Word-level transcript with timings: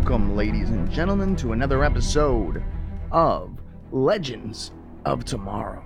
Welcome, 0.00 0.34
ladies 0.34 0.70
and 0.70 0.90
gentlemen, 0.90 1.36
to 1.36 1.52
another 1.52 1.84
episode 1.84 2.64
of 3.12 3.50
Legends 3.92 4.72
of 5.04 5.26
Tomorrow. 5.26 5.84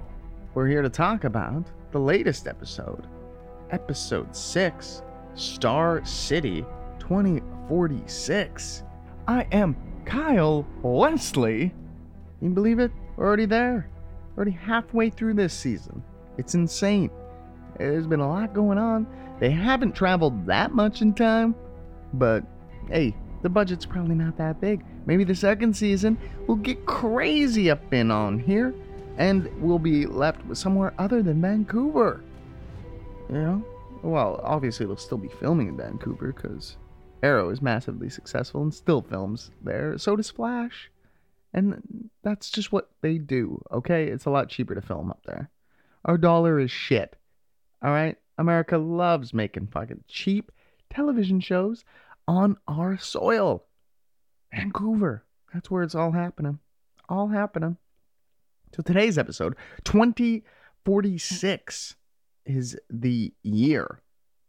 We're 0.55 0.69
here 0.69 0.83
to 0.83 0.89
talk 0.89 1.25
about 1.25 1.67
the 1.91 1.99
latest 1.99 2.47
episode, 2.47 3.09
Episode 3.73 4.35
6, 4.35 5.03
Star 5.35 6.05
City 6.05 6.65
2046. 7.01 8.85
I 9.27 9.49
am 9.51 9.77
Kyle 10.05 10.65
Leslie. 10.85 11.75
Can 12.39 12.49
you 12.49 12.55
believe 12.55 12.79
it? 12.79 12.93
We're 13.17 13.27
already 13.27 13.47
there. 13.47 13.91
Already 14.37 14.53
halfway 14.53 15.11
through 15.11 15.35
this 15.35 15.53
season. 15.53 16.05
It's 16.39 16.55
insane. 16.55 17.11
There's 17.79 18.07
been 18.07 18.21
a 18.21 18.29
lot 18.29 18.55
going 18.55 18.79
on. 18.79 19.09
They 19.41 19.51
haven't 19.51 19.97
traveled 19.97 20.47
that 20.47 20.73
much 20.73 21.03
in 21.03 21.15
time, 21.15 21.57
but 22.13 22.45
hey, 22.89 23.17
the 23.45 23.51
budget's 23.51 23.85
probably 23.85 24.15
not 24.15 24.39
that 24.39 24.59
big. 24.59 24.83
Maybe 25.05 25.23
the 25.23 25.35
second 25.35 25.77
season 25.77 26.17
will 26.47 26.57
get 26.57 26.87
crazy 26.87 27.71
up 27.71 27.93
in 27.93 28.11
on 28.11 28.39
here, 28.39 28.75
and 29.19 29.51
we'll 29.61 29.79
be 29.79 30.07
left 30.07 30.43
with 30.47 30.57
somewhere 30.57 30.95
other 30.99 31.23
than 31.23 31.43
Vancouver. 31.43 32.25
You 33.29 33.35
know? 33.35 33.65
Well, 34.03 34.41
obviously 34.43 34.87
they'll 34.87 34.97
still 34.97 35.19
be 35.19 35.29
filming 35.29 35.69
in 35.69 35.77
Vancouver 35.77 36.33
because 36.33 36.79
Arrow 37.23 37.51
is 37.51 37.61
massively 37.61 38.09
successful 38.09 38.63
and 38.63 38.73
still 38.73 39.03
films 39.03 39.51
there. 39.63 39.99
So 39.99 40.17
does 40.17 40.31
Flash. 40.31 40.91
And 41.53 42.09
that's 42.23 42.51
just 42.51 42.73
what 42.73 42.93
they 43.03 43.19
do, 43.19 43.63
okay? 43.71 44.07
It's 44.07 44.25
a 44.25 44.31
lot 44.31 44.49
cheaper 44.49 44.75
to 44.75 44.81
film 44.81 45.11
up 45.11 45.21
there. 45.27 45.51
Our 46.07 46.17
dollar 46.17 46.59
is 46.59 46.71
shit. 46.71 47.15
All 47.83 47.91
right? 47.91 48.17
America 48.39 48.79
loves 48.79 49.35
making 49.35 49.67
fucking 49.67 50.05
cheap 50.09 50.51
television 50.89 51.41
shows 51.41 51.85
on 52.27 52.57
our 52.67 52.99
soil. 52.99 53.65
Vancouver. 54.53 55.25
That's 55.53 55.71
where 55.71 55.83
it's 55.83 55.95
all 55.95 56.13
happening. 56.13 56.59
All 57.09 57.29
happening. 57.29 57.77
So 58.75 58.83
today's 58.83 59.19
episode, 59.19 59.57
2046, 59.85 61.97
is 62.47 62.77
the 62.91 63.33
year 63.43 64.03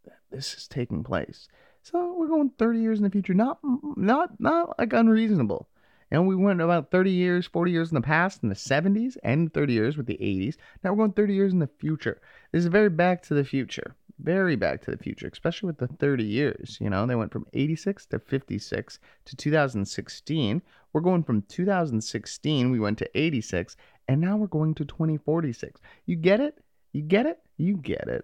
that 0.03 0.19
this 0.31 0.53
is 0.53 0.67
taking 0.67 1.03
place. 1.03 1.47
So 1.81 2.15
we're 2.17 2.27
going 2.27 2.51
30 2.57 2.79
years 2.79 2.97
in 2.97 3.03
the 3.03 3.11
future. 3.11 3.33
Not 3.33 3.59
not 3.63 4.39
not 4.39 4.79
like 4.79 4.93
unreasonable. 4.93 5.69
And 6.11 6.27
we 6.27 6.35
went 6.35 6.61
about 6.61 6.91
30 6.91 7.11
years, 7.11 7.47
40 7.47 7.71
years 7.71 7.91
in 7.91 7.95
the 7.95 8.01
past, 8.01 8.43
in 8.43 8.49
the 8.49 8.55
70s, 8.55 9.17
and 9.23 9.51
30 9.53 9.73
years 9.73 9.97
with 9.97 10.05
the 10.05 10.17
80s. 10.17 10.55
Now 10.83 10.91
we're 10.91 10.97
going 10.97 11.13
30 11.13 11.33
years 11.33 11.51
in 11.51 11.59
the 11.59 11.69
future. 11.79 12.21
This 12.55 12.63
is 12.63 12.71
very 12.71 12.89
back 12.89 13.21
to 13.23 13.33
the 13.33 13.43
future. 13.43 13.97
Very 14.17 14.55
back 14.55 14.81
to 14.83 14.91
the 14.91 14.97
future, 14.97 15.27
especially 15.27 15.67
with 15.67 15.77
the 15.77 15.87
30 15.87 16.23
years. 16.23 16.77
You 16.79 16.89
know, 16.89 17.05
they 17.05 17.15
went 17.15 17.33
from 17.33 17.45
86 17.51 18.05
to 18.05 18.19
56 18.19 18.99
to 19.25 19.35
2016. 19.35 20.61
We're 20.93 21.01
going 21.01 21.23
from 21.23 21.41
2016, 21.49 22.71
we 22.71 22.79
went 22.79 22.97
to 22.99 23.09
86, 23.13 23.75
and 24.07 24.21
now 24.21 24.37
we're 24.37 24.47
going 24.47 24.73
to 24.75 24.85
2046. 24.85 25.81
You 26.05 26.15
get 26.15 26.39
it? 26.39 26.57
You 26.93 27.01
get 27.01 27.25
it? 27.25 27.39
You 27.57 27.75
get 27.75 28.07
it. 28.07 28.23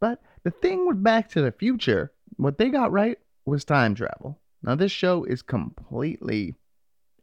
But 0.00 0.22
the 0.44 0.50
thing 0.50 0.86
with 0.86 1.02
Back 1.02 1.28
to 1.32 1.42
the 1.42 1.52
Future, 1.52 2.10
what 2.38 2.56
they 2.56 2.70
got 2.70 2.90
right 2.90 3.18
was 3.44 3.66
time 3.66 3.94
travel. 3.94 4.40
Now, 4.62 4.76
this 4.76 4.92
show 4.92 5.24
is 5.24 5.42
completely 5.42 6.54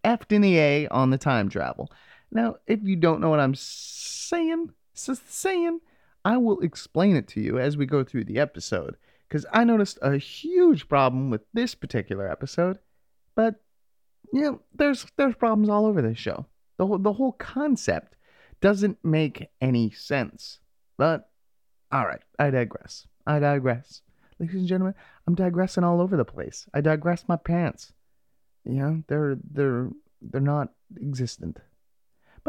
effed 0.05 0.31
in 0.31 0.43
the 0.43 0.59
A 0.59 0.87
on 0.89 1.09
the 1.09 1.17
time 1.17 1.49
travel. 1.49 1.91
Now, 2.31 2.57
if 2.67 2.81
you 2.83 2.97
don't 2.97 3.19
know 3.19 3.31
what 3.31 3.39
I'm 3.39 3.55
saying, 3.55 4.69
saying, 4.93 5.79
I 6.25 6.37
will 6.37 6.59
explain 6.59 7.15
it 7.15 7.27
to 7.29 7.41
you 7.41 7.59
as 7.59 7.77
we 7.77 7.85
go 7.85 8.03
through 8.03 8.25
the 8.25 8.39
episode, 8.39 8.97
because 9.27 9.45
I 9.53 9.63
noticed 9.63 9.99
a 10.01 10.17
huge 10.17 10.87
problem 10.89 11.29
with 11.29 11.41
this 11.53 11.75
particular 11.75 12.29
episode. 12.29 12.79
But 13.35 13.55
you 14.33 14.41
know, 14.41 14.61
there's 14.73 15.05
there's 15.17 15.35
problems 15.35 15.69
all 15.69 15.85
over 15.85 16.01
this 16.01 16.17
show. 16.17 16.45
The 16.77 16.87
whole, 16.87 16.97
the 16.97 17.13
whole 17.13 17.33
concept 17.33 18.15
doesn't 18.61 18.97
make 19.03 19.49
any 19.61 19.91
sense. 19.91 20.59
But 20.97 21.29
all 21.91 22.05
right, 22.05 22.21
I 22.37 22.49
digress. 22.49 23.07
I 23.25 23.39
digress. 23.39 24.01
Ladies 24.39 24.55
and 24.55 24.67
gentlemen, 24.67 24.95
I'm 25.27 25.35
digressing 25.35 25.83
all 25.83 26.01
over 26.01 26.15
the 26.15 26.25
place. 26.25 26.67
I 26.73 26.81
digress 26.81 27.25
my 27.27 27.35
pants. 27.35 27.93
You 28.65 28.73
know, 28.73 29.03
they're 29.07 29.37
they're 29.51 29.89
they're 30.21 30.41
not 30.41 30.69
existent. 31.01 31.59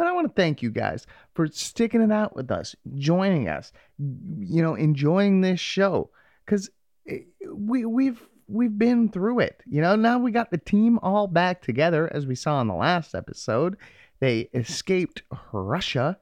But 0.00 0.06
I 0.06 0.12
want 0.12 0.28
to 0.28 0.32
thank 0.32 0.62
you 0.62 0.70
guys 0.70 1.06
for 1.34 1.46
sticking 1.48 2.00
it 2.00 2.10
out 2.10 2.34
with 2.34 2.50
us, 2.50 2.74
joining 2.94 3.50
us, 3.50 3.70
you 3.98 4.62
know, 4.62 4.74
enjoying 4.74 5.42
this 5.42 5.60
show 5.60 6.08
cuz 6.46 6.70
eh, 7.06 7.18
we 7.52 7.84
we've 7.84 8.26
we've 8.48 8.78
been 8.78 9.10
through 9.10 9.40
it. 9.40 9.62
You 9.66 9.82
know, 9.82 9.96
now 9.96 10.18
we 10.18 10.30
got 10.30 10.50
the 10.50 10.56
team 10.56 10.98
all 11.02 11.26
back 11.26 11.60
together 11.60 12.10
as 12.14 12.24
we 12.24 12.34
saw 12.34 12.62
in 12.62 12.68
the 12.68 12.74
last 12.74 13.14
episode. 13.14 13.76
They 14.20 14.48
escaped 14.54 15.22
Russia 15.52 16.18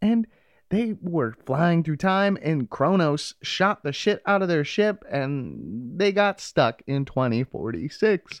and 0.00 0.26
they 0.70 0.94
were 1.02 1.36
flying 1.44 1.84
through 1.84 1.96
time 1.96 2.38
and 2.40 2.70
Chronos 2.70 3.34
shot 3.42 3.82
the 3.82 3.92
shit 3.92 4.22
out 4.24 4.40
of 4.40 4.48
their 4.48 4.64
ship 4.64 5.04
and 5.06 5.98
they 5.98 6.12
got 6.12 6.40
stuck 6.40 6.80
in 6.86 7.04
2046. 7.04 8.40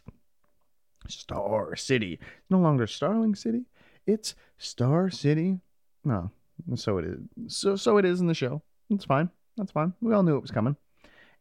Star 1.08 1.76
City. 1.76 2.20
No 2.48 2.58
longer 2.58 2.86
Starling 2.86 3.34
City. 3.34 3.66
It's 4.08 4.34
Star 4.56 5.10
City. 5.10 5.60
No, 6.02 6.30
so 6.74 6.96
it 6.96 7.04
is. 7.04 7.54
So 7.54 7.76
so 7.76 7.98
it 7.98 8.06
is 8.06 8.20
in 8.20 8.26
the 8.26 8.34
show. 8.34 8.62
It's 8.88 9.04
fine. 9.04 9.28
That's 9.58 9.70
fine. 9.70 9.92
We 10.00 10.14
all 10.14 10.22
knew 10.22 10.36
it 10.36 10.40
was 10.40 10.50
coming. 10.50 10.76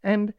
And 0.03 0.33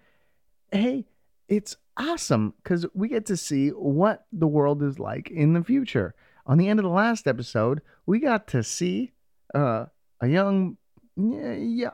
hey, 0.71 1.06
it's 1.49 1.78
awesome 1.97 2.53
because 2.62 2.84
we 2.93 3.09
get 3.09 3.25
to 3.27 3.37
see 3.37 3.71
what 3.71 4.27
the 4.31 4.47
world 4.47 4.83
is 4.83 4.99
like 4.99 5.31
in 5.31 5.55
the 5.55 5.65
future. 5.65 6.15
On 6.47 6.59
the 6.59 6.69
end 6.69 6.78
of 6.78 6.84
the 6.84 6.91
last 6.91 7.27
episode, 7.27 7.81
we 8.05 8.21
got 8.21 8.47
to 8.49 8.62
see 8.62 9.12
uh, 9.55 9.87
a 10.21 10.28
young, 10.28 10.77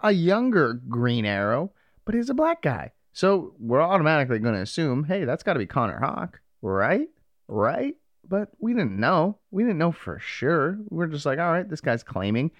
a 0.03 0.12
younger 0.12 0.75
Green 0.89 1.25
Arrow, 1.25 1.71
but 2.05 2.17
he's 2.17 2.31
a 2.31 2.34
black 2.34 2.61
guy. 2.61 2.91
So 3.12 3.55
we're 3.61 3.81
automatically 3.81 4.41
going 4.41 4.56
to 4.56 4.62
assume, 4.62 5.05
hey, 5.05 5.25
that's 5.25 5.44
got 5.44 5.53
to 5.53 5.61
be 5.61 5.67
Connor 5.67 6.00
Hawke, 6.00 6.41
right? 6.61 7.09
right? 7.47 7.94
But 8.29 8.51
we 8.59 8.73
didn't 8.73 8.99
know. 8.99 9.39
We 9.51 9.62
didn't 9.62 9.79
know 9.79 9.93
for 9.93 10.19
sure. 10.19 10.79
We 10.89 11.05
are 11.05 11.09
just 11.09 11.27
like, 11.27 11.39
all 11.39 11.53
right, 11.53 11.69
this 11.69 11.81
guy's 11.81 12.03
claiming, 12.03 12.51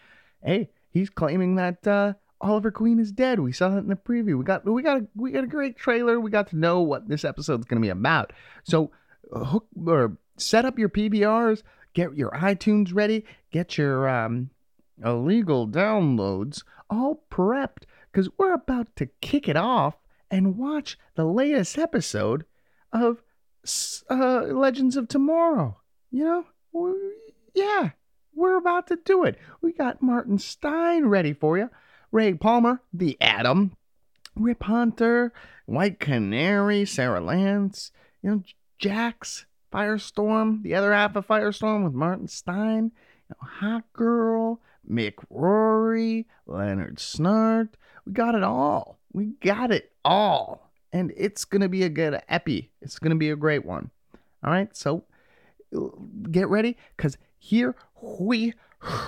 hey, 0.43 0.71
he's 0.91 1.11
claiming 1.11 1.57
that 1.57 1.87
uh, 1.87 2.15
Oliver 2.41 2.71
Queen 2.71 2.99
is 2.99 3.13
dead. 3.13 3.41
We 3.41 3.53
saw 3.53 3.71
that 3.71 3.79
in 3.79 3.89
the 3.89 3.97
preview. 3.97 4.37
We 4.39 4.45
got 4.45 4.65
we 4.65 4.83
got 4.83 4.99
a, 4.99 5.07
we 5.15 5.31
got 5.31 5.45
a 5.45 5.49
great 5.49 5.77
trailer. 5.77 6.21
We 6.21 6.31
got 6.31 6.49
to 6.49 6.57
know 6.57 6.81
what 6.81 7.09
this 7.09 7.25
episode's 7.25 7.65
going 7.65 7.81
to 7.81 7.87
be 7.87 7.91
about. 7.91 8.33
So 8.65 8.91
hook 9.33 9.67
or 9.87 10.17
set 10.37 10.65
up 10.65 10.79
your 10.79 10.89
PVRs, 10.89 11.63
get 11.95 12.15
your 12.17 12.31
iTunes 12.33 12.95
ready, 12.95 13.25
get 13.51 13.79
your 13.79 14.09
um, 14.09 14.51
illegal 15.03 15.67
downloads 15.67 16.63
all 16.91 17.25
prepped 17.31 17.85
because 18.13 18.29
we're 18.39 18.53
about 18.53 18.95
to 18.97 19.07
kick 19.21 19.49
it 19.49 19.57
off 19.57 19.97
and 20.31 20.57
watch 20.57 20.99
the 21.15 21.25
latest 21.25 21.79
episode 21.79 22.45
of 22.93 23.23
uh, 24.11 24.43
Legends 24.43 24.97
of 24.97 25.09
Tomorrow. 25.09 25.77
You 26.11 26.25
know, 26.25 26.45
we're, 26.73 26.95
yeah, 27.55 27.91
we're 28.35 28.57
about 28.57 28.87
to 28.89 28.97
do 28.97 29.25
it. 29.25 29.39
We 29.61 29.73
got 29.73 30.03
Martin 30.03 30.39
Stein 30.39 31.07
ready 31.07 31.33
for 31.33 31.59
you. 31.59 31.71
Ray 32.13 32.35
Palmer, 32.35 32.81
the 32.93 33.17
Atom, 33.21 33.77
Rip 34.37 34.63
Hunter, 34.63 35.33
White 35.67 35.99
Canary, 35.99 36.85
Sara 36.85 37.21
Lance, 37.21 37.91
you 38.23 38.31
know, 38.31 38.43
Jax, 38.79 39.47
Firestorm, 39.73 40.63
the 40.63 40.75
other 40.75 40.93
half 40.93 41.17
of 41.17 41.27
Firestorm 41.27 41.85
with 41.85 41.95
Martin 41.95 42.29
Stein, 42.29 42.93
you 43.29 43.37
know, 43.41 43.83
Hawkgirl, 43.99 44.59
Mick 44.89 45.15
Rory, 45.31 46.27
Leonard 46.47 46.99
Snart. 46.99 47.71
We 48.05 48.13
got 48.13 48.35
it 48.35 48.45
all. 48.45 48.99
We 49.13 49.33
got 49.41 49.73
it 49.73 49.93
all 50.05 50.64
and 50.95 51.13
it's 51.17 51.45
going 51.45 51.61
to 51.61 51.69
be 51.69 51.83
a 51.83 51.89
good 51.89 52.23
epi. 52.29 52.71
It's 52.81 53.01
going 53.01 53.11
to 53.11 53.17
be 53.17 53.31
a 53.31 53.37
great 53.37 53.67
one. 53.67 53.91
All 54.45 54.53
right, 54.53 54.75
so 54.75 55.05
get 56.31 56.49
ready 56.49 56.77
because 56.97 57.19
here 57.37 57.75
we 58.01 58.55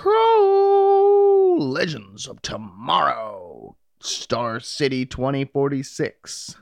go. 0.03 1.55
Legends 1.57 2.27
of 2.27 2.41
Tomorrow, 2.41 3.77
Star 4.01 4.59
City 4.59 5.05
2046. 5.05 6.57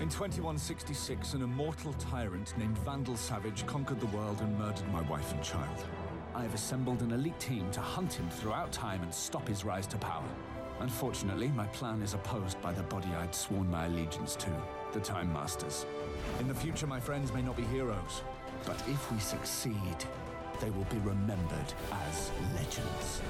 In 0.00 0.10
2166, 0.10 1.34
an 1.34 1.42
immortal 1.42 1.92
tyrant 1.94 2.52
named 2.58 2.76
Vandal 2.78 3.16
Savage 3.16 3.64
conquered 3.66 4.00
the 4.00 4.06
world 4.06 4.40
and 4.40 4.58
murdered 4.58 4.92
my 4.92 5.02
wife 5.02 5.32
and 5.32 5.42
child. 5.42 5.84
I 6.34 6.42
have 6.42 6.54
assembled 6.54 7.00
an 7.02 7.12
elite 7.12 7.38
team 7.40 7.70
to 7.70 7.80
hunt 7.80 8.12
him 8.12 8.28
throughout 8.28 8.72
time 8.72 9.02
and 9.02 9.14
stop 9.14 9.48
his 9.48 9.64
rise 9.64 9.86
to 9.88 9.96
power. 9.98 10.28
Unfortunately, 10.80 11.48
my 11.48 11.66
plan 11.68 12.02
is 12.02 12.14
opposed 12.14 12.60
by 12.60 12.72
the 12.72 12.82
body 12.84 13.08
I'd 13.18 13.34
sworn 13.34 13.70
my 13.70 13.86
allegiance 13.86 14.36
to, 14.36 14.50
the 14.92 15.00
Time 15.00 15.32
Masters. 15.32 15.86
In 16.40 16.48
the 16.48 16.54
future, 16.54 16.86
my 16.86 17.00
friends 17.00 17.32
may 17.32 17.42
not 17.42 17.56
be 17.56 17.64
heroes, 17.64 18.22
but 18.64 18.76
if 18.88 19.10
we 19.10 19.18
succeed, 19.18 19.74
they 20.60 20.70
will 20.70 20.84
be 20.84 20.98
remembered 20.98 21.72
as 22.08 22.30
legends. 22.54 23.20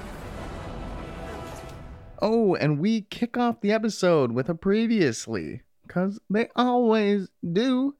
Oh, 2.21 2.55
and 2.55 2.79
we 2.79 3.01
kick 3.01 3.37
off 3.37 3.61
the 3.61 3.71
episode 3.71 4.31
with 4.31 4.49
a 4.49 4.55
previously. 4.55 5.61
because 5.87 6.19
they 6.29 6.49
always 6.55 7.29
do. 7.53 7.95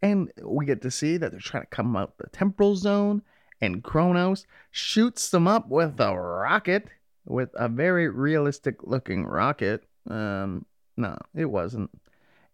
And 0.00 0.32
we 0.42 0.66
get 0.66 0.82
to 0.82 0.90
see 0.90 1.16
that 1.16 1.30
they're 1.30 1.40
trying 1.40 1.64
to 1.64 1.68
come 1.68 1.96
out 1.96 2.18
the 2.18 2.28
temporal 2.28 2.74
zone, 2.76 3.22
and 3.60 3.84
Chronos 3.84 4.46
shoots 4.70 5.30
them 5.30 5.46
up 5.46 5.68
with 5.68 6.00
a 6.00 6.16
rocket, 6.16 6.88
with 7.24 7.50
a 7.54 7.68
very 7.68 8.08
realistic 8.08 8.82
looking 8.82 9.24
rocket. 9.24 9.84
Um, 10.08 10.66
no, 10.96 11.16
it 11.34 11.46
wasn't. 11.46 11.90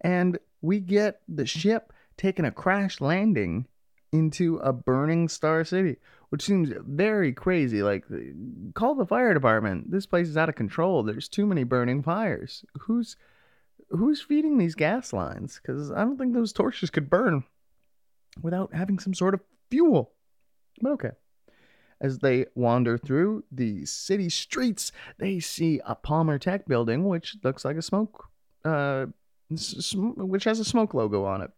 And 0.01 0.39
we 0.61 0.81
get 0.81 1.21
the 1.29 1.47
ship 1.47 1.93
taking 2.17 2.45
a 2.45 2.51
crash 2.51 3.01
landing 3.01 3.67
into 4.13 4.57
a 4.59 4.73
burning 4.73 5.29
Star 5.29 5.65
City, 5.65 5.97
which 6.31 6.43
seems 6.43 6.71
very 6.87 7.33
crazy. 7.33 7.83
Like, 7.83 8.05
call 8.75 8.95
the 8.95 9.07
fire 9.07 9.35
department. 9.35 9.91
This 9.91 10.07
place 10.07 10.29
is 10.29 10.37
out 10.37 10.49
of 10.49 10.55
control. 10.55 11.03
There's 11.03 11.29
too 11.29 11.47
many 11.47 11.65
burning 11.65 12.03
fires. 12.03 12.65
Who's 12.81 13.17
who's 13.91 14.21
feeding 14.21 14.59
these 14.59 14.75
gas 14.75 15.13
lines? 15.13 15.61
Because 15.61 15.91
I 15.91 16.01
don't 16.01 16.19
think 16.19 16.35
those 16.35 16.53
torches 16.53 16.91
could 16.91 17.09
burn 17.09 17.45
without 18.43 18.75
having 18.75 18.99
some 18.99 19.15
sort 19.15 19.35
of 19.35 19.41
fuel. 19.71 20.13
But 20.81 20.93
okay. 20.93 21.11
As 22.01 22.21
they 22.21 22.47
wander 22.55 22.97
through 22.97 23.45
the 23.51 23.85
city 23.85 24.29
streets, 24.29 24.93
they 25.19 25.41
see 25.41 25.81
a 25.85 25.97
Palmer 25.97 26.39
Tech 26.39 26.67
building, 26.67 27.09
which 27.09 27.37
looks 27.43 27.65
like 27.65 27.77
a 27.77 27.83
smoke, 27.83 28.29
uh, 28.65 29.07
which 29.49 30.45
has 30.45 30.61
a 30.61 30.65
smoke 30.65 30.95
logo 30.95 31.25
on 31.25 31.43
it. 31.43 31.51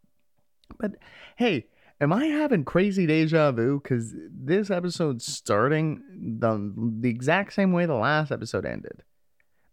But 0.79 0.93
hey, 1.37 1.67
am 2.01 2.13
I 2.13 2.27
having 2.27 2.65
crazy 2.65 3.07
deja 3.07 3.53
vu? 3.53 3.81
Because 3.81 4.15
this 4.31 4.71
episode's 4.71 5.27
starting 5.27 6.03
the 6.41 6.73
the 7.01 7.11
exact 7.11 7.53
same 7.53 7.73
way 7.73 7.87
the 7.87 7.95
last 7.95 8.33
episode 8.33 8.65
ended. 8.65 9.03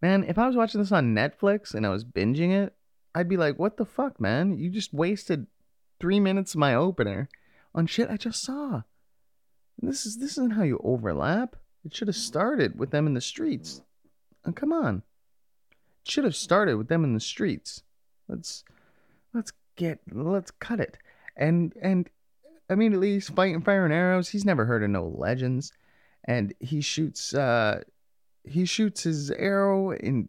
Man, 0.02 0.22
if 0.24 0.38
I 0.38 0.46
was 0.46 0.56
watching 0.56 0.80
this 0.80 0.92
on 0.92 1.14
Netflix 1.14 1.74
and 1.74 1.86
I 1.86 1.90
was 1.90 2.04
binging 2.04 2.52
it, 2.52 2.74
I'd 3.14 3.28
be 3.28 3.36
like, 3.36 3.58
"What 3.58 3.78
the 3.78 3.86
fuck, 3.86 4.20
man? 4.20 4.58
You 4.58 4.70
just 4.70 4.92
wasted 4.92 5.46
three 5.98 6.20
minutes 6.20 6.54
of 6.54 6.60
my 6.60 6.74
opener 6.74 7.28
on 7.74 7.86
shit 7.86 8.10
I 8.10 8.16
just 8.16 8.42
saw." 8.42 8.82
This 9.82 10.06
is 10.06 10.18
this 10.18 10.32
isn't 10.32 10.54
how 10.54 10.62
you 10.62 10.80
overlap. 10.82 11.56
It 11.84 11.94
should 11.94 12.08
have 12.08 12.16
started 12.16 12.78
with 12.78 12.90
them 12.90 13.06
in 13.06 13.14
the 13.14 13.20
streets. 13.20 13.80
Oh, 14.44 14.52
come 14.52 14.72
on. 14.72 15.02
It 16.04 16.10
should 16.10 16.24
have 16.24 16.36
started 16.36 16.76
with 16.76 16.88
them 16.88 17.04
in 17.04 17.14
the 17.14 17.20
streets. 17.20 17.82
Let's 18.28 18.64
let's 19.32 19.52
get 19.76 20.00
let's 20.10 20.50
cut 20.50 20.80
it. 20.80 20.98
And 21.36 21.72
and 21.80 22.08
immediately 22.68 23.14
he's 23.14 23.28
fighting 23.28 23.62
fire 23.62 23.84
and 23.84 23.94
arrows. 23.94 24.28
He's 24.28 24.44
never 24.44 24.64
heard 24.64 24.82
of 24.82 24.90
no 24.90 25.06
legends. 25.06 25.72
And 26.24 26.54
he 26.60 26.80
shoots 26.80 27.32
uh 27.34 27.82
he 28.44 28.64
shoots 28.64 29.02
his 29.04 29.30
arrow 29.30 29.92
in 29.92 30.28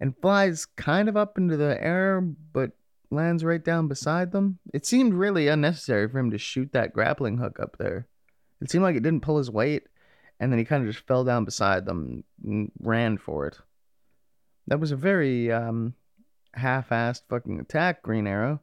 and 0.00 0.16
flies 0.20 0.66
kind 0.66 1.08
of 1.08 1.16
up 1.16 1.38
into 1.38 1.56
the 1.56 1.82
air, 1.82 2.20
but 2.20 2.72
lands 3.10 3.44
right 3.44 3.64
down 3.64 3.88
beside 3.88 4.32
them. 4.32 4.58
It 4.72 4.84
seemed 4.84 5.14
really 5.14 5.48
unnecessary 5.48 6.08
for 6.08 6.18
him 6.18 6.30
to 6.30 6.38
shoot 6.38 6.72
that 6.72 6.92
grappling 6.92 7.38
hook 7.38 7.60
up 7.60 7.76
there. 7.78 8.08
It 8.64 8.70
seemed 8.70 8.82
like 8.82 8.96
it 8.96 9.02
didn't 9.02 9.22
pull 9.22 9.36
his 9.36 9.50
weight, 9.50 9.84
and 10.40 10.50
then 10.50 10.58
he 10.58 10.64
kind 10.64 10.82
of 10.82 10.92
just 10.92 11.06
fell 11.06 11.22
down 11.22 11.44
beside 11.44 11.84
them 11.84 12.24
and 12.42 12.72
ran 12.80 13.18
for 13.18 13.46
it. 13.46 13.58
That 14.66 14.80
was 14.80 14.90
a 14.90 14.96
very 14.96 15.52
um, 15.52 15.92
half-assed 16.54 17.24
fucking 17.28 17.60
attack, 17.60 18.02
Green 18.02 18.26
Arrow. 18.26 18.60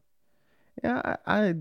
Yeah, 0.84 1.02
I, 1.06 1.18
I 1.28 1.54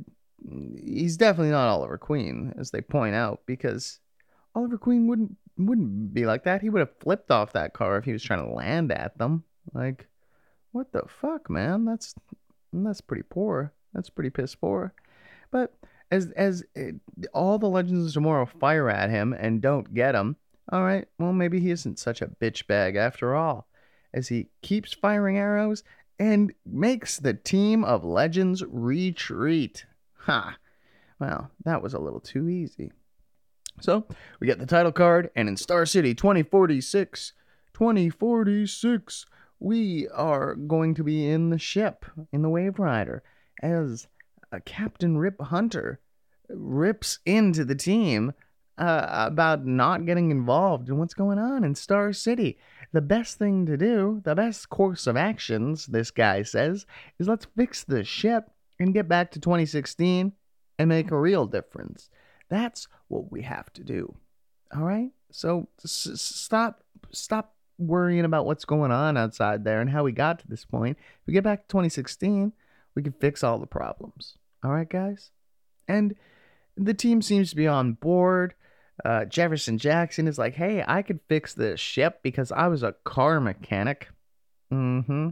he's 0.83 1.19
definitely 1.19 1.51
not 1.51 1.69
Oliver 1.69 1.99
Queen, 1.99 2.55
as 2.59 2.71
they 2.71 2.81
point 2.81 3.15
out, 3.15 3.43
because 3.45 4.01
Oliver 4.55 4.79
Queen 4.79 5.07
wouldn't 5.07 5.37
wouldn't 5.59 6.15
be 6.15 6.25
like 6.25 6.45
that. 6.45 6.63
He 6.63 6.71
would 6.71 6.81
have 6.81 6.97
flipped 6.99 7.31
off 7.31 7.53
that 7.53 7.75
car 7.75 7.99
if 7.99 8.07
he 8.07 8.13
was 8.13 8.23
trying 8.23 8.47
to 8.47 8.55
land 8.55 8.91
at 8.91 9.19
them. 9.19 9.45
Like, 9.75 10.09
what 10.73 10.93
the 10.93 11.03
fuck, 11.07 11.51
man? 11.51 11.85
That's 11.85 12.15
that's 12.73 13.03
pretty 13.03 13.25
poor. 13.29 13.75
That's 13.93 14.09
pretty 14.09 14.31
piss 14.31 14.55
poor. 14.55 14.95
But 15.51 15.75
as 16.11 16.31
as 16.37 16.65
it, 16.75 16.97
all 17.33 17.59
the 17.59 17.69
Legends 17.69 18.07
of 18.07 18.13
Tomorrow 18.13 18.47
fire 18.47 18.89
at 18.89 19.11
him 19.11 19.33
and 19.33 19.61
don't 19.61 19.95
get 19.95 20.15
him, 20.15 20.37
all 20.71 20.83
right, 20.83 21.07
well 21.19 21.33
maybe 21.33 21.61
he 21.61 21.71
isn't 21.71 21.99
such 21.99 22.23
a 22.23 22.29
bitch 22.29 22.67
bag 22.67 22.97
after 22.97 23.35
all. 23.35 23.67
As 24.13 24.29
he 24.29 24.49
keeps 24.63 24.93
firing 24.93 25.39
arrows 25.39 25.85
and 26.19 26.53
makes 26.67 27.19
the 27.19 27.35
team 27.35 27.85
of 27.85 28.05
legends 28.05 28.63
retreat. 28.69 29.87
Ha! 30.19 30.57
Well, 31.19 31.51
that 31.65 31.83
was 31.83 31.95
a 31.95 31.99
little 31.99 32.21
too 32.21 32.49
easy. 32.49 32.93
So 33.81 34.07
we 34.41 34.47
get 34.47 34.59
the 34.59 34.67
title 34.67 34.93
card, 34.93 35.31
and 35.35 35.49
in 35.49 35.57
Star 35.57 35.87
City 35.87 36.15
2046, 36.15 37.33
2046, 37.73 39.27
we 39.59 40.09
are 40.09 40.55
going 40.55 40.95
to 40.95 41.05
be 41.05 41.29
in 41.29 41.51
the 41.51 41.59
ship, 41.59 42.05
in 42.33 42.43
the 42.43 42.49
Waverider, 42.49 43.21
as 43.63 44.07
Captain 44.59 45.17
Rip 45.17 45.41
Hunter 45.41 46.01
rips 46.49 47.21
into 47.25 47.65
the 47.65 47.77
team 47.77 48.33
uh, 48.77 49.07
about 49.27 49.67
not 49.67 50.07
getting 50.07 50.31
involved 50.31 50.89
in 50.89 50.99
what's 50.99 51.15
going 51.15 51.39
on 51.39 51.63
in 51.65 51.75
Star 51.75 52.13
City. 52.13 52.59
The 52.93 53.03
best 53.03 53.39
thing 53.39 53.67
to 53.67 53.77
do, 53.77 54.21
the 54.25 54.35
best 54.35 54.69
course 54.71 55.07
of 55.07 55.17
actions, 55.17 55.87
this 55.87 56.11
guy 56.11 56.43
says, 56.43 56.87
is 57.19 57.29
let's 57.29 57.47
fix 57.57 57.85
the 57.85 58.03
ship 58.03 58.51
and 58.79 58.95
get 58.95 59.07
back 59.07 59.31
to 59.33 59.41
2016 59.41 60.33
and 60.79 60.89
make 60.89 61.11
a 61.11 61.21
real 61.21 61.47
difference. 61.47 62.09
That's 62.49 62.89
what 63.09 63.31
we 63.31 63.43
have 63.43 63.71
to 63.75 63.85
do. 63.85 64.17
All 64.75 64.83
right? 64.83 65.11
So 65.31 65.69
s- 65.85 66.09
stop 66.15 66.83
stop 67.13 67.55
worrying 67.79 68.25
about 68.25 68.47
what's 68.47 68.65
going 68.65 68.93
on 68.93 69.17
outside 69.17 69.65
there 69.65 69.81
and 69.81 69.91
how 69.91 70.05
we 70.05 70.13
got 70.13 70.39
to 70.39 70.49
this 70.49 70.65
point. 70.65 70.97
If 70.99 71.27
we 71.27 71.33
get 71.33 71.45
back 71.45 71.63
to 71.63 71.69
2016, 71.69 72.53
we 72.95 73.03
can 73.03 73.13
fix 73.13 73.43
all 73.45 73.59
the 73.59 73.67
problems. 73.67 74.37
All 74.65 74.73
right, 74.73 74.89
guys? 74.89 75.31
And 75.89 76.15
the 76.77 76.95
team 76.95 77.23
seems 77.23 77.51
to 77.51 77.57
be 77.57 77.67
on 77.67 77.95
board. 77.95 78.55
Uh, 79.05 79.25
Jefferson 79.25 79.79
Jackson 79.79 80.29
is 80.29 80.39
like, 80.39 80.55
hey, 80.55 80.85
I 80.87 81.03
could 81.03 81.21
fix 81.29 81.55
this 81.55 81.81
ship 81.81 82.21
because 82.23 82.53
I 82.53 82.69
was 82.69 82.83
a 82.83 82.95
car 83.05 83.41
mechanic. 83.41 84.09
Mm-hmm. 84.73 85.31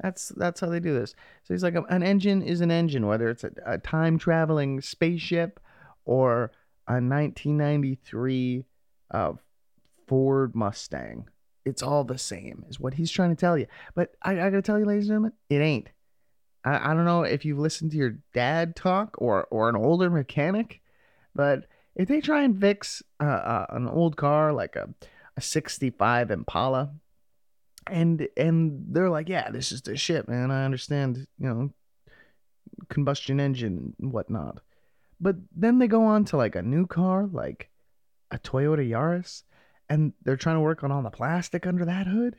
That's 0.00 0.28
that's 0.30 0.60
how 0.60 0.68
they 0.68 0.80
do 0.80 0.94
this. 0.94 1.14
So 1.44 1.54
he's 1.54 1.62
like, 1.62 1.74
an 1.88 2.02
engine 2.02 2.42
is 2.42 2.60
an 2.60 2.70
engine, 2.70 3.06
whether 3.06 3.28
it's 3.28 3.44
a, 3.44 3.52
a 3.64 3.78
time 3.78 4.18
traveling 4.18 4.80
spaceship 4.80 5.60
or 6.04 6.52
a 6.88 6.94
1993 6.94 8.64
uh, 9.12 9.32
Ford 10.06 10.54
Mustang. 10.54 11.28
It's 11.64 11.82
all 11.82 12.02
the 12.02 12.18
same, 12.18 12.64
is 12.68 12.80
what 12.80 12.94
he's 12.94 13.10
trying 13.10 13.30
to 13.30 13.36
tell 13.36 13.56
you. 13.56 13.66
But 13.94 14.14
I, 14.22 14.32
I 14.32 14.50
gotta 14.50 14.62
tell 14.62 14.78
you, 14.78 14.84
ladies 14.84 15.04
and 15.04 15.10
gentlemen, 15.10 15.32
it 15.48 15.60
ain't. 15.60 15.88
I, 16.64 16.90
I 16.90 16.94
don't 16.94 17.04
know 17.04 17.22
if 17.22 17.44
you've 17.44 17.58
listened 17.58 17.90
to 17.92 17.96
your 17.96 18.18
dad 18.34 18.76
talk 18.76 19.16
or 19.18 19.44
or 19.50 19.68
an 19.68 19.76
older 19.76 20.10
mechanic, 20.10 20.80
but 21.34 21.66
if 21.94 22.08
they 22.08 22.20
try 22.20 22.42
and 22.42 22.60
fix 22.60 23.02
uh, 23.20 23.24
uh, 23.24 23.66
an 23.70 23.88
old 23.88 24.16
car 24.16 24.52
like 24.52 24.76
a 24.76 24.88
a 25.36 25.40
65 25.40 26.30
Impala 26.30 26.92
and 27.86 28.28
and 28.36 28.84
they're 28.88 29.10
like, 29.10 29.28
yeah, 29.28 29.50
this 29.50 29.72
is 29.72 29.82
the 29.82 29.96
shit, 29.96 30.28
man. 30.28 30.50
I 30.50 30.64
understand, 30.64 31.26
you 31.38 31.48
know, 31.48 31.70
combustion 32.88 33.40
engine 33.40 33.94
and 34.00 34.12
whatnot. 34.12 34.60
But 35.20 35.36
then 35.54 35.78
they 35.78 35.88
go 35.88 36.04
on 36.04 36.24
to 36.26 36.36
like 36.36 36.56
a 36.56 36.62
new 36.62 36.86
car, 36.86 37.26
like 37.26 37.70
a 38.30 38.38
Toyota 38.38 38.88
Yaris, 38.88 39.42
and 39.88 40.12
they're 40.22 40.36
trying 40.36 40.56
to 40.56 40.60
work 40.60 40.82
on 40.82 40.92
all 40.92 41.02
the 41.02 41.10
plastic 41.10 41.66
under 41.66 41.84
that 41.84 42.06
hood. 42.06 42.36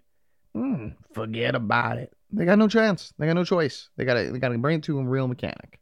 Mm, 0.55 0.95
forget 1.13 1.55
about 1.55 1.97
it. 1.97 2.13
They 2.31 2.45
got 2.45 2.59
no 2.59 2.67
chance. 2.67 3.13
They 3.17 3.27
got 3.27 3.33
no 3.33 3.43
choice. 3.43 3.89
They 3.95 4.05
gotta 4.05 4.31
they 4.31 4.39
gotta 4.39 4.57
bring 4.57 4.79
it 4.79 4.83
to 4.83 4.99
a 4.99 5.03
real 5.03 5.27
mechanic. 5.27 5.79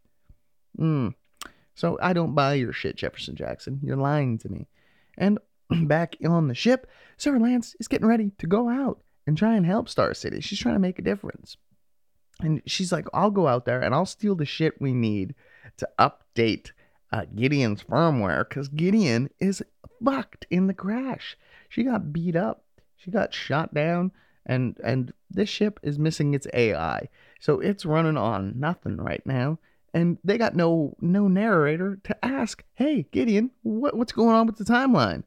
Mm. 0.79 1.13
So 1.75 1.97
I 2.01 2.13
don't 2.13 2.35
buy 2.35 2.55
your 2.55 2.73
shit, 2.73 2.95
Jefferson 2.97 3.35
Jackson. 3.35 3.79
You're 3.83 3.97
lying 3.97 4.37
to 4.39 4.49
me. 4.49 4.67
And 5.17 5.39
back 5.87 6.15
on 6.25 6.47
the 6.47 6.55
ship, 6.55 6.87
Sara 7.17 7.39
Lance 7.39 7.75
is 7.79 7.87
getting 7.87 8.07
ready 8.07 8.31
to 8.37 8.47
go 8.47 8.69
out 8.69 9.01
and 9.25 9.37
try 9.37 9.55
and 9.55 9.65
help 9.65 9.89
Star 9.89 10.13
City. 10.13 10.41
She's 10.41 10.59
trying 10.59 10.75
to 10.75 10.79
make 10.79 10.99
a 10.99 11.03
difference. 11.03 11.57
And 12.41 12.61
she's 12.65 12.91
like, 12.91 13.05
I'll 13.13 13.31
go 13.31 13.47
out 13.47 13.65
there 13.65 13.81
and 13.81 13.93
I'll 13.93 14.05
steal 14.05 14.35
the 14.35 14.45
shit 14.45 14.81
we 14.81 14.93
need 14.93 15.35
to 15.77 15.87
update 15.99 16.71
uh, 17.11 17.25
Gideon's 17.35 17.83
firmware 17.83 18.47
because 18.47 18.67
Gideon 18.67 19.29
is 19.39 19.61
fucked 20.03 20.47
in 20.49 20.67
the 20.67 20.73
crash. 20.73 21.37
She 21.69 21.83
got 21.83 22.11
beat 22.11 22.35
up. 22.35 22.63
She 22.97 23.11
got 23.11 23.33
shot 23.33 23.73
down 23.73 24.11
and 24.45 24.77
and 24.83 25.13
this 25.29 25.49
ship 25.49 25.79
is 25.83 25.99
missing 25.99 26.33
its 26.33 26.47
AI. 26.53 27.09
So 27.39 27.59
it's 27.59 27.85
running 27.85 28.17
on 28.17 28.59
nothing 28.59 28.97
right 28.97 29.25
now. 29.25 29.59
And 29.93 30.17
they 30.23 30.37
got 30.37 30.55
no 30.55 30.95
no 31.01 31.27
narrator 31.27 31.99
to 32.03 32.25
ask, 32.25 32.63
hey, 32.75 33.07
Gideon, 33.11 33.51
what, 33.63 33.95
what's 33.95 34.13
going 34.13 34.35
on 34.35 34.47
with 34.47 34.57
the 34.57 34.63
timeline? 34.63 35.23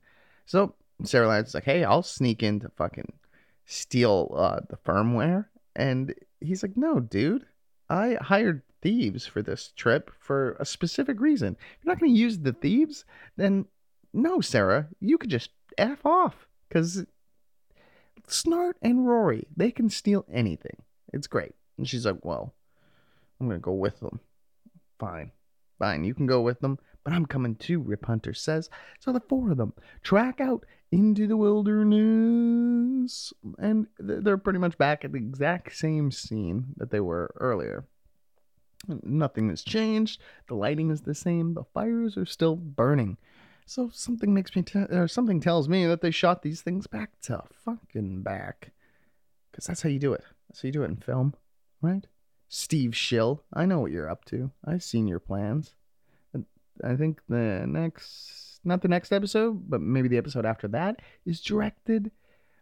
So 0.47 0.75
Sara 1.03 1.29
Lance's 1.29 1.55
like, 1.55 1.65
hey, 1.65 1.85
I'll 1.85 2.03
sneak 2.03 2.43
in 2.43 2.61
to 2.61 2.69
fucking 2.71 3.13
steal 3.67 4.35
uh, 4.37 4.61
the 4.69 4.77
firmware. 4.77 5.47
And 5.77 6.15
he's 6.41 6.63
like, 6.63 6.77
no, 6.77 7.01
dude, 7.01 7.47
I 7.91 8.17
hired 8.21 8.63
thieves 8.81 9.27
for 9.27 9.43
this 9.43 9.73
trip 9.77 10.11
for 10.19 10.57
a 10.61 10.65
specific 10.65 11.21
reason. 11.21 11.57
If 11.59 11.85
you're 11.85 11.93
not 11.95 12.01
going 12.01 12.15
to 12.15 12.21
use 12.21 12.39
the 12.39 12.53
thieves, 12.53 13.05
then 13.37 13.67
no, 14.13 14.41
Sara, 14.41 14.89
you 15.01 15.19
could 15.19 15.31
just 15.31 15.51
F 15.77 16.05
off. 16.05 16.47
Because 16.69 17.05
Snart 18.27 18.77
and 18.83 19.07
Rory, 19.07 19.47
they 19.57 19.71
can 19.71 19.89
steal 19.89 20.25
anything. 20.31 20.77
It's 21.13 21.27
great. 21.27 21.53
And 21.79 21.89
she's 21.89 22.07
like, 22.07 22.25
well, 22.25 22.55
I'm 23.41 23.49
gonna 23.49 23.59
go 23.59 23.73
with 23.73 24.01
them. 24.01 24.21
Fine, 24.99 25.33
fine, 25.79 26.05
you 26.05 26.15
can 26.15 26.27
go 26.27 26.41
with 26.41 26.61
them, 26.61 26.79
but 27.03 27.13
I'm 27.13 27.27
coming 27.27 27.55
too. 27.57 27.81
Rip 27.81 28.07
Hunter 28.07 28.33
says. 28.33 28.71
So 29.01 29.13
the 29.13 29.21
four 29.21 29.51
of 29.51 29.59
them 29.59 29.75
track 30.03 30.41
out 30.41 30.65
into 30.91 31.27
the 31.27 31.37
wilderness, 31.37 33.33
and 33.59 33.87
they're 33.99 34.39
pretty 34.39 34.61
much 34.61 34.79
back 34.79 35.05
at 35.05 35.13
the 35.13 35.19
exact 35.19 35.77
same 35.77 36.11
scene 36.11 36.67
that 36.77 36.91
they 36.91 37.01
were 37.01 37.35
earlier. 37.37 37.85
Nothing 39.03 39.49
has 39.49 39.63
changed. 39.63 40.21
The 40.49 40.55
lighting 40.55 40.91
is 40.91 41.03
the 41.03 41.15
same. 41.15 41.55
The 41.55 41.65
fires 41.65 42.17
are 42.17 42.27
still 42.27 42.55
burning. 42.55 43.17
So 43.67 43.91
something 43.93 44.35
makes 44.35 44.55
me, 44.55 44.65
or 44.91 45.09
something 45.09 45.41
tells 45.41 45.69
me 45.69 45.87
that 45.87 46.01
they 46.01 46.11
shot 46.11 46.43
these 46.43 46.61
things 46.61 46.87
back 46.87 47.21
to 47.23 47.43
fucking 47.65 48.23
back, 48.23 48.73
because 49.51 49.67
that's 49.67 49.83
how 49.83 49.89
you 49.89 49.99
do 49.99 50.13
it. 50.13 50.23
That's 50.49 50.63
how 50.63 50.67
you 50.67 50.73
do 50.73 50.83
it 50.83 50.91
in 50.91 50.97
film, 50.97 51.35
right? 51.81 52.07
Steve 52.49 52.95
Schill, 52.95 53.43
I 53.53 53.65
know 53.65 53.81
what 53.81 53.91
you're 53.91 54.11
up 54.11 54.25
to. 54.27 54.51
I've 54.65 54.83
seen 54.83 55.09
your 55.09 55.19
plans. 55.19 55.75
I 56.83 56.97
think 56.97 57.21
the 57.29 57.65
next, 57.67 58.61
not 58.65 58.83
the 58.83 58.89
next 58.89 59.13
episode, 59.13 59.71
but 59.71 59.81
maybe 59.81 60.09
the 60.09 60.19
episode 60.19 60.45
after 60.45 60.69
that, 60.69 61.01
is 61.25 61.41
directed 61.41 62.11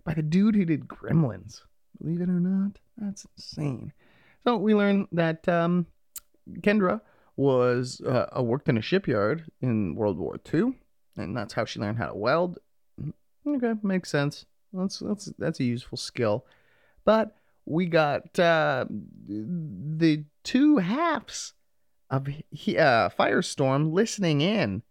by 0.04 0.14
the 0.14 0.22
dude 0.22 0.54
who 0.54 0.64
did 0.64 0.86
Gremlins. 0.86 1.62
Believe 2.00 2.20
it 2.20 2.28
or 2.28 2.40
not, 2.40 2.78
that's 2.96 3.26
insane. 3.36 3.92
So 4.44 4.56
we 4.56 4.74
learn 4.74 5.08
that 5.12 5.48
um, 5.48 5.86
Kendra 6.60 7.00
was 7.36 8.00
uh, 8.02 8.42
worked 8.42 8.68
in 8.68 8.76
a 8.76 8.82
shipyard 8.82 9.44
in 9.60 9.94
World 9.94 10.18
War 10.18 10.38
II, 10.52 10.74
and 11.16 11.36
that's 11.36 11.54
how 11.54 11.64
she 11.64 11.80
learned 11.80 11.98
how 11.98 12.08
to 12.08 12.14
weld. 12.14 12.58
Okay, 13.46 13.74
makes 13.82 14.10
sense. 14.10 14.46
That's 14.72 14.98
that's 15.00 15.26
that's 15.38 15.60
a 15.60 15.64
useful 15.64 15.98
skill. 15.98 16.44
But 17.04 17.36
we 17.64 17.86
got 17.86 18.38
uh, 18.38 18.86
the 19.28 20.24
two 20.44 20.78
halves 20.78 21.54
of 22.10 22.28
uh, 22.28 23.08
Firestorm 23.18 23.92
listening 23.92 24.40
in 24.40 24.82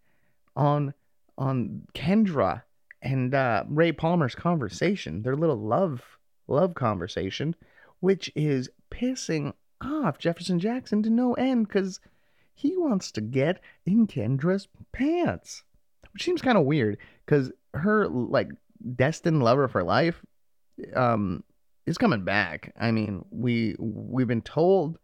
on 0.55 0.93
on 1.37 1.87
Kendra 1.93 2.63
and 3.01 3.33
uh, 3.33 3.63
Ray 3.67 3.91
Palmer's 3.91 4.35
conversation, 4.35 5.23
their 5.23 5.35
little 5.35 5.57
love 5.57 6.17
love 6.47 6.75
conversation, 6.75 7.55
which 7.99 8.31
is 8.35 8.69
pissing 8.91 9.53
off 9.81 10.19
Jefferson 10.19 10.59
Jackson 10.59 11.01
to 11.03 11.09
no 11.09 11.33
end 11.33 11.67
because 11.67 11.99
he 12.53 12.77
wants 12.77 13.11
to 13.11 13.21
get 13.21 13.61
in 13.85 14.05
Kendra's 14.05 14.67
pants, 14.91 15.63
which 16.13 16.23
seems 16.23 16.41
kind 16.41 16.57
of 16.57 16.65
weird 16.65 16.97
because 17.25 17.51
her 17.73 18.07
like 18.07 18.49
destined 18.95 19.43
lover 19.43 19.67
for 19.67 19.83
life 19.83 20.21
um 20.95 21.43
is 21.85 21.97
coming 21.97 22.23
back. 22.23 22.73
I 22.79 22.91
mean, 22.91 23.25
we 23.31 23.75
we've 23.79 24.27
been 24.27 24.41
told 24.41 24.97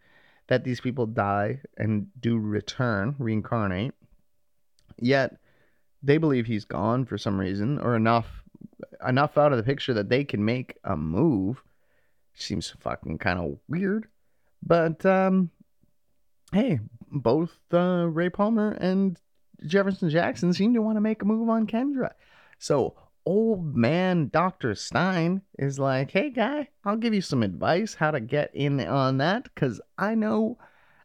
that 0.48 0.64
these 0.64 0.80
people 0.80 1.06
die 1.06 1.60
and 1.78 2.08
do 2.20 2.38
return, 2.38 3.16
reincarnate. 3.20 3.94
Yet 5.00 5.38
they 6.02 6.18
believe 6.18 6.46
he's 6.46 6.66
gone 6.66 7.06
for 7.06 7.18
some 7.18 7.40
reason 7.40 7.80
or 7.80 7.96
enough 7.96 8.44
enough 9.08 9.38
out 9.38 9.52
of 9.52 9.58
the 9.58 9.64
picture 9.64 9.94
that 9.94 10.10
they 10.10 10.24
can 10.24 10.44
make 10.44 10.78
a 10.84 10.96
move. 10.96 11.62
Seems 12.34 12.74
fucking 12.80 13.18
kind 13.18 13.40
of 13.40 13.58
weird. 13.68 14.08
But 14.64 15.06
um 15.06 15.52
hey, 16.54 16.80
both 17.12 17.58
uh, 17.74 18.08
Ray 18.08 18.30
Palmer 18.30 18.72
and 18.72 19.20
Jefferson 19.66 20.10
Jackson 20.10 20.54
seemed 20.54 20.76
to 20.76 20.82
want 20.82 20.98
to 20.98 21.02
make 21.02 21.22
a 21.22 21.26
move 21.26 21.50
on 21.50 21.68
Kendra. 21.68 22.12
So 22.60 22.96
old 23.26 23.76
man 23.76 24.30
Dr. 24.30 24.74
Stein 24.76 25.42
is 25.60 25.80
like, 25.80 26.12
hey 26.12 26.30
guy, 26.30 26.70
I'll 26.86 26.98
give 26.98 27.14
you 27.14 27.22
some 27.22 27.44
advice 27.44 27.96
how 27.96 28.12
to 28.12 28.20
get 28.20 28.52
in 28.54 28.80
on 28.80 29.18
that 29.18 29.44
because 29.44 29.82
I 29.98 30.16
know 30.16 30.58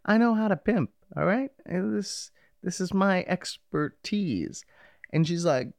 I 0.04 0.18
know 0.18 0.34
how 0.34 0.48
to 0.48 0.56
pimp. 0.56 0.90
All 1.16 1.24
right. 1.24 1.50
This 1.66 2.30
this 2.62 2.80
is 2.80 2.94
my 2.94 3.24
expertise. 3.24 4.64
And 5.12 5.26
she's 5.26 5.44
like, 5.44 5.72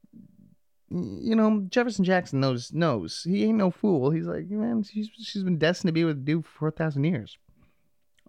you 0.89 1.35
know, 1.35 1.65
Jefferson 1.69 2.05
Jackson 2.05 2.39
knows 2.39 2.71
knows. 2.71 3.23
He 3.23 3.45
ain't 3.45 3.57
no 3.57 3.71
fool. 3.71 4.11
He's 4.11 4.27
like, 4.27 4.49
man, 4.49 4.83
she's 4.83 5.09
she's 5.17 5.43
been 5.43 5.57
destined 5.57 5.89
to 5.89 5.93
be 5.93 6.03
with 6.03 6.17
a 6.17 6.21
dude 6.21 6.45
for 6.45 6.51
four 6.51 6.71
thousand 6.71 7.05
years. 7.05 7.37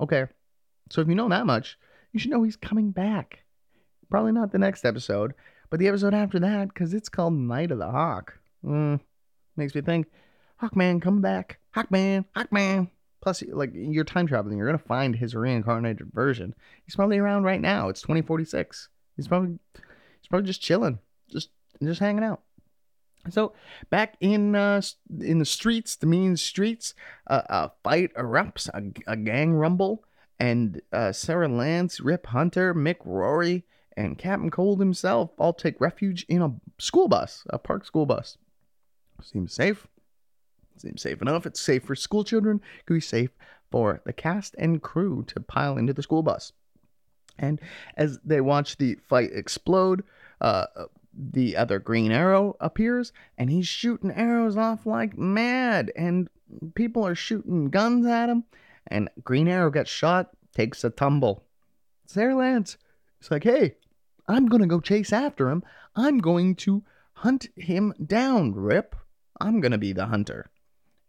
Okay. 0.01 0.27
So 0.91 1.01
if 1.01 1.09
you 1.09 1.15
know 1.15 1.29
that 1.29 1.47
much, 1.47 1.79
you 2.13 2.21
should 2.21 2.31
know 2.31 2.43
he's 2.43 2.57
coming 2.57 2.91
back. 2.91 3.44
Probably 4.11 4.33
not 4.33 4.53
the 4.53 4.59
next 4.59 4.85
episode, 4.85 5.35
but 5.71 5.79
the 5.79 5.89
episode 5.89 6.15
after 6.15 6.39
that, 6.41 6.69
because 6.69 6.95
it's 6.95 7.09
called 7.09 7.35
Night 7.35 7.71
of 7.71 7.79
the 7.79 7.91
Hawk. 7.91 8.39
Mm, 8.65 9.01
makes 9.57 9.75
me 9.75 9.81
think, 9.81 10.07
Hawkman, 10.63 11.01
come 11.03 11.21
back. 11.21 11.59
Hawkman, 11.75 12.25
Hawkman. 12.37 12.91
Plus, 13.21 13.43
like, 13.49 13.71
you're 13.75 14.05
time 14.05 14.27
traveling. 14.27 14.59
You're 14.59 14.69
going 14.69 14.79
to 14.79 14.85
find 14.85 15.17
his 15.17 15.35
reincarnated 15.35 16.13
version. 16.13 16.55
He's 16.85 16.95
probably 16.95 17.19
around 17.19 17.45
right 17.45 17.61
now. 17.61 17.89
It's 17.89 18.03
2046. 18.03 18.89
He's 19.17 19.29
probably, 19.29 19.59
he's 19.73 20.29
probably 20.29 20.47
just 20.47 20.61
chilling, 20.61 20.99
just, 21.31 21.49
just 21.83 22.01
hanging 22.01 22.25
out. 22.25 22.43
So 23.31 23.55
back 23.91 24.17
in 24.21 24.55
uh, 24.55 24.83
in 25.21 25.39
the 25.39 25.45
streets, 25.45 25.97
the 25.97 26.07
mean 26.07 26.37
streets, 26.37 26.95
uh, 27.27 27.43
a 27.49 27.71
fight 27.83 28.13
erupts, 28.15 28.69
a, 28.69 29.13
a 29.13 29.17
gang 29.17 29.55
rumble, 29.55 30.05
and 30.39 30.81
uh, 30.93 31.13
Sara 31.13 31.49
Lance, 31.49 32.01
Rip 32.01 32.27
Hunter, 32.27 32.75
Mick 32.75 32.97
Rory, 33.05 33.65
and 33.97 34.19
Captain 34.19 34.51
Cold 34.51 34.81
himself 34.81 35.31
all 35.39 35.53
take 35.53 35.81
refuge 35.81 36.25
in 36.29 36.43
a 36.43 36.53
school 36.79 37.09
bus, 37.09 37.45
a 37.51 37.59
park 37.59 37.85
school 37.85 38.07
bus. 38.07 38.37
Seems 39.23 39.53
safe. 39.53 39.87
Seems 40.77 41.03
safe 41.03 41.23
enough. 41.23 41.47
It's 41.47 41.61
safe 41.61 41.85
for 41.85 41.95
school 41.95 42.25
children. 42.25 42.61
Could 42.87 42.95
be 42.95 43.01
safe 43.01 43.31
for 43.71 44.03
the 44.05 44.13
cast 44.13 44.55
and 44.59 44.83
crew 44.83 45.25
to 45.29 45.41
pile 45.41 45.77
into 45.79 45.93
the 45.93 46.03
school 46.03 46.23
bus. 46.23 46.53
And 47.39 47.61
as 47.97 48.19
they 48.25 48.41
watch 48.41 48.77
the 48.77 48.97
fight 49.09 49.31
explode, 49.33 50.05
uh, 50.41 50.67
the 51.17 51.57
other 51.57 51.79
Green 51.79 52.11
Arrow 52.11 52.57
appears, 52.61 53.13
and 53.39 53.51
he's 53.51 53.69
shooting 53.69 54.11
arrows 54.11 54.57
off 54.57 54.87
like 54.87 55.17
mad, 55.17 55.93
and 55.97 56.29
people 56.75 57.07
are 57.07 57.15
shooting 57.15 57.71
guns 57.71 58.07
at 58.07 58.29
him. 58.29 58.45
And 58.89 59.09
Green 59.23 59.49
Arrow 59.49 59.71
gets 59.71 59.91
shot, 59.91 60.31
takes 60.55 60.85
a 60.85 60.91
tumble. 60.91 61.45
Sara 62.07 62.35
Lance, 62.35 62.77
it's 63.21 63.31
like, 63.31 63.45
hey, 63.45 63.77
I'm 64.28 64.47
going 64.47 64.62
to 64.62 64.69
go 64.69 64.81
chase 64.81 65.12
after 65.12 65.50
him. 65.50 65.62
I'm 65.95 66.19
going 66.19 66.54
to 66.57 66.83
hunt 67.12 67.49
him 67.57 67.95
down, 68.04 68.54
Rip. 68.54 68.97
I'm 69.40 69.61
going 69.61 69.73
to 69.73 69.78
be 69.78 69.93
the 69.93 70.07
hunter. 70.07 70.50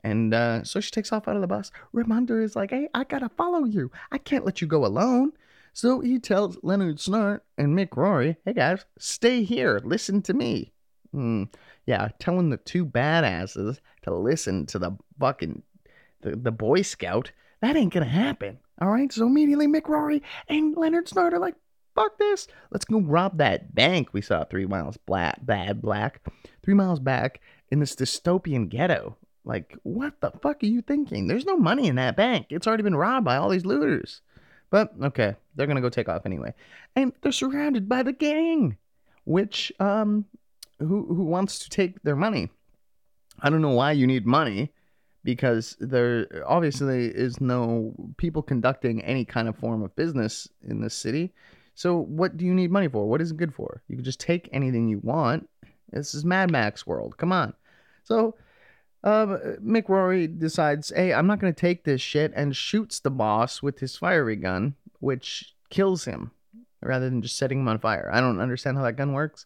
And 0.04 0.34
uh, 0.36 0.64
so 0.64 0.80
she 0.80 0.92
takes 0.92 1.12
off 1.12 1.28
out 1.28 1.36
of 1.36 1.42
the 1.42 1.48
bus. 1.48 1.72
Rip 1.92 2.08
Hunter 2.08 2.40
is 2.40 2.56
like, 2.56 2.70
hey, 2.70 2.90
I 2.94 3.06
got 3.06 3.20
to 3.20 3.30
follow 3.30 3.64
you. 3.64 3.92
I 4.12 4.20
can't 4.20 4.46
let 4.46 4.62
you 4.62 4.68
go 4.68 4.86
alone. 4.86 5.32
So 5.74 6.00
he 6.00 6.20
tells 6.20 6.58
Leonard 6.62 6.98
Snart 6.98 7.42
and 7.58 7.76
Mick 7.76 7.98
Rory, 7.98 8.38
hey 8.46 8.54
guys, 8.54 8.86
stay 9.00 9.44
here. 9.44 9.82
Listen 9.84 10.22
to 10.22 10.34
me. 10.34 10.72
Hmm. 11.12 11.46
Yeah, 11.86 12.10
telling 12.20 12.50
the 12.50 12.58
two 12.58 12.86
badasses 12.86 13.80
to 14.04 14.16
listen 14.16 14.68
to 14.68 14.80
the 14.80 14.92
fucking 15.20 15.64
the, 16.22 16.36
the 16.36 16.52
Boy 16.52 16.82
Scout, 16.84 17.32
that 17.62 17.76
ain't 17.76 17.94
gonna 17.94 18.06
happen. 18.06 18.60
All 18.80 18.90
right, 18.90 19.12
so 19.12 19.26
immediately 19.26 19.68
Mick 19.68 19.88
Rory 19.88 20.22
and 20.48 20.78
Leonard 20.78 21.08
Snart 21.08 21.34
are 21.34 21.40
like, 21.40 21.56
fuck 21.96 22.18
this. 22.18 22.48
Let's 22.72 22.86
go 22.86 23.00
rob 23.00 23.38
that 23.38 23.74
bank 23.74 24.10
we 24.14 24.22
saw 24.22 24.44
three 24.44 24.66
miles 24.66 24.98
black, 24.98 25.46
bad 25.46 25.82
black, 25.82 26.22
three 26.64 26.74
miles 26.74 27.00
back 27.00 27.42
in 27.72 27.80
this 27.80 27.96
dystopian 27.96 28.70
ghetto. 28.70 29.18
Like, 29.44 29.78
what 29.84 30.20
the 30.22 30.32
fuck 30.42 30.64
are 30.64 30.68
you 30.68 30.82
thinking? 30.82 31.28
There's 31.28 31.46
no 31.46 31.58
money 31.58 31.88
in 31.88 31.96
that 31.96 32.18
bank. 32.18 32.48
It's 32.50 32.68
already 32.68 32.84
been 32.84 32.96
robbed 32.96 33.26
by 33.26 33.38
all 33.38 33.50
these 33.50 33.66
looters. 33.66 34.22
But 34.70 34.94
okay, 35.02 35.36
they're 35.56 35.68
gonna 35.68 35.82
go 35.82 35.90
take 35.90 36.10
off 36.10 36.26
anyway, 36.26 36.54
and 36.96 37.14
they're 37.22 37.32
surrounded 37.32 37.88
by 37.88 38.04
the 38.04 38.12
gang, 38.12 38.78
which 39.24 39.72
um, 39.80 40.26
who 40.80 41.06
who 41.06 41.24
wants 41.24 41.60
to 41.60 41.70
take 41.70 42.02
their 42.02 42.16
money? 42.16 42.50
I 43.40 43.50
don't 43.50 43.62
know 43.62 43.70
why 43.70 43.92
you 43.92 44.08
need 44.08 44.26
money 44.26 44.72
because 45.24 45.76
there 45.80 46.44
obviously 46.48 47.08
is 47.08 47.42
no 47.42 47.94
people 48.18 48.42
conducting 48.42 49.04
any 49.04 49.26
kind 49.26 49.48
of 49.48 49.58
form 49.58 49.84
of 49.84 49.96
business 49.96 50.48
in 50.68 50.82
this 50.82 50.96
city. 50.96 51.34
So 51.76 51.98
what 51.98 52.38
do 52.38 52.46
you 52.46 52.54
need 52.54 52.72
money 52.72 52.88
for? 52.88 53.08
What 53.08 53.22
is 53.22 53.32
it 53.32 53.38
good 53.38 53.54
for? 53.54 53.84
You 53.88 53.98
can 53.98 54.06
just 54.06 54.20
take 54.20 54.50
anything 54.52 54.88
you 54.88 55.00
want. 55.04 55.50
This 55.92 56.16
is 56.16 56.26
Mad 56.26 56.50
Max 56.50 56.88
world. 56.88 57.18
Come 57.18 57.32
on. 57.32 57.54
So 58.04 58.36
uh, 59.04 59.38
Mick 59.62 59.88
Rory 59.88 60.28
decides, 60.28 60.92
hey, 60.96 61.14
I'm 61.14 61.28
not 61.28 61.40
going 61.40 61.54
to 61.54 61.60
take 61.60 61.84
this 61.84 62.02
shit, 62.02 62.34
and 62.36 62.56
shoots 62.56 63.00
the 63.00 63.12
boss 63.12 63.62
with 63.62 63.80
his 63.80 63.96
fiery 63.96 64.36
gun, 64.36 64.76
which 65.00 65.54
kills 65.70 66.06
him 66.06 66.32
rather 66.82 67.10
than 67.10 67.22
just 67.22 67.38
setting 67.38 67.60
him 67.60 67.68
on 67.68 67.80
fire. 67.80 68.10
I 68.12 68.20
don't 68.20 68.40
understand 68.40 68.78
how 68.78 68.84
that 68.84 68.94
gun 68.94 69.14
works, 69.14 69.46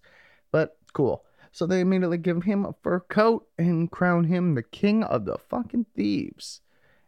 but 0.52 0.78
cool. 0.94 1.26
So 1.52 1.66
they 1.66 1.80
immediately 1.80 2.18
give 2.18 2.44
him 2.44 2.66
a 2.66 2.76
fur 2.84 3.00
coat 3.00 3.48
and 3.58 3.90
crown 3.90 4.26
him 4.26 4.56
the 4.56 4.64
king 4.64 5.04
of 5.04 5.26
the 5.26 5.38
fucking 5.38 5.88
thieves. 5.96 6.62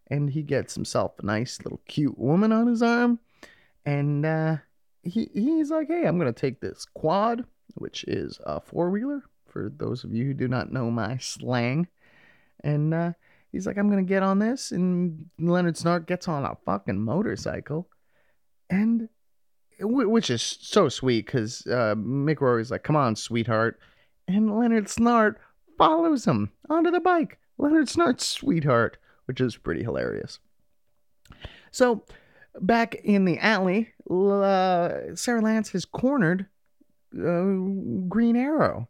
And 0.08 0.32
he 0.32 0.42
gets 0.42 0.74
himself 0.75 1.13
a 1.20 1.25
nice 1.25 1.60
little 1.63 1.80
cute 1.88 2.18
woman 2.18 2.51
on 2.51 2.68
his 2.68 2.82
arm. 2.82 3.20
And 3.86 4.25
uh, 4.25 4.58
he 5.03 5.29
he's 5.34 5.72
like, 5.72 5.88
hey, 5.88 6.05
I'm 6.05 6.17
gonna 6.17 6.34
take 6.34 6.60
this 6.60 6.86
quad, 6.93 7.46
which 7.75 8.03
is 8.05 8.39
a 8.46 8.60
four 8.60 8.89
wheeler. 8.89 9.24
For 9.48 9.72
those 9.75 10.03
of 10.03 10.13
you 10.13 10.25
who 10.25 10.34
do 10.34 10.48
not 10.48 10.72
know 10.72 10.89
my 10.89 11.17
slang, 11.17 11.88
and 12.63 12.93
uh, 12.93 13.12
He's 13.51 13.67
like, 13.67 13.77
I'm 13.77 13.89
gonna 13.89 14.03
get 14.03 14.24
on 14.24 14.39
this, 14.39 14.72
and 14.72 15.29
Leonard 15.38 15.75
Snart 15.75 16.08
gets 16.08 16.27
on 16.27 16.46
a 16.46 16.58
fucking 16.65 17.00
motorcycle, 17.00 17.89
and 18.70 19.10
which 19.79 20.29
is 20.29 20.41
so 20.41 20.88
sweet 20.88 21.25
because 21.25 21.65
uh, 21.67 21.96
Mick 21.98 22.39
Rory's 22.39 22.72
like, 22.72 22.84
"Come 22.84 22.96
on, 22.96 23.15
sweetheart," 23.15 23.77
and 24.27 24.58
Leonard 24.58 24.86
Snart 24.86 25.36
follows 25.77 26.25
him 26.25 26.51
onto 26.70 26.91
the 26.91 27.01
bike. 27.01 27.39
Leonard 27.58 27.88
Snart's 27.88 28.25
sweetheart, 28.25 28.98
which 29.25 29.41
is 29.41 29.58
pretty 29.58 29.84
hilarious. 29.84 30.39
So, 31.72 32.05
back 32.60 32.96
in 32.96 33.25
the 33.25 33.38
alley, 33.39 33.93
uh, 34.10 35.15
Sara 35.15 35.41
Lance 35.41 35.70
has 35.70 35.86
cornered 35.86 36.48
uh, 37.15 37.43
Green 38.08 38.36
Arrow, 38.36 38.89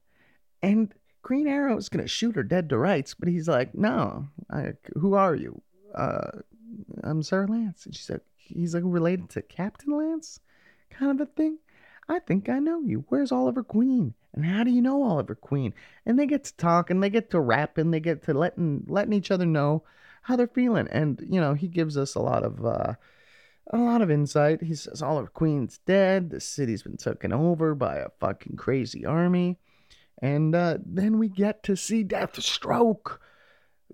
and 0.62 0.94
Green 1.22 1.48
Arrow 1.48 1.78
is 1.78 1.90
gonna 1.90 2.08
shoot 2.08 2.36
her 2.36 2.44
dead 2.44 2.70
to 2.70 2.78
rights, 2.78 3.14
but 3.14 3.28
he's 3.30 3.48
like, 3.48 3.76
"No, 3.76 4.28
I, 4.50 4.74
who 4.96 5.14
are 5.14 5.36
you? 5.36 5.62
Uh, 5.94 6.40
I'm 7.04 7.24
Sara 7.24 7.48
Lance." 7.48 7.86
And 7.86 7.96
she's 7.96 8.10
like, 8.10 8.26
"He's 8.38 8.74
like 8.74 8.84
related 8.86 9.30
to 9.32 9.42
Captain 9.42 9.96
Lance, 9.96 10.40
kind 10.90 11.12
of 11.12 11.28
a 11.28 11.32
thing." 11.32 11.60
I 12.10 12.20
think 12.20 12.50
I 12.50 12.60
know 12.60 12.82
you. 12.82 13.06
Where's 13.08 13.32
Oliver 13.32 13.64
Queen? 13.64 14.14
And 14.34 14.46
how 14.46 14.64
do 14.64 14.72
you 14.72 14.82
know 14.82 15.04
Oliver 15.04 15.36
Queen? 15.36 15.74
And 16.06 16.20
they 16.20 16.26
get 16.26 16.44
to 16.46 16.56
talk 16.58 16.90
and 16.90 17.02
they 17.02 17.10
get 17.10 17.30
to 17.32 17.40
rap 17.40 17.78
and 17.78 17.94
they 17.94 18.00
get 18.00 18.24
to 18.24 18.34
letting 18.34 18.86
letting 18.88 19.14
each 19.14 19.32
other 19.32 19.46
know 19.46 19.84
how 20.24 20.36
they're 20.36 20.48
feeling. 20.48 20.88
And 20.90 21.26
you 21.30 21.40
know, 21.40 21.54
he 21.54 21.68
gives 21.68 21.98
us 21.98 22.16
a 22.16 22.22
lot 22.22 22.44
of 22.44 22.66
uh, 22.66 22.94
a 23.68 23.78
lot 23.78 24.02
of 24.02 24.12
insight. 24.12 24.64
He 24.64 24.76
says 24.76 25.02
all 25.02 25.14
Oliver 25.14 25.30
Queen's 25.30 25.80
dead. 25.80 26.30
The 26.30 26.40
city's 26.40 26.84
been 26.84 26.98
taken 26.98 27.32
over 27.32 27.76
by 27.76 27.98
a 27.98 28.10
fucking 28.20 28.58
crazy 28.58 29.06
army. 29.06 29.58
And 30.22 30.54
uh, 30.54 30.78
then 30.86 31.18
we 31.18 31.30
get 31.30 31.64
to 31.64 31.76
see 31.76 32.04
Deathstroke. 32.04 33.18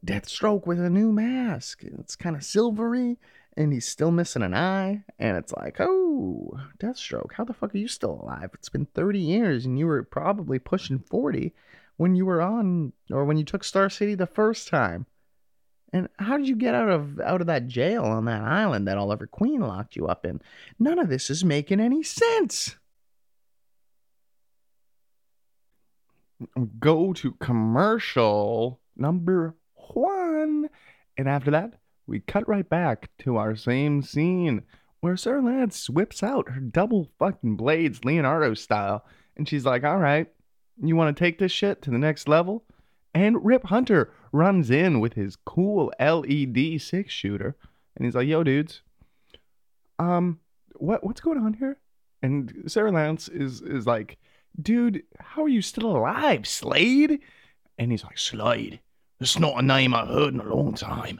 Deathstroke 0.05 0.67
with 0.67 0.79
a 0.79 0.89
new 0.89 1.11
mask. 1.11 1.83
It's 1.83 2.15
kind 2.15 2.35
of 2.35 2.43
silvery, 2.43 3.17
and 3.55 3.73
he's 3.73 3.87
still 3.87 4.11
missing 4.11 4.43
an 4.43 4.53
eye. 4.53 5.03
And 5.17 5.37
it's 5.37 5.53
like, 5.53 5.77
oh, 5.79 6.59
Deathstroke, 6.79 7.33
how 7.33 7.45
the 7.45 7.53
fuck 7.53 7.73
are 7.73 7.77
you 7.77 7.87
still 7.87 8.19
alive? 8.21 8.51
It's 8.53 8.69
been 8.69 8.87
30 8.87 9.19
years, 9.19 9.65
and 9.65 9.79
you 9.79 9.87
were 9.87 10.03
probably 10.03 10.59
pushing 10.59 10.99
40 10.99 11.53
when 11.95 12.15
you 12.15 12.25
were 12.25 12.41
on, 12.41 12.93
or 13.11 13.25
when 13.25 13.37
you 13.37 13.43
took 13.43 13.63
Star 13.63 13.89
City 13.89 14.13
the 14.13 14.27
first 14.27 14.67
time. 14.67 15.07
And 15.93 16.09
how 16.19 16.37
did 16.37 16.47
you 16.47 16.55
get 16.55 16.75
out 16.75 16.89
of 16.89 17.19
out 17.19 17.41
of 17.41 17.47
that 17.47 17.67
jail 17.67 18.03
on 18.03 18.25
that 18.25 18.41
island 18.41 18.87
that 18.87 18.97
Oliver 18.97 19.25
Queen 19.25 19.61
locked 19.61 19.95
you 19.95 20.07
up 20.07 20.25
in? 20.25 20.41
None 20.77 20.99
of 20.99 21.09
this 21.09 21.29
is 21.29 21.45
making 21.45 21.79
any 21.79 22.03
sense. 22.03 22.75
go 26.79 27.13
to 27.13 27.31
commercial 27.33 28.79
number 28.95 29.55
one. 29.93 30.69
And 31.17 31.27
after 31.27 31.51
that, 31.51 31.73
we 32.05 32.19
cut 32.19 32.47
right 32.47 32.67
back 32.67 33.09
to 33.19 33.37
our 33.37 33.55
same 33.55 34.01
scene 34.01 34.63
where 34.99 35.17
Sara 35.17 35.41
Lance 35.41 35.89
whips 35.89 36.23
out 36.23 36.49
her 36.49 36.59
double 36.59 37.09
fucking 37.19 37.55
blades, 37.55 38.05
Leonardo 38.05 38.53
style. 38.53 39.05
And 39.35 39.47
she's 39.47 39.65
like, 39.65 39.83
all 39.83 39.97
right, 39.97 40.27
you 40.81 40.95
want 40.95 41.15
to 41.15 41.23
take 41.23 41.39
this 41.39 41.51
shit 41.51 41.81
to 41.83 41.91
the 41.91 41.97
next 41.97 42.27
level? 42.27 42.63
And 43.17 43.43
Rip 43.43 43.63
Hunter 43.63 44.13
runs 44.31 44.69
in 44.69 44.99
with 44.99 45.13
his 45.13 45.35
cool 45.37 45.91
LED 45.99 46.79
six 46.79 47.11
shooter. 47.11 47.55
And 47.95 48.05
he's 48.05 48.13
like, 48.13 48.27
yo, 48.27 48.43
dudes, 48.43 48.83
um, 49.97 50.39
what 50.75 51.03
what's 51.03 51.19
going 51.19 51.39
on 51.39 51.53
here? 51.53 51.79
And 52.21 52.65
Sara 52.67 52.91
Lance 52.91 53.27
is 53.27 53.63
is 53.63 53.87
like, 53.87 54.19
dude, 54.61 55.01
how 55.19 55.45
are 55.45 55.49
you 55.49 55.63
still 55.63 55.97
alive, 55.97 56.45
Slade? 56.45 57.19
And 57.79 57.89
he's 57.89 58.03
like, 58.03 58.19
Slade, 58.19 58.81
that's 59.19 59.39
not 59.39 59.57
a 59.57 59.63
name 59.63 59.95
I've 59.95 60.09
heard 60.09 60.35
in 60.35 60.39
a 60.39 60.55
long 60.55 60.75
time. 60.75 61.19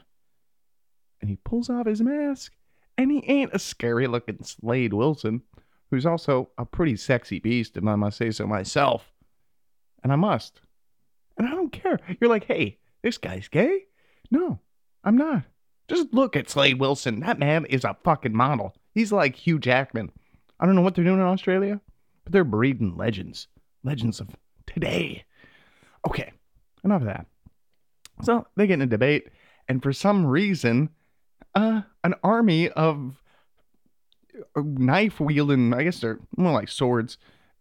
And 1.20 1.32
he 1.32 1.38
pulls 1.38 1.68
off 1.68 1.88
his 1.88 2.02
mask, 2.02 2.54
and 2.96 3.10
he 3.10 3.24
ain't 3.26 3.56
a 3.56 3.60
scary 3.60 4.06
looking 4.06 4.44
Slade 4.44 4.94
Wilson, 4.94 5.42
who's 5.90 6.06
also 6.06 6.50
a 6.60 6.66
pretty 6.66 6.96
sexy 6.96 7.40
beast, 7.40 7.76
if 7.76 7.84
I 7.84 7.96
must 7.96 8.18
say 8.18 8.30
so 8.30 8.46
myself. 8.46 9.12
And 10.04 10.14
I 10.14 10.16
must. 10.16 10.62
And 11.38 11.48
I 11.48 11.52
don't 11.52 11.72
care. 11.72 12.00
You're 12.20 12.30
like, 12.30 12.46
hey, 12.46 12.78
this 13.04 13.18
guy's 13.18 13.48
gay? 13.48 13.86
No, 14.32 14.60
I'm 15.04 15.18
not. 15.18 15.44
Just 15.88 16.14
look 16.14 16.36
at 16.36 16.50
Slade 16.50 16.80
Wilson. 16.80 17.22
That 17.22 17.40
man 17.40 17.66
is 17.66 17.84
a 17.84 17.96
fucking 18.04 18.36
model. 18.36 18.76
He's 18.94 19.12
like 19.12 19.36
Hugh 19.36 19.60
Jackman. 19.60 20.12
I 20.60 20.66
don't 20.66 20.76
know 20.76 20.82
what 20.82 20.96
they're 20.96 21.06
doing 21.06 21.20
in 21.20 21.26
Australia 21.26 21.80
but 22.28 22.34
they're 22.34 22.44
breeding 22.44 22.98
legends, 22.98 23.48
legends 23.86 24.20
of 24.20 24.28
today. 24.66 25.24
Okay, 26.06 26.34
enough 26.84 27.00
of 27.00 27.08
that. 27.08 27.26
So 28.22 28.46
they 28.58 28.68
get 28.68 28.74
in 28.74 28.82
a 28.82 28.86
debate, 28.86 29.30
and 29.70 29.82
for 29.82 29.94
some 29.94 30.26
reason, 30.26 30.90
uh, 31.56 31.84
an 32.04 32.16
army 32.22 32.68
of 32.68 33.16
knife 34.58 35.22
wielding, 35.22 35.74
I 35.74 35.84
guess 35.84 36.02
they're 36.02 36.20
more 36.36 36.52
like 36.52 36.68
swords, 36.68 37.18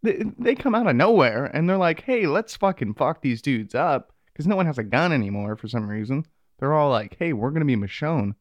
they, 0.06 0.24
they 0.38 0.54
come 0.54 0.74
out 0.74 0.86
of 0.86 0.96
nowhere 0.96 1.44
and 1.46 1.68
they're 1.68 1.76
like, 1.76 2.02
hey, 2.02 2.26
let's 2.26 2.56
fucking 2.56 2.94
fuck 2.94 3.20
these 3.20 3.42
dudes 3.42 3.74
up 3.74 4.12
because 4.32 4.46
no 4.46 4.56
one 4.56 4.66
has 4.66 4.78
a 4.78 4.84
gun 4.84 5.12
anymore 5.12 5.56
for 5.56 5.68
some 5.68 5.88
reason. 5.88 6.24
They're 6.58 6.74
all 6.74 6.90
like, 6.90 7.16
hey, 7.18 7.32
we're 7.32 7.50
going 7.50 7.60
to 7.60 7.66
be 7.66 7.76
Michonne. 7.76 8.34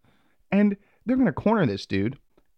And 0.51 0.77
they're 1.05 1.17
going 1.17 1.27
to 1.27 1.33
corner 1.33 1.65
this 1.65 1.85
dude 1.85 2.17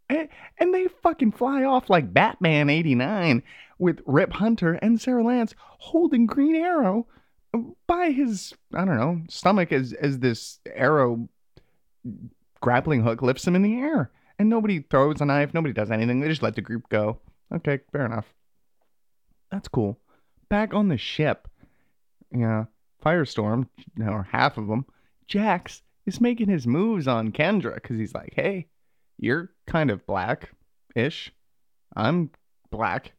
and, 0.09 0.29
and 0.57 0.73
they 0.73 0.87
fucking 0.87 1.33
fly 1.33 1.63
off 1.63 1.89
like 1.89 2.13
Batman 2.13 2.69
89 2.69 3.43
with 3.79 4.01
Rip 4.05 4.33
Hunter 4.33 4.73
and 4.73 4.99
Sara 4.99 5.23
Lance 5.23 5.53
holding 5.59 6.25
Green 6.25 6.55
Arrow 6.55 7.07
by 7.87 8.11
his, 8.11 8.53
I 8.73 8.85
don't 8.85 8.97
know, 8.97 9.21
stomach 9.29 9.71
as, 9.71 9.93
as 9.93 10.19
this 10.19 10.59
arrow 10.75 11.27
grappling 12.61 13.03
hook 13.03 13.21
lifts 13.21 13.45
him 13.45 13.55
in 13.55 13.61
the 13.61 13.75
air. 13.75 14.11
And 14.39 14.49
nobody 14.49 14.79
throws 14.81 15.19
a 15.19 15.25
knife, 15.25 15.53
nobody 15.53 15.73
does 15.73 15.89
anything. 15.89 16.19
They 16.19 16.27
just 16.27 16.43
let 16.43 16.55
the 16.55 16.61
group 16.61 16.89
go. 16.89 17.19
Okay, 17.53 17.79
fair 17.91 18.05
enough. 18.05 18.25
That's 19.51 19.67
cool. 19.67 19.97
Back 20.49 20.73
on 20.73 20.87
the 20.87 20.97
ship, 20.97 21.47
yeah, 22.31 22.65
Firestorm, 23.03 23.67
or 23.99 24.27
half 24.31 24.57
of 24.57 24.67
them, 24.67 24.85
Jax 25.27 25.81
is 26.05 26.21
making 26.21 26.49
his 26.49 26.65
moves 26.65 27.07
on 27.07 27.31
Kendra 27.31 27.75
because 27.75 27.97
he's 27.97 28.13
like, 28.13 28.33
hey, 28.35 28.67
you're 29.17 29.51
kind 29.65 29.91
of 29.91 30.05
black 30.05 30.51
ish. 30.95 31.31
I'm 31.95 32.31
black. 32.71 33.13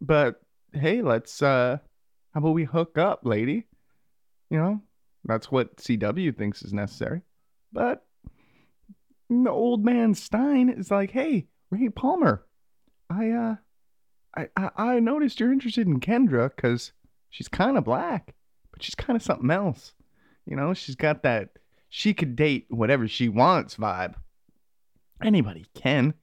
But 0.00 0.40
hey, 0.72 1.02
let's 1.02 1.42
uh 1.42 1.78
how 2.32 2.38
about 2.40 2.50
we 2.50 2.64
hook 2.64 2.98
up, 2.98 3.20
lady? 3.24 3.66
You 4.50 4.58
know, 4.58 4.82
that's 5.24 5.50
what 5.50 5.76
CW 5.76 6.36
thinks 6.36 6.62
is 6.62 6.72
necessary. 6.72 7.22
But 7.72 8.04
the 9.28 9.50
old 9.50 9.84
man 9.84 10.14
Stein 10.14 10.68
is 10.70 10.90
like, 10.90 11.10
hey, 11.10 11.46
Ray 11.70 11.88
Palmer, 11.88 12.44
I 13.10 13.30
uh 13.30 13.56
I 14.36 14.70
I, 14.76 15.00
noticed 15.00 15.40
you're 15.40 15.52
interested 15.52 15.86
in 15.86 16.00
Kendra 16.00 16.54
because 16.54 16.92
she's 17.30 17.48
kind 17.48 17.76
of 17.76 17.84
black, 17.84 18.34
but 18.70 18.82
she's 18.82 18.94
kind 18.94 19.16
of 19.16 19.22
something 19.22 19.50
else. 19.50 19.94
You 20.46 20.56
know, 20.56 20.74
she's 20.74 20.96
got 20.96 21.22
that 21.22 21.50
she 21.88 22.14
could 22.14 22.36
date 22.36 22.66
whatever 22.68 23.08
she 23.08 23.28
wants 23.28 23.76
vibe. 23.76 24.14
Anybody 25.22 25.66
can. 25.74 26.14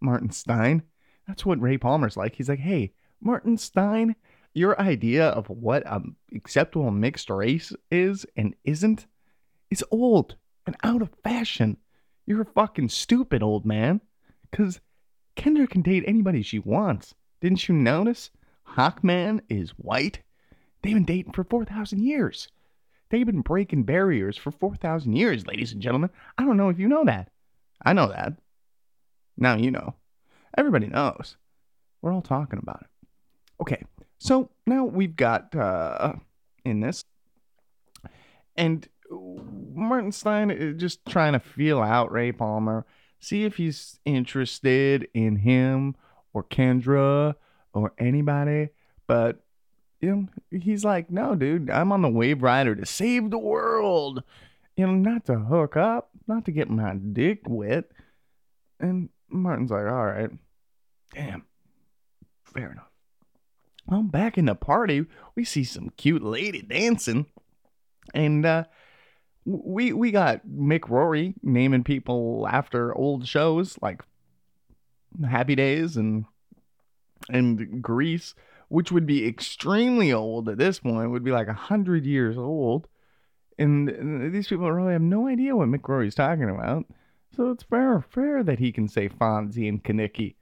Martin 0.00 0.30
Stein. 0.30 0.82
That's 1.28 1.46
what 1.46 1.60
Ray 1.60 1.78
Palmer's 1.78 2.16
like. 2.16 2.34
He's 2.34 2.48
like, 2.48 2.58
hey, 2.58 2.92
Martin 3.20 3.56
Stein, 3.56 4.16
your 4.52 4.78
idea 4.80 5.28
of 5.28 5.48
what 5.48 5.84
an 5.86 6.16
acceptable 6.34 6.90
mixed 6.90 7.30
race 7.30 7.72
is 7.90 8.26
and 8.36 8.54
isn't 8.64 9.06
is 9.70 9.84
old 9.90 10.36
and 10.66 10.76
out 10.82 11.02
of 11.02 11.10
fashion. 11.22 11.76
You're 12.26 12.42
a 12.42 12.46
fucking 12.46 12.88
stupid 12.88 13.42
old 13.42 13.64
man. 13.64 14.00
Because 14.50 14.80
Kendra 15.36 15.68
can 15.68 15.82
date 15.82 16.04
anybody 16.06 16.42
she 16.42 16.58
wants. 16.58 17.14
Didn't 17.42 17.68
you 17.68 17.74
notice? 17.74 18.30
Hawkman 18.76 19.40
is 19.48 19.70
white. 19.70 20.20
They've 20.80 20.94
been 20.94 21.04
dating 21.04 21.32
for 21.32 21.42
4,000 21.42 22.00
years. 22.00 22.48
They've 23.10 23.26
been 23.26 23.40
breaking 23.40 23.82
barriers 23.82 24.36
for 24.36 24.52
4,000 24.52 25.12
years, 25.14 25.44
ladies 25.46 25.72
and 25.72 25.82
gentlemen. 25.82 26.10
I 26.38 26.44
don't 26.44 26.56
know 26.56 26.68
if 26.68 26.78
you 26.78 26.86
know 26.86 27.04
that. 27.04 27.30
I 27.84 27.94
know 27.94 28.06
that. 28.06 28.34
Now 29.36 29.56
you 29.56 29.72
know. 29.72 29.96
Everybody 30.56 30.86
knows. 30.86 31.36
We're 32.00 32.12
all 32.12 32.22
talking 32.22 32.60
about 32.62 32.82
it. 32.82 33.08
Okay, 33.60 33.82
so 34.18 34.50
now 34.64 34.84
we've 34.84 35.16
got 35.16 35.54
uh, 35.54 36.14
in 36.64 36.80
this, 36.80 37.04
and 38.56 38.88
Martin 39.10 40.12
Stein 40.12 40.50
is 40.50 40.80
just 40.80 41.04
trying 41.06 41.32
to 41.32 41.40
feel 41.40 41.80
out 41.80 42.12
Ray 42.12 42.32
Palmer, 42.32 42.86
see 43.20 43.44
if 43.44 43.56
he's 43.56 43.98
interested 44.04 45.08
in 45.12 45.36
him 45.36 45.96
or 46.32 46.44
Kendra 46.44 47.34
or 47.72 47.92
anybody. 47.98 48.70
But 49.06 49.42
you 50.00 50.28
know, 50.50 50.58
he's 50.58 50.84
like, 50.84 51.10
no, 51.10 51.34
dude, 51.34 51.70
I'm 51.70 51.92
on 51.92 52.02
the 52.02 52.08
Waverider 52.08 52.78
to 52.78 52.86
save 52.86 53.30
the 53.30 53.38
world. 53.38 54.22
You 54.76 54.86
know, 54.86 54.94
not 54.94 55.26
to 55.26 55.38
hook 55.38 55.76
up, 55.76 56.10
not 56.26 56.44
to 56.46 56.50
get 56.50 56.70
my 56.70 56.94
dick 56.94 57.42
wet. 57.46 57.84
And 58.80 59.10
Martin's 59.28 59.70
like, 59.70 59.86
all 59.86 60.06
right, 60.06 60.30
damn, 61.14 61.44
fair 62.44 62.72
enough. 62.72 62.88
Well, 63.86 64.02
back 64.02 64.38
in 64.38 64.46
the 64.46 64.54
party, 64.54 65.06
we 65.34 65.44
see 65.44 65.64
some 65.64 65.92
cute 65.96 66.22
lady 66.22 66.62
dancing, 66.62 67.26
and 68.14 68.46
uh, 68.46 68.64
we 69.44 69.92
we 69.92 70.10
got 70.10 70.46
Mick 70.46 70.88
Rory 70.88 71.34
naming 71.42 71.84
people 71.84 72.46
after 72.50 72.96
old 72.96 73.26
shows 73.26 73.76
like 73.82 74.02
Happy 75.28 75.54
Days 75.54 75.96
and 75.96 76.24
and 77.28 77.82
Grease, 77.82 78.34
which 78.68 78.90
would 78.90 79.06
be 79.06 79.26
extremely 79.26 80.12
old 80.12 80.48
at 80.48 80.58
this 80.58 80.80
point, 80.80 81.10
would 81.10 81.24
be 81.24 81.30
like 81.30 81.48
a 81.48 81.54
hundred 81.54 82.04
years 82.04 82.36
old. 82.36 82.88
And, 83.58 83.88
and 83.88 84.34
these 84.34 84.48
people 84.48 84.70
really 84.72 84.94
have 84.94 85.02
no 85.02 85.28
idea 85.28 85.54
what 85.54 85.68
Mick 85.68 85.86
Rory's 85.86 86.14
talking 86.14 86.50
about. 86.50 86.86
So 87.36 87.50
it's 87.50 87.62
fair 87.62 88.04
fair 88.10 88.42
that 88.42 88.58
he 88.58 88.72
can 88.72 88.88
say 88.88 89.08
Fonzie 89.08 89.68
and 89.68 89.82
Kenickie. 89.82 90.34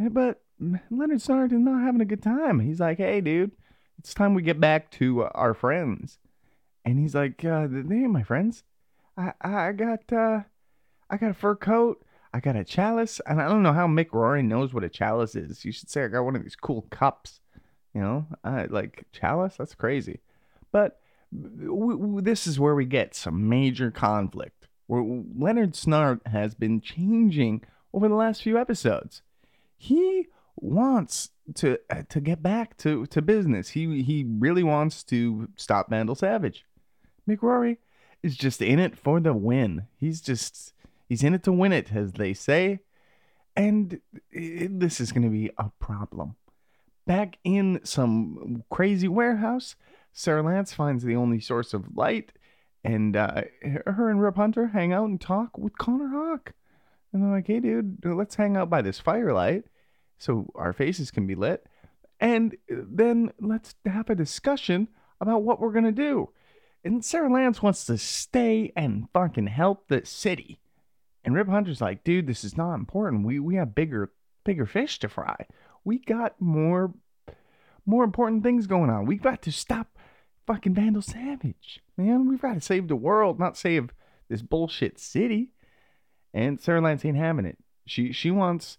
Eh, 0.00 0.08
but 0.10 0.42
Leonard 0.58 1.18
Snart 1.18 1.52
is 1.52 1.58
not 1.58 1.82
having 1.82 2.00
a 2.00 2.06
good 2.06 2.22
time. 2.22 2.60
He's 2.60 2.80
like, 2.80 2.98
hey, 2.98 3.20
dude, 3.20 3.52
it's 3.98 4.14
time 4.14 4.34
we 4.34 4.42
get 4.42 4.60
back 4.60 4.90
to 4.92 5.24
our 5.24 5.54
friends. 5.54 6.18
And 6.84 6.98
he's 6.98 7.14
like, 7.14 7.44
uh, 7.44 7.66
they 7.68 7.96
ain't 7.96 8.10
my 8.10 8.22
friends. 8.22 8.62
I, 9.16 9.32
I 9.40 9.72
got, 9.72 10.12
uh, 10.12 10.40
I 11.10 11.16
got 11.16 11.30
a 11.30 11.34
fur 11.34 11.56
coat. 11.56 12.04
I 12.36 12.40
got 12.40 12.54
a 12.54 12.64
chalice. 12.64 13.18
And 13.26 13.40
I 13.40 13.48
don't 13.48 13.62
know 13.62 13.72
how 13.72 13.86
Mick 13.86 14.12
Rory 14.12 14.42
knows 14.42 14.74
what 14.74 14.84
a 14.84 14.90
chalice 14.90 15.34
is. 15.34 15.64
You 15.64 15.72
should 15.72 15.88
say 15.88 16.04
I 16.04 16.08
got 16.08 16.22
one 16.22 16.36
of 16.36 16.42
these 16.42 16.54
cool 16.54 16.82
cups. 16.90 17.40
You 17.94 18.02
know, 18.02 18.26
uh, 18.44 18.66
like 18.68 19.06
chalice. 19.10 19.56
That's 19.56 19.74
crazy. 19.74 20.20
But 20.70 21.00
w- 21.32 21.98
w- 21.98 22.20
this 22.20 22.46
is 22.46 22.60
where 22.60 22.74
we 22.74 22.84
get 22.84 23.14
some 23.14 23.48
major 23.48 23.90
conflict. 23.90 24.68
Where 24.86 25.02
Leonard 25.02 25.72
Snart 25.72 26.26
has 26.26 26.54
been 26.54 26.82
changing 26.82 27.64
over 27.94 28.06
the 28.06 28.14
last 28.14 28.42
few 28.42 28.58
episodes. 28.58 29.22
He 29.78 30.26
wants 30.56 31.30
to 31.54 31.78
uh, 31.88 32.02
to 32.10 32.20
get 32.20 32.42
back 32.42 32.76
to 32.78 33.06
to 33.06 33.22
business. 33.22 33.70
He 33.70 34.02
he 34.02 34.26
really 34.28 34.62
wants 34.62 35.02
to 35.04 35.48
stop 35.56 35.88
Vandal 35.88 36.16
Savage. 36.16 36.66
Mick 37.26 37.40
Rory 37.40 37.78
is 38.22 38.36
just 38.36 38.60
in 38.60 38.78
it 38.78 38.98
for 38.98 39.20
the 39.20 39.32
win. 39.32 39.86
He's 39.96 40.20
just 40.20 40.74
he's 41.08 41.22
in 41.22 41.34
it 41.34 41.42
to 41.44 41.52
win 41.52 41.72
it, 41.72 41.92
as 41.94 42.12
they 42.12 42.34
say. 42.34 42.80
And 43.54 44.00
it, 44.30 44.78
this 44.80 45.00
is 45.00 45.12
going 45.12 45.22
to 45.22 45.30
be 45.30 45.50
a 45.58 45.70
problem. 45.78 46.36
Back 47.06 47.38
in 47.44 47.80
some 47.84 48.64
crazy 48.70 49.08
warehouse, 49.08 49.76
Sara 50.12 50.42
Lance 50.42 50.72
finds 50.72 51.04
the 51.04 51.16
only 51.16 51.40
source 51.40 51.72
of 51.72 51.96
light, 51.96 52.32
and 52.82 53.16
uh, 53.16 53.42
her 53.86 54.10
and 54.10 54.20
Rip 54.20 54.36
Hunter 54.36 54.68
hang 54.68 54.92
out 54.92 55.08
and 55.08 55.20
talk 55.20 55.56
with 55.56 55.78
Connor 55.78 56.08
Hawke. 56.08 56.52
And 57.12 57.22
they're 57.22 57.30
like, 57.30 57.46
"Hey, 57.46 57.60
dude, 57.60 58.04
let's 58.04 58.34
hang 58.34 58.56
out 58.56 58.68
by 58.68 58.82
this 58.82 58.98
firelight." 58.98 59.64
so 60.18 60.50
our 60.54 60.72
faces 60.72 61.10
can 61.10 61.26
be 61.26 61.34
lit. 61.34 61.66
And 62.18 62.56
then 62.68 63.32
let's 63.40 63.74
have 63.84 64.08
a 64.08 64.14
discussion 64.14 64.88
about 65.20 65.42
what 65.42 65.60
we're 65.60 65.72
going 65.72 65.84
to 65.84 65.92
do. 65.92 66.30
And 66.84 67.04
Sara 67.04 67.30
Lance 67.30 67.62
wants 67.62 67.84
to 67.86 67.98
stay 67.98 68.72
and 68.76 69.08
fucking 69.12 69.48
help 69.48 69.88
the 69.88 70.06
city. 70.06 70.60
And 71.26 71.34
Rip 71.34 71.48
Hunter's 71.48 71.80
like, 71.80 72.04
dude, 72.04 72.28
this 72.28 72.44
is 72.44 72.56
not 72.56 72.74
important. 72.74 73.26
We 73.26 73.40
we 73.40 73.56
have 73.56 73.74
bigger 73.74 74.12
bigger 74.44 74.64
fish 74.64 75.00
to 75.00 75.08
fry. 75.08 75.46
We 75.84 75.98
got 75.98 76.40
more 76.40 76.94
more 77.84 78.04
important 78.04 78.44
things 78.44 78.68
going 78.68 78.90
on. 78.90 79.06
We've 79.06 79.22
got 79.22 79.42
to 79.42 79.52
stop 79.52 79.98
fucking 80.46 80.74
Vandal 80.74 81.02
Savage. 81.02 81.80
Man, 81.96 82.28
we've 82.28 82.40
got 82.40 82.54
to 82.54 82.60
save 82.60 82.86
the 82.86 82.96
world, 82.96 83.40
not 83.40 83.56
save 83.56 83.90
this 84.28 84.40
bullshit 84.40 85.00
city. 85.00 85.50
And 86.32 86.60
Sara 86.60 86.80
Lance 86.80 87.04
ain't 87.04 87.16
having 87.16 87.44
it. 87.44 87.58
She 87.86 88.12
she 88.12 88.30
wants 88.30 88.78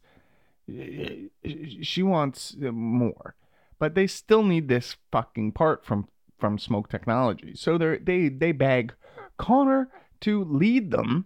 she 0.69 2.03
wants 2.03 2.55
more, 2.57 3.35
but 3.77 3.93
they 3.93 4.07
still 4.07 4.43
need 4.43 4.69
this 4.69 4.95
fucking 5.11 5.51
part 5.51 5.85
from 5.85 6.07
from 6.39 6.57
Smoak 6.57 6.87
Technology. 6.87 7.55
So 7.55 7.77
they 7.77 7.97
they 7.97 8.29
they 8.29 8.51
beg 8.53 8.93
Connor 9.37 9.89
to 10.21 10.45
lead 10.45 10.91
them 10.91 11.25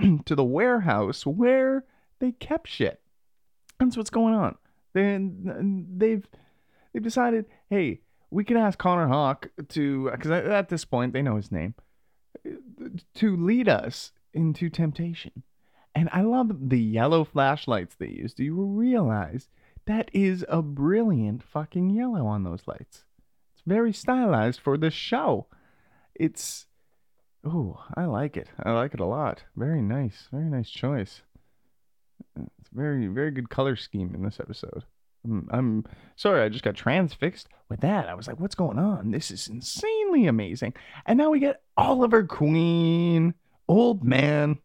to 0.24 0.34
the 0.34 0.44
warehouse 0.44 1.26
where 1.26 1.84
they 2.18 2.32
kept 2.32 2.68
shit. 2.68 3.00
That's 3.78 3.96
what's 3.96 4.10
going 4.10 4.34
on. 4.34 4.56
Then 4.92 5.86
they've 5.96 6.26
they've 6.92 7.02
decided, 7.02 7.46
hey, 7.70 8.00
we 8.30 8.44
can 8.44 8.56
ask 8.56 8.78
Connor 8.78 9.08
Hawke 9.08 9.50
to 9.70 10.10
because 10.10 10.30
at 10.30 10.68
this 10.68 10.84
point 10.84 11.12
they 11.12 11.22
know 11.22 11.36
his 11.36 11.52
name 11.52 11.74
to 13.14 13.36
lead 13.36 13.68
us 13.68 14.12
into 14.32 14.70
temptation. 14.70 15.42
And 15.94 16.08
I 16.12 16.22
love 16.22 16.70
the 16.70 16.80
yellow 16.80 17.24
flashlights 17.24 17.94
they 17.94 18.08
use. 18.08 18.32
Do 18.32 18.44
you 18.44 18.54
realize 18.54 19.48
that 19.86 20.10
is 20.14 20.44
a 20.48 20.62
brilliant 20.62 21.42
fucking 21.42 21.90
yellow 21.90 22.26
on 22.26 22.44
those 22.44 22.62
lights? 22.66 23.04
It's 23.52 23.62
very 23.66 23.92
stylized 23.92 24.60
for 24.60 24.78
this 24.78 24.94
show. 24.94 25.46
It's 26.14 26.66
oh, 27.44 27.82
I 27.96 28.04
like 28.04 28.36
it. 28.36 28.48
I 28.62 28.72
like 28.72 28.94
it 28.94 29.00
a 29.00 29.06
lot. 29.06 29.44
Very 29.56 29.82
nice. 29.82 30.28
Very 30.30 30.48
nice 30.50 30.70
choice. 30.70 31.22
It's 32.36 32.70
very 32.72 33.06
very 33.08 33.30
good 33.30 33.50
color 33.50 33.76
scheme 33.76 34.14
in 34.14 34.22
this 34.22 34.40
episode. 34.40 34.84
I'm, 35.24 35.48
I'm 35.52 35.84
sorry, 36.16 36.42
I 36.42 36.48
just 36.48 36.64
got 36.64 36.74
transfixed 36.74 37.48
with 37.68 37.80
that. 37.80 38.08
I 38.08 38.14
was 38.14 38.26
like, 38.26 38.40
what's 38.40 38.54
going 38.56 38.78
on? 38.78 39.10
This 39.12 39.30
is 39.30 39.46
insanely 39.48 40.26
amazing. 40.26 40.74
And 41.06 41.16
now 41.16 41.30
we 41.30 41.38
get 41.38 41.62
Oliver 41.76 42.24
Queen, 42.24 43.34
old 43.68 44.02
man 44.02 44.58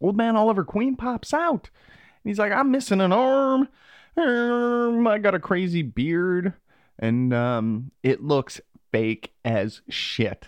Old 0.00 0.16
man 0.16 0.36
Oliver 0.36 0.64
Queen 0.64 0.96
pops 0.96 1.32
out. 1.32 1.70
And 1.72 2.30
he's 2.30 2.38
like, 2.38 2.52
I'm 2.52 2.70
missing 2.70 3.00
an 3.00 3.12
arm. 3.12 3.68
I 4.16 5.18
got 5.18 5.34
a 5.34 5.40
crazy 5.40 5.82
beard. 5.82 6.54
And 6.98 7.32
um, 7.32 7.92
it 8.02 8.22
looks 8.22 8.60
fake 8.90 9.32
as 9.44 9.82
shit. 9.88 10.46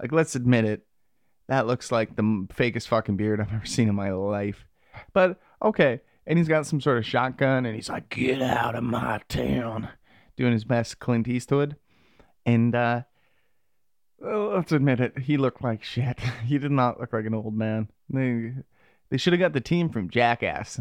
Like, 0.00 0.12
let's 0.12 0.34
admit 0.34 0.64
it. 0.64 0.86
That 1.50 1.66
looks 1.66 1.90
like 1.90 2.14
the 2.14 2.22
fakest 2.22 2.86
fucking 2.86 3.16
beard 3.16 3.40
I've 3.40 3.52
ever 3.52 3.66
seen 3.66 3.88
in 3.88 3.94
my 3.96 4.12
life. 4.12 4.64
But 5.12 5.40
okay. 5.60 6.00
And 6.24 6.38
he's 6.38 6.46
got 6.46 6.64
some 6.64 6.80
sort 6.80 6.96
of 6.96 7.04
shotgun 7.04 7.66
and 7.66 7.74
he's 7.74 7.88
like, 7.88 8.08
get 8.08 8.40
out 8.40 8.76
of 8.76 8.84
my 8.84 9.20
town. 9.28 9.88
Doing 10.36 10.52
his 10.52 10.62
best 10.62 11.00
Clint 11.00 11.26
Eastwood. 11.26 11.74
And 12.46 12.72
uh, 12.76 13.02
let's 14.20 14.70
admit 14.70 15.00
it, 15.00 15.18
he 15.18 15.36
looked 15.36 15.60
like 15.60 15.82
shit. 15.82 16.20
He 16.46 16.56
did 16.56 16.70
not 16.70 17.00
look 17.00 17.12
like 17.12 17.26
an 17.26 17.34
old 17.34 17.56
man. 17.56 17.88
They, 18.08 18.52
they 19.10 19.16
should 19.16 19.32
have 19.32 19.40
got 19.40 19.52
the 19.52 19.60
team 19.60 19.88
from 19.88 20.08
Jackass 20.08 20.80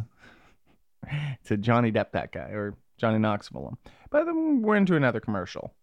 to 1.45 1.57
Johnny 1.57 1.91
Depp, 1.91 2.11
that 2.11 2.31
guy, 2.31 2.51
or 2.51 2.77
Johnny 2.99 3.17
Knoxville. 3.17 3.75
But 4.11 4.27
we're 4.27 4.75
into 4.75 4.95
another 4.95 5.19
commercial. 5.19 5.73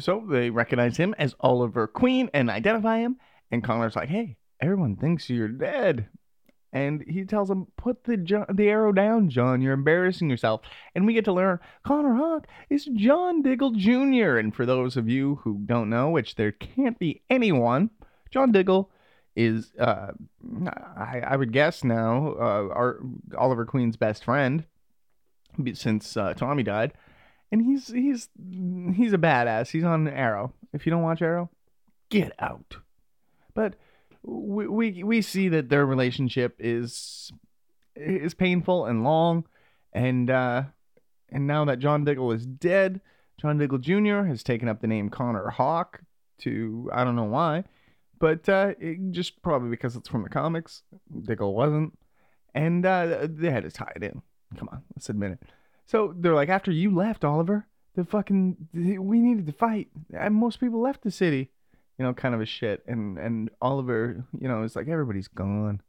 So 0.00 0.24
they 0.28 0.50
recognize 0.50 0.96
him 0.96 1.14
as 1.18 1.34
Oliver 1.40 1.86
Queen 1.86 2.30
and 2.32 2.50
identify 2.50 2.98
him. 2.98 3.16
And 3.50 3.62
Connor's 3.62 3.96
like, 3.96 4.08
hey, 4.08 4.36
everyone 4.60 4.96
thinks 4.96 5.28
you're 5.28 5.48
dead. 5.48 6.08
And 6.72 7.04
he 7.06 7.24
tells 7.24 7.50
him, 7.50 7.66
put 7.76 8.04
the 8.04 8.46
the 8.50 8.68
arrow 8.68 8.92
down, 8.92 9.28
John. 9.28 9.60
You're 9.60 9.74
embarrassing 9.74 10.30
yourself. 10.30 10.62
And 10.94 11.06
we 11.06 11.12
get 11.12 11.26
to 11.26 11.32
learn 11.32 11.58
Connor 11.84 12.14
Hawke 12.14 12.46
is 12.70 12.86
John 12.94 13.42
Diggle 13.42 13.72
Jr. 13.72 14.38
And 14.38 14.54
for 14.54 14.64
those 14.64 14.96
of 14.96 15.06
you 15.06 15.40
who 15.44 15.60
don't 15.66 15.90
know, 15.90 16.08
which 16.08 16.36
there 16.36 16.52
can't 16.52 16.98
be 16.98 17.20
anyone, 17.28 17.90
John 18.30 18.52
Diggle 18.52 18.90
is 19.36 19.72
uh, 19.78 20.12
I, 20.96 21.22
I 21.26 21.36
would 21.36 21.52
guess 21.52 21.84
now 21.84 22.34
uh, 22.38 22.68
our 22.72 23.00
Oliver 23.36 23.66
Queen's 23.66 23.96
best 23.96 24.24
friend 24.24 24.64
since 25.74 26.16
uh, 26.16 26.34
Tommy 26.34 26.62
died, 26.62 26.92
and 27.52 27.64
he's 27.64 27.88
he's 27.88 28.28
he's 28.94 29.12
a 29.12 29.18
badass. 29.18 29.70
He's 29.70 29.84
on 29.84 30.08
Arrow. 30.08 30.52
If 30.72 30.86
you 30.86 30.90
don't 30.90 31.02
watch 31.02 31.22
Arrow, 31.22 31.50
get 32.10 32.32
out. 32.40 32.76
But 33.54 33.74
we 34.22 34.66
we, 34.66 35.04
we 35.04 35.22
see 35.22 35.48
that 35.50 35.68
their 35.68 35.86
relationship 35.86 36.56
is 36.58 37.30
is 37.94 38.34
painful 38.34 38.86
and 38.86 39.04
long, 39.04 39.44
and 39.92 40.28
uh, 40.28 40.64
and 41.30 41.46
now 41.46 41.64
that 41.66 41.78
John 41.78 42.04
Diggle 42.04 42.32
is 42.32 42.44
dead, 42.44 43.00
John 43.40 43.58
Diggle 43.58 43.78
Jr. 43.78 44.22
has 44.24 44.42
taken 44.42 44.68
up 44.68 44.80
the 44.80 44.88
name 44.88 45.10
Connor 45.10 45.50
Hawke 45.50 46.00
to 46.38 46.90
I 46.92 47.04
don't 47.04 47.14
know 47.14 47.24
why 47.24 47.64
but 48.22 48.48
uh, 48.48 48.74
just 49.10 49.42
probably 49.42 49.68
because 49.68 49.96
it's 49.96 50.08
from 50.08 50.22
the 50.22 50.28
comics. 50.28 50.84
Diggle 51.22 51.56
wasn't, 51.56 51.98
and 52.54 52.86
uh, 52.86 53.26
they 53.28 53.50
had 53.50 53.64
to 53.64 53.70
tie 53.72 53.90
it 53.96 54.04
in. 54.04 54.22
Come 54.56 54.68
on, 54.70 54.84
let's 54.94 55.08
admit 55.08 55.32
it. 55.32 55.40
So 55.86 56.14
they're 56.16 56.34
like, 56.34 56.48
after 56.48 56.70
you 56.70 56.94
left, 56.94 57.24
Oliver, 57.24 57.66
the 57.94 58.04
fucking 58.04 58.68
we 58.72 59.20
needed 59.20 59.46
to 59.46 59.52
fight, 59.52 59.88
and 60.16 60.34
most 60.34 60.60
people 60.60 60.80
left 60.80 61.02
the 61.02 61.10
city, 61.10 61.50
you 61.98 62.04
know, 62.04 62.14
kind 62.14 62.34
of 62.34 62.40
a 62.40 62.46
shit. 62.46 62.82
And 62.86 63.18
and 63.18 63.50
Oliver, 63.60 64.24
you 64.38 64.48
know, 64.48 64.62
is 64.62 64.76
like 64.76 64.88
everybody's 64.88 65.28
gone. 65.28 65.82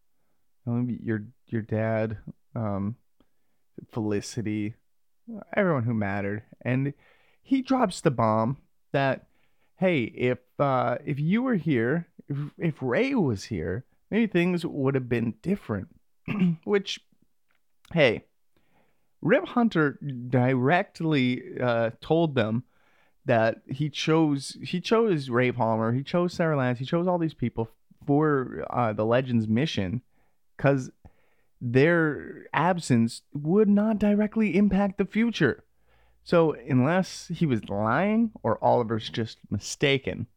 your 0.65 1.23
your 1.47 1.62
dad, 1.62 2.17
um, 2.56 2.95
Felicity, 3.91 4.75
everyone 5.56 5.84
who 5.84 5.93
mattered, 5.93 6.43
and 6.62 6.93
he 7.41 7.62
drops 7.62 8.01
the 8.01 8.12
bomb 8.12 8.58
that, 8.91 9.27
hey, 9.77 10.03
if 10.03 10.39
uh, 10.60 10.97
if 11.06 11.19
you 11.19 11.41
were 11.43 11.56
here 11.56 12.08
if, 12.27 12.38
if 12.58 12.75
Ray 12.82 13.15
was 13.15 13.45
here, 13.45 13.86
maybe 14.10 14.27
things 14.27 14.65
would 14.65 14.95
have 14.95 15.10
been 15.10 15.36
different. 15.41 15.89
Which, 16.63 16.99
hey, 17.93 18.25
Rip 19.23 19.47
Hunter 19.47 19.97
directly 20.29 21.41
uh, 21.59 21.91
told 22.01 22.36
them 22.36 22.63
that 23.25 23.62
he 23.67 23.89
chose 23.89 24.57
he 24.62 24.81
chose 24.81 25.29
Ray 25.29 25.51
Palmer, 25.51 25.93
he 25.93 26.03
chose 26.03 26.33
Sara 26.33 26.57
Lance, 26.57 26.79
he 26.79 26.86
chose 26.86 27.07
all 27.07 27.17
these 27.17 27.33
people 27.33 27.69
for 28.05 28.65
uh, 28.69 28.91
the 28.91 29.05
Legends 29.05 29.47
mission 29.47 30.01
because 30.57 30.91
their 31.62 32.47
absence 32.51 33.21
would 33.33 33.69
not 33.69 33.97
directly 33.97 34.57
impact 34.57 34.97
the 34.97 35.05
future. 35.05 35.63
So 36.25 36.53
unless 36.53 37.29
he 37.33 37.45
was 37.45 37.69
lying 37.69 38.31
or 38.43 38.62
Oliver's 38.62 39.09
just 39.09 39.38
mistaken, 39.49 40.27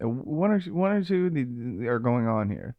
one 0.00 0.52
or 0.52 0.60
one 0.60 0.92
or 0.92 1.02
two 1.02 1.84
are 1.88 1.98
going 1.98 2.28
on 2.28 2.48
here, 2.48 2.76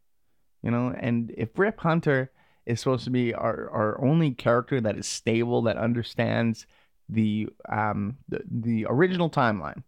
you 0.62 0.70
know. 0.70 0.94
And 0.98 1.30
if 1.36 1.58
Rip 1.58 1.80
Hunter 1.80 2.30
is 2.66 2.80
supposed 2.80 3.04
to 3.04 3.10
be 3.10 3.34
our, 3.34 3.70
our 3.70 4.04
only 4.04 4.30
character 4.32 4.80
that 4.80 4.96
is 4.96 5.06
stable, 5.06 5.62
that 5.62 5.76
understands 5.76 6.66
the 7.08 7.48
um 7.68 8.16
the, 8.28 8.40
the 8.48 8.86
original 8.88 9.28
timeline, 9.28 9.82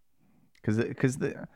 because 0.56 0.76
because 0.76 1.18
the 1.18 1.46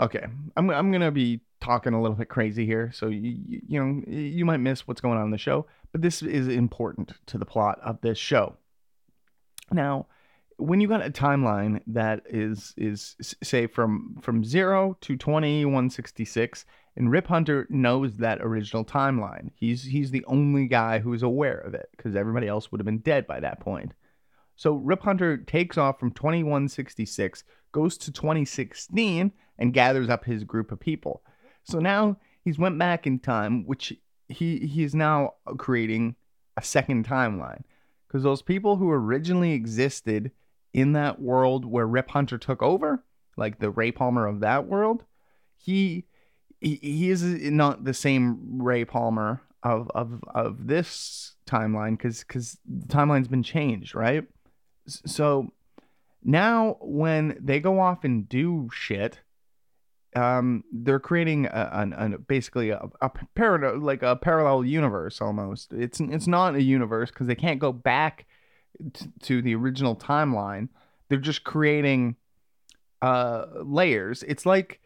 okay, 0.00 0.26
I'm 0.56 0.70
I'm 0.70 0.92
gonna 0.92 1.10
be 1.10 1.40
talking 1.60 1.94
a 1.94 2.02
little 2.02 2.16
bit 2.16 2.28
crazy 2.28 2.66
here, 2.66 2.90
so 2.92 3.08
you 3.08 3.62
you 3.66 3.82
know 3.82 4.02
you 4.06 4.44
might 4.44 4.58
miss 4.58 4.86
what's 4.86 5.00
going 5.00 5.18
on 5.18 5.24
in 5.24 5.30
the 5.30 5.38
show, 5.38 5.66
but 5.92 6.02
this 6.02 6.22
is 6.22 6.48
important 6.48 7.12
to 7.26 7.38
the 7.38 7.46
plot 7.46 7.78
of 7.82 8.00
this 8.02 8.18
show. 8.18 8.56
Now, 9.72 10.06
when 10.56 10.80
you 10.80 10.88
got 10.88 11.04
a 11.04 11.10
timeline 11.10 11.80
that 11.86 12.22
is 12.28 12.74
is 12.76 13.16
say 13.42 13.66
from 13.66 14.18
from 14.22 14.44
0 14.44 14.96
to 15.00 15.16
2166 15.16 16.64
and 16.96 17.10
Rip 17.10 17.26
Hunter 17.26 17.66
knows 17.70 18.18
that 18.18 18.40
original 18.40 18.84
timeline. 18.84 19.50
He's 19.56 19.84
he's 19.84 20.10
the 20.10 20.24
only 20.26 20.66
guy 20.66 21.00
who 21.00 21.12
is 21.12 21.22
aware 21.22 21.58
of 21.58 21.74
it 21.74 21.88
because 21.96 22.14
everybody 22.14 22.46
else 22.46 22.70
would 22.70 22.80
have 22.80 22.86
been 22.86 22.98
dead 22.98 23.26
by 23.26 23.40
that 23.40 23.60
point. 23.60 23.92
So 24.56 24.74
Rip 24.74 25.02
Hunter 25.02 25.36
takes 25.38 25.76
off 25.76 25.98
from 25.98 26.12
2166, 26.12 27.42
goes 27.72 27.98
to 27.98 28.12
2016 28.12 29.32
and 29.58 29.74
gathers 29.74 30.08
up 30.08 30.24
his 30.24 30.44
group 30.44 30.70
of 30.70 30.78
people. 30.78 31.22
So 31.64 31.80
now 31.80 32.18
he's 32.44 32.58
went 32.58 32.78
back 32.78 33.06
in 33.06 33.18
time, 33.18 33.66
which 33.66 33.92
he 34.28 34.60
he 34.60 34.84
is 34.84 34.94
now 34.94 35.34
creating 35.58 36.14
a 36.56 36.62
second 36.62 37.06
timeline 37.06 37.62
because 38.06 38.22
those 38.22 38.42
people 38.42 38.76
who 38.76 38.90
originally 38.90 39.52
existed 39.52 40.30
in 40.72 40.92
that 40.92 41.20
world 41.20 41.64
where 41.64 41.86
Rip 41.86 42.10
Hunter 42.10 42.38
took 42.38 42.62
over, 42.62 43.04
like 43.36 43.58
the 43.58 43.70
Ray 43.70 43.90
Palmer 43.90 44.26
of 44.26 44.40
that 44.40 44.66
world, 44.66 45.04
he 45.56 46.04
he, 46.64 46.78
he 46.82 47.10
is 47.10 47.22
not 47.22 47.84
the 47.84 47.94
same 47.94 48.62
Ray 48.62 48.84
Palmer 48.84 49.42
of 49.62 49.90
of 49.94 50.24
of 50.34 50.66
this 50.66 51.34
timeline 51.46 51.92
because 51.92 52.24
because 52.24 52.58
the 52.66 52.86
timeline's 52.86 53.28
been 53.28 53.42
changed, 53.42 53.94
right? 53.94 54.24
So 54.86 55.52
now 56.22 56.78
when 56.80 57.36
they 57.40 57.60
go 57.60 57.80
off 57.80 58.02
and 58.02 58.26
do 58.28 58.70
shit, 58.72 59.20
um, 60.16 60.64
they're 60.72 61.00
creating 61.00 61.46
a, 61.46 61.90
a, 61.98 62.14
a 62.14 62.18
basically 62.18 62.70
a, 62.70 62.80
a 63.02 63.10
parallel 63.34 63.80
like 63.80 64.02
a 64.02 64.16
parallel 64.16 64.64
universe 64.64 65.20
almost. 65.20 65.72
It's 65.72 66.00
it's 66.00 66.26
not 66.26 66.54
a 66.54 66.62
universe 66.62 67.10
because 67.10 67.26
they 67.26 67.34
can't 67.34 67.60
go 67.60 67.72
back 67.72 68.24
t- 68.94 69.10
to 69.22 69.42
the 69.42 69.54
original 69.54 69.96
timeline. 69.96 70.68
They're 71.08 71.18
just 71.18 71.44
creating 71.44 72.16
uh 73.02 73.46
layers. 73.62 74.22
It's 74.22 74.46
like 74.46 74.80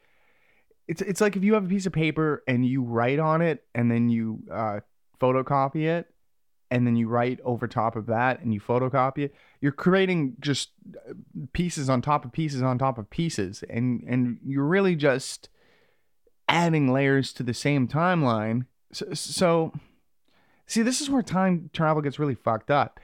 it's 0.89 1.03
it's 1.03 1.21
like 1.21 1.37
if 1.37 1.45
you 1.45 1.55
have 1.55 1.65
a 1.65 1.69
piece 1.69 1.87
of 1.87 1.93
paper 1.93 2.43
and 2.49 2.67
you 2.67 2.83
write 2.83 3.19
on 3.19 3.43
it 3.43 3.65
and 3.75 3.91
then 3.91 4.09
you 4.09 4.41
uh, 4.51 4.81
photocopy 5.21 5.87
it 5.87 6.11
and 6.71 6.87
then 6.87 6.97
you 6.97 7.09
write 7.09 7.39
over 7.45 7.67
top 7.67 7.97
of 7.97 8.07
that 8.07 8.41
and 8.41 8.53
you 8.53 8.61
photocopy 8.61 9.25
it 9.25 9.35
you're 9.61 9.73
creating 9.73 10.35
just 10.41 10.71
uh, 11.09 11.13
pieces 11.53 11.89
on 11.89 12.03
top 12.03 12.25
of 12.25 12.33
pieces 12.33 12.63
on 12.63 12.79
top 12.79 12.99
of 12.99 13.09
pieces 13.11 13.63
and 13.71 14.03
and 14.09 14.39
you're 14.45 14.65
really 14.65 14.97
just 14.97 15.49
adding 16.49 16.93
layers 16.93 17.33
to 17.35 17.43
the 17.43 17.55
same 17.55 17.87
timeline. 17.87 18.67
So, 18.93 19.13
so 19.13 19.73
see 20.67 20.83
this 20.83 21.01
is 21.01 21.11
where 21.11 21.23
time 21.23 21.71
travel 21.73 22.03
gets 22.03 22.19
really 22.19 22.35
fucked 22.35 22.71
up. 22.71 22.99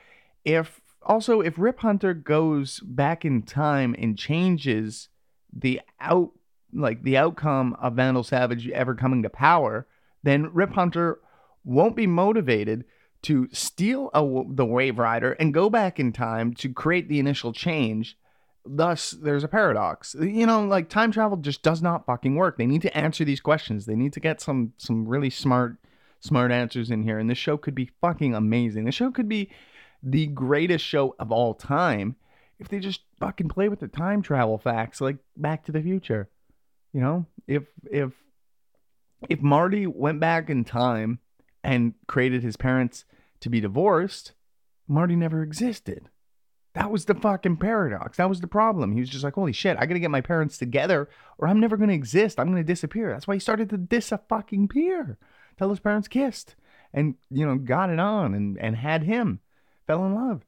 If 0.45 0.81
also 1.03 1.41
if 1.41 1.59
rip 1.59 1.81
hunter 1.81 2.15
goes 2.15 2.81
back 2.81 3.25
in 3.25 3.43
time 3.43 3.95
and 3.99 4.19
changes 4.19 5.09
the 5.53 5.81
out 6.01 6.33
like 6.75 7.03
the 7.03 7.17
outcome 7.17 7.77
of 7.81 7.95
vandal 7.95 8.25
savage 8.25 8.69
ever 8.71 8.95
coming 8.95 9.23
to 9.23 9.31
power 9.31 9.87
then 10.25 10.51
rip 10.53 10.73
hunter 10.73 11.21
won't 11.65 11.97
be 11.97 12.07
motivated 12.07 12.85
to 13.25 13.49
steal 13.53 14.11
a, 14.13 14.21
the 14.21 14.67
Waverider 14.67 15.35
and 15.41 15.55
go 15.55 15.71
back 15.71 15.99
in 15.99 16.13
time 16.13 16.53
to 16.55 16.69
create 16.73 17.09
the 17.09 17.19
initial 17.19 17.53
change. 17.53 18.19
Thus, 18.67 19.13
there's 19.13 19.45
a 19.45 19.49
paradox. 19.49 20.15
You 20.19 20.47
know, 20.47 20.65
like 20.65 20.89
time 20.89 21.11
travel 21.11 21.39
just 21.39 21.63
does 21.63 21.83
not 21.83 22.05
fucking 22.05 22.35
work. 22.35 22.59
They 22.59 22.67
need 22.67 22.83
to 22.83 22.97
answer 22.97 23.25
these 23.25 23.41
questions. 23.41 23.87
They 23.87 23.97
need 23.97 24.13
to 24.13 24.21
get 24.21 24.41
some 24.41 24.73
some 24.77 25.07
really 25.09 25.31
smart 25.31 25.77
smart 26.21 26.53
answers 26.53 26.91
in 26.91 27.03
here. 27.03 27.19
And 27.19 27.29
this 27.29 27.39
show 27.39 27.57
could 27.57 27.75
be 27.75 27.91
fucking 28.01 28.35
amazing. 28.35 28.85
The 28.85 28.93
show 28.93 29.11
could 29.11 29.29
be 29.29 29.51
the 30.03 30.27
greatest 30.27 30.85
show 30.85 31.15
of 31.19 31.33
all 31.33 31.55
time 31.55 32.17
if 32.59 32.69
they 32.69 32.79
just 32.79 33.03
fucking 33.21 33.49
play 33.49 33.69
with 33.69 33.81
the 33.81 33.89
time 33.89 34.23
travel 34.23 34.59
facts 34.59 35.01
like 35.01 35.17
Back 35.37 35.65
to 35.65 35.73
the 35.73 35.83
Future. 35.83 36.29
You 36.95 37.01
know, 37.01 37.27
if 37.47 37.65
if 37.91 38.13
if 39.29 39.43
Marty 39.43 39.87
went 39.87 40.21
back 40.21 40.49
in 40.49 40.65
time 40.65 41.19
and 41.63 41.95
created 42.07 42.43
his 42.43 42.57
parents 42.57 43.05
to 43.41 43.51
be 43.51 43.61
divorced, 43.61 44.33
Marty 44.87 45.17
never 45.17 45.43
existed. 45.43 46.09
That 46.75 46.91
was 46.91 47.05
the 47.05 47.15
fucking 47.15 47.57
paradox. 47.59 48.17
That 48.17 48.29
was 48.29 48.41
the 48.41 48.47
problem. 48.47 48.93
He 48.93 49.01
was 49.01 49.09
just 49.11 49.25
like, 49.25 49.35
holy 49.35 49.53
shit, 49.53 49.77
I 49.79 49.87
gotta 49.87 50.01
get 50.01 50.11
my 50.11 50.21
parents 50.21 50.57
together 50.57 51.09
or 51.39 51.49
I'm 51.49 51.61
never 51.61 51.77
gonna 51.77 51.93
exist. 51.93 52.39
I'm 52.39 52.49
gonna 52.49 52.65
disappear. 52.65 53.11
That's 53.11 53.27
why 53.27 53.35
he 53.35 53.41
started 53.41 53.71
to 53.71 53.77
dis 53.77 54.13
a 54.13 54.19
fucking 54.29 54.69
peer. 54.69 55.19
Till 55.57 55.71
his 55.71 55.81
parents 55.81 56.09
kissed 56.09 56.57
and, 56.93 57.15
you 57.31 57.47
know, 57.47 57.57
got 57.57 57.91
it 57.91 58.01
on 58.01 58.35
and, 58.35 58.59
and 58.59 58.77
had 58.77 59.05
him, 59.05 59.41
fell 59.87 60.05
in 60.05 60.15
love. 60.15 60.45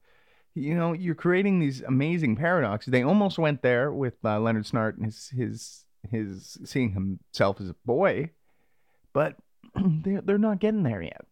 You 0.54 0.74
know, 0.74 0.92
you're 0.92 1.14
creating 1.14 1.60
these 1.60 1.80
amazing 1.82 2.36
paradoxes. 2.36 2.90
They 2.90 3.02
almost 3.02 3.38
went 3.38 3.62
there 3.62 3.92
with 3.92 4.14
uh, 4.24 4.40
Leonard 4.40 4.64
Snart 4.64 4.96
and 4.96 5.04
his, 5.04 5.28
his, 5.28 5.85
his 6.10 6.58
seeing 6.64 6.92
himself 6.92 7.60
as 7.60 7.70
a 7.70 7.76
boy, 7.84 8.30
but 9.12 9.36
they're, 9.74 10.20
they're 10.20 10.38
not 10.38 10.60
getting 10.60 10.82
there 10.82 11.02
yet. 11.02 11.24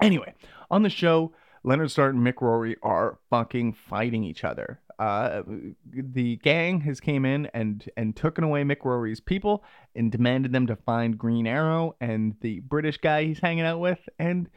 Anyway, 0.00 0.34
on 0.70 0.82
the 0.82 0.90
show, 0.90 1.32
Leonard 1.62 1.88
Snart 1.88 2.10
and 2.10 2.26
Mick 2.26 2.40
Rory 2.40 2.76
are 2.82 3.18
fucking 3.28 3.74
fighting 3.74 4.24
each 4.24 4.44
other. 4.44 4.80
Uh, 4.98 5.42
the 5.90 6.36
gang 6.36 6.82
has 6.82 7.00
came 7.00 7.24
in 7.24 7.46
and 7.54 7.88
and 7.96 8.14
taken 8.14 8.44
away 8.44 8.62
Mick 8.62 8.84
Rory's 8.84 9.20
people 9.20 9.64
and 9.94 10.12
demanded 10.12 10.52
them 10.52 10.66
to 10.66 10.76
find 10.76 11.16
Green 11.16 11.46
Arrow 11.46 11.96
and 12.02 12.34
the 12.42 12.60
British 12.60 12.98
guy 12.98 13.24
he's 13.24 13.40
hanging 13.40 13.64
out 13.64 13.80
with 13.80 13.98
and 14.18 14.50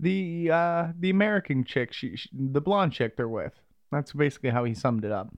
the 0.00 0.50
uh, 0.50 0.88
the 0.98 1.10
American 1.10 1.64
chick, 1.64 1.92
she, 1.92 2.16
she, 2.16 2.28
the 2.32 2.60
blonde 2.60 2.92
chick 2.92 3.16
they're 3.16 3.28
with. 3.28 3.52
That's 3.92 4.12
basically 4.12 4.50
how 4.50 4.64
he 4.64 4.74
summed 4.74 5.04
it 5.04 5.12
up. 5.12 5.32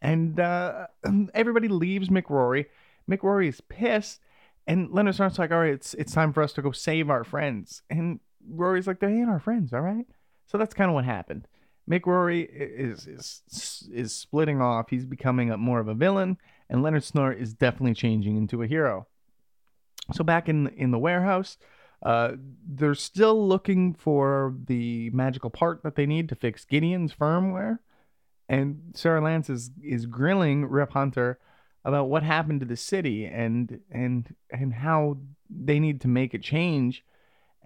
And 0.00 0.38
uh, 0.38 0.86
everybody 1.34 1.68
leaves 1.68 2.08
Mick 2.08 2.30
Rory. 2.30 2.66
Mick 3.10 3.22
Rory 3.22 3.48
is 3.48 3.60
pissed, 3.60 4.20
and 4.66 4.90
Leonard 4.90 5.14
Snart's 5.14 5.38
like, 5.38 5.52
"All 5.52 5.60
right, 5.60 5.72
it's 5.72 5.94
it's 5.94 6.12
time 6.12 6.32
for 6.32 6.42
us 6.42 6.52
to 6.54 6.62
go 6.62 6.72
save 6.72 7.10
our 7.10 7.24
friends." 7.24 7.82
And 7.90 8.20
Rory's 8.48 8.86
like, 8.86 9.00
they 9.00 9.08
ain't 9.08 9.28
our 9.28 9.40
friends, 9.40 9.72
all 9.72 9.80
right? 9.80 10.06
So 10.46 10.58
that's 10.58 10.74
kind 10.74 10.90
of 10.90 10.94
what 10.94 11.04
happened. 11.04 11.48
Mick 11.90 12.06
Rory 12.06 12.42
is 12.42 13.06
is 13.06 13.88
is 13.92 14.12
splitting 14.12 14.60
off. 14.60 14.90
He's 14.90 15.06
becoming 15.06 15.50
a, 15.50 15.56
more 15.56 15.78
of 15.78 15.88
a 15.88 15.94
villain, 15.94 16.38
and 16.68 16.82
Leonard 16.82 17.02
Snart 17.02 17.40
is 17.40 17.54
definitely 17.54 17.94
changing 17.94 18.36
into 18.36 18.62
a 18.62 18.66
hero. 18.66 19.06
So 20.12 20.24
back 20.24 20.48
in 20.48 20.66
in 20.68 20.90
the 20.90 20.98
warehouse, 20.98 21.58
uh, 22.04 22.32
they're 22.66 22.96
still 22.96 23.46
looking 23.46 23.94
for 23.94 24.54
the 24.66 25.10
magical 25.10 25.50
part 25.50 25.84
that 25.84 25.94
they 25.94 26.06
need 26.06 26.28
to 26.30 26.34
fix 26.34 26.64
Gideon's 26.64 27.14
firmware, 27.14 27.78
and 28.48 28.92
Sara 28.94 29.20
Lance 29.20 29.48
is 29.48 29.70
is 29.80 30.06
grilling 30.06 30.66
Rip 30.66 30.92
Hunter 30.92 31.38
about 31.86 32.10
what 32.10 32.22
happened 32.22 32.60
to 32.60 32.66
the 32.66 32.76
city 32.76 33.24
and 33.24 33.80
and 33.90 34.34
and 34.50 34.74
how 34.74 35.16
they 35.48 35.80
need 35.80 36.02
to 36.02 36.08
make 36.08 36.34
a 36.34 36.38
change 36.38 37.02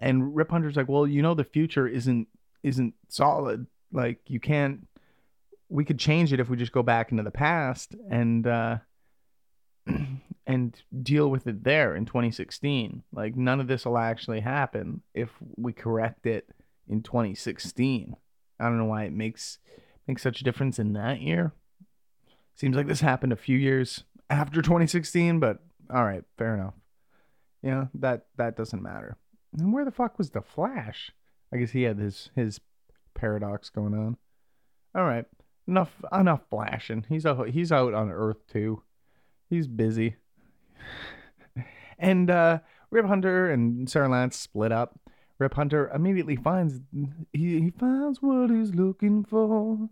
and 0.01 0.35
Rip 0.35 0.49
Hunter's 0.49 0.75
like, 0.75 0.89
well, 0.89 1.05
you 1.05 1.21
know, 1.21 1.35
the 1.35 1.43
future 1.43 1.87
isn't 1.87 2.27
isn't 2.63 2.95
solid. 3.07 3.67
Like 3.93 4.19
you 4.27 4.39
can't. 4.39 4.87
We 5.69 5.85
could 5.85 5.99
change 5.99 6.33
it 6.33 6.41
if 6.41 6.49
we 6.49 6.57
just 6.57 6.73
go 6.73 6.83
back 6.83 7.11
into 7.11 7.23
the 7.23 7.31
past 7.31 7.95
and 8.09 8.45
uh, 8.45 8.77
and 10.47 10.81
deal 11.01 11.29
with 11.29 11.47
it 11.47 11.63
there 11.63 11.95
in 11.95 12.05
2016. 12.05 13.03
Like 13.13 13.37
none 13.37 13.61
of 13.61 13.67
this 13.67 13.85
will 13.85 13.97
actually 13.97 14.41
happen 14.41 15.01
if 15.13 15.29
we 15.55 15.71
correct 15.71 16.25
it 16.25 16.49
in 16.89 17.03
2016. 17.03 18.15
I 18.59 18.63
don't 18.65 18.77
know 18.77 18.85
why 18.85 19.03
it 19.03 19.13
makes 19.13 19.59
makes 20.07 20.23
such 20.23 20.41
a 20.41 20.43
difference 20.43 20.79
in 20.79 20.93
that 20.93 21.21
year. 21.21 21.53
Seems 22.55 22.75
like 22.75 22.87
this 22.87 23.01
happened 23.01 23.31
a 23.31 23.37
few 23.37 23.57
years 23.57 24.03
after 24.31 24.61
2016, 24.61 25.39
but 25.39 25.59
all 25.93 26.03
right, 26.05 26.23
fair 26.37 26.55
enough. 26.55 26.73
Yeah, 27.61 27.85
that 27.95 28.25
that 28.37 28.55
doesn't 28.55 28.81
matter. 28.81 29.17
And 29.57 29.73
where 29.73 29.85
the 29.85 29.91
fuck 29.91 30.17
was 30.17 30.31
the 30.31 30.41
Flash? 30.41 31.11
I 31.53 31.57
guess 31.57 31.71
he 31.71 31.83
had 31.83 31.99
his 31.99 32.31
his 32.35 32.59
paradox 33.13 33.69
going 33.69 33.93
on. 33.93 34.17
All 34.95 35.03
right. 35.03 35.25
enough 35.67 36.01
enough 36.17 36.41
flashing. 36.49 37.05
He's 37.09 37.25
out 37.25 37.49
he's 37.49 37.71
out 37.71 37.93
on 37.93 38.09
Earth 38.09 38.47
too. 38.47 38.83
He's 39.49 39.67
busy. 39.67 40.15
and 41.99 42.29
uh 42.29 42.59
Rip 42.89 43.05
Hunter 43.05 43.51
and 43.51 43.89
Sara 43.89 44.09
Lance 44.09 44.37
split 44.37 44.71
up. 44.71 44.99
Rip 45.37 45.53
Hunter 45.53 45.89
immediately 45.93 46.35
finds 46.35 46.79
he, 47.33 47.59
he 47.59 47.71
finds 47.71 48.21
what 48.21 48.49
he's 48.49 48.73
looking 48.73 49.23
for. 49.23 49.89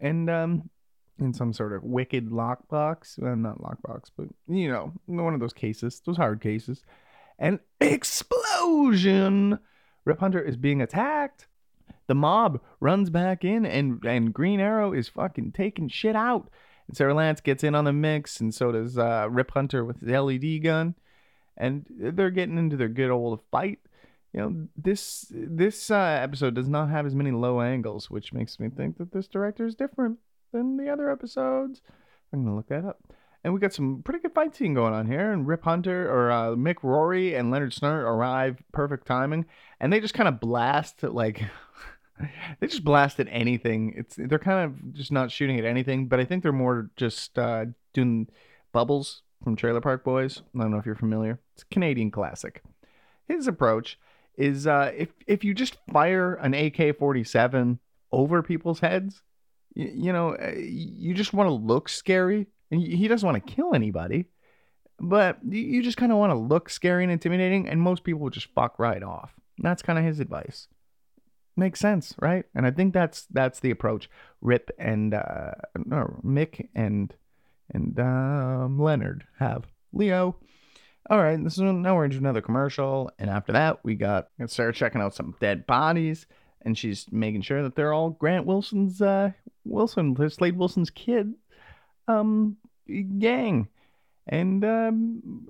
And 0.00 0.30
um 0.30 0.70
in 1.18 1.32
some 1.32 1.52
sort 1.52 1.72
of 1.72 1.82
wicked 1.82 2.30
lockbox. 2.30 3.18
Well, 3.18 3.36
not 3.36 3.60
lockbox, 3.60 4.10
but 4.16 4.28
you 4.48 4.70
know, 4.70 4.92
one 5.06 5.34
of 5.34 5.40
those 5.40 5.52
cases, 5.52 6.00
those 6.04 6.16
hard 6.16 6.40
cases. 6.40 6.82
An 7.38 7.60
explosion! 7.80 9.58
Rip 10.04 10.20
Hunter 10.20 10.40
is 10.40 10.56
being 10.56 10.80
attacked. 10.80 11.48
The 12.06 12.14
mob 12.14 12.60
runs 12.80 13.10
back 13.10 13.44
in, 13.44 13.66
and 13.66 14.04
and 14.04 14.32
Green 14.32 14.60
Arrow 14.60 14.92
is 14.92 15.08
fucking 15.08 15.52
taking 15.52 15.88
shit 15.88 16.16
out. 16.16 16.48
And 16.86 16.96
Sara 16.96 17.14
Lance 17.14 17.40
gets 17.40 17.64
in 17.64 17.74
on 17.74 17.84
the 17.84 17.92
mix, 17.92 18.40
and 18.40 18.54
so 18.54 18.72
does 18.72 18.96
uh, 18.96 19.26
Rip 19.30 19.50
Hunter 19.50 19.84
with 19.84 20.00
the 20.00 20.20
LED 20.20 20.62
gun, 20.62 20.94
and 21.56 21.84
they're 21.90 22.30
getting 22.30 22.58
into 22.58 22.76
their 22.76 22.88
good 22.88 23.10
old 23.10 23.40
fight. 23.50 23.80
You 24.32 24.40
know, 24.40 24.68
this 24.76 25.26
this 25.30 25.90
uh, 25.90 26.20
episode 26.22 26.54
does 26.54 26.68
not 26.68 26.90
have 26.90 27.06
as 27.06 27.14
many 27.14 27.32
low 27.32 27.60
angles, 27.60 28.10
which 28.10 28.32
makes 28.32 28.60
me 28.60 28.68
think 28.68 28.98
that 28.98 29.12
this 29.12 29.26
director 29.26 29.66
is 29.66 29.74
different 29.74 30.18
than 30.52 30.76
the 30.76 30.88
other 30.88 31.10
episodes. 31.10 31.82
I'm 32.32 32.44
gonna 32.44 32.56
look 32.56 32.68
that 32.68 32.84
up. 32.84 33.00
And 33.44 33.54
we 33.54 33.60
got 33.60 33.72
some 33.72 34.02
pretty 34.02 34.20
good 34.20 34.34
fight 34.34 34.56
scene 34.56 34.74
going 34.74 34.92
on 34.92 35.06
here. 35.06 35.30
And 35.30 35.46
Rip 35.46 35.62
Hunter 35.62 36.10
or 36.10 36.32
uh, 36.32 36.50
Mick 36.56 36.82
Rory 36.82 37.34
and 37.34 37.50
Leonard 37.50 37.72
Snart 37.72 38.02
arrive 38.02 38.60
perfect 38.72 39.06
timing, 39.06 39.46
and 39.78 39.92
they 39.92 40.00
just 40.00 40.14
kind 40.14 40.28
of 40.28 40.40
blast 40.40 41.02
like 41.02 41.44
they 42.60 42.66
just 42.66 42.84
blast 42.84 43.20
at 43.20 43.28
anything. 43.30 43.94
It's 43.96 44.16
they're 44.18 44.38
kind 44.38 44.64
of 44.64 44.94
just 44.94 45.12
not 45.12 45.30
shooting 45.30 45.58
at 45.58 45.64
anything, 45.64 46.08
but 46.08 46.20
I 46.20 46.24
think 46.24 46.42
they're 46.42 46.52
more 46.52 46.90
just 46.96 47.38
uh, 47.38 47.66
doing 47.92 48.28
bubbles 48.72 49.22
from 49.44 49.56
Trailer 49.56 49.80
Park 49.80 50.04
Boys. 50.04 50.42
I 50.54 50.62
don't 50.62 50.70
know 50.70 50.78
if 50.78 50.86
you're 50.86 50.94
familiar. 50.94 51.38
It's 51.54 51.62
a 51.62 51.66
Canadian 51.74 52.10
classic. 52.10 52.62
His 53.28 53.46
approach 53.46 53.98
is 54.36 54.66
uh, 54.66 54.92
if 54.96 55.10
if 55.26 55.44
you 55.44 55.54
just 55.54 55.76
fire 55.92 56.34
an 56.34 56.54
AK-47 56.54 57.78
over 58.12 58.42
people's 58.42 58.80
heads, 58.80 59.22
you, 59.76 59.92
you 59.94 60.12
know, 60.12 60.34
uh, 60.34 60.54
you 60.56 61.14
just 61.14 61.32
want 61.32 61.48
to 61.48 61.52
look 61.52 61.88
scary. 61.88 62.48
And 62.70 62.82
he 62.82 63.06
doesn't 63.06 63.24
want 63.24 63.46
to 63.46 63.54
kill 63.54 63.74
anybody, 63.74 64.24
but 64.98 65.38
you 65.48 65.84
just 65.84 65.96
kind 65.96 66.10
of 66.10 66.18
want 66.18 66.32
to 66.32 66.36
look 66.36 66.68
scary 66.68 67.04
and 67.04 67.12
intimidating, 67.12 67.68
and 67.68 67.80
most 67.80 68.02
people 68.02 68.22
will 68.22 68.30
just 68.30 68.52
fuck 68.56 68.80
right 68.80 69.04
off. 69.04 69.34
That's 69.58 69.82
kind 69.82 70.00
of 70.00 70.04
his 70.04 70.18
advice. 70.18 70.66
Makes 71.56 71.78
sense, 71.78 72.12
right? 72.20 72.44
And 72.56 72.66
I 72.66 72.72
think 72.72 72.92
that's 72.92 73.26
that's 73.30 73.60
the 73.60 73.70
approach 73.70 74.10
Rip 74.40 74.72
and 74.80 75.14
uh, 75.14 75.52
no, 75.76 76.18
Mick 76.24 76.68
and 76.74 77.14
and 77.70 77.98
um, 78.00 78.80
Leonard 78.80 79.24
have. 79.38 79.66
Leo. 79.92 80.36
All 81.08 81.22
right, 81.22 81.42
this 81.42 81.52
is 81.54 81.60
now 81.60 81.94
we're 81.94 82.06
into 82.06 82.18
another 82.18 82.42
commercial, 82.42 83.12
and 83.18 83.30
after 83.30 83.52
that 83.52 83.84
we 83.84 83.94
got 83.94 84.26
Sara 84.46 84.72
checking 84.72 85.00
out 85.00 85.14
some 85.14 85.36
dead 85.38 85.66
bodies, 85.66 86.26
and 86.62 86.76
she's 86.76 87.06
making 87.10 87.42
sure 87.42 87.62
that 87.62 87.74
they're 87.74 87.92
all 87.92 88.10
Grant 88.10 88.46
Wilson's 88.46 89.00
uh, 89.00 89.32
Wilson, 89.64 90.16
Slade 90.30 90.56
Wilson's 90.56 90.90
kid, 90.90 91.34
um, 92.08 92.56
gang. 93.18 93.68
And, 94.28 94.64
um, 94.64 95.46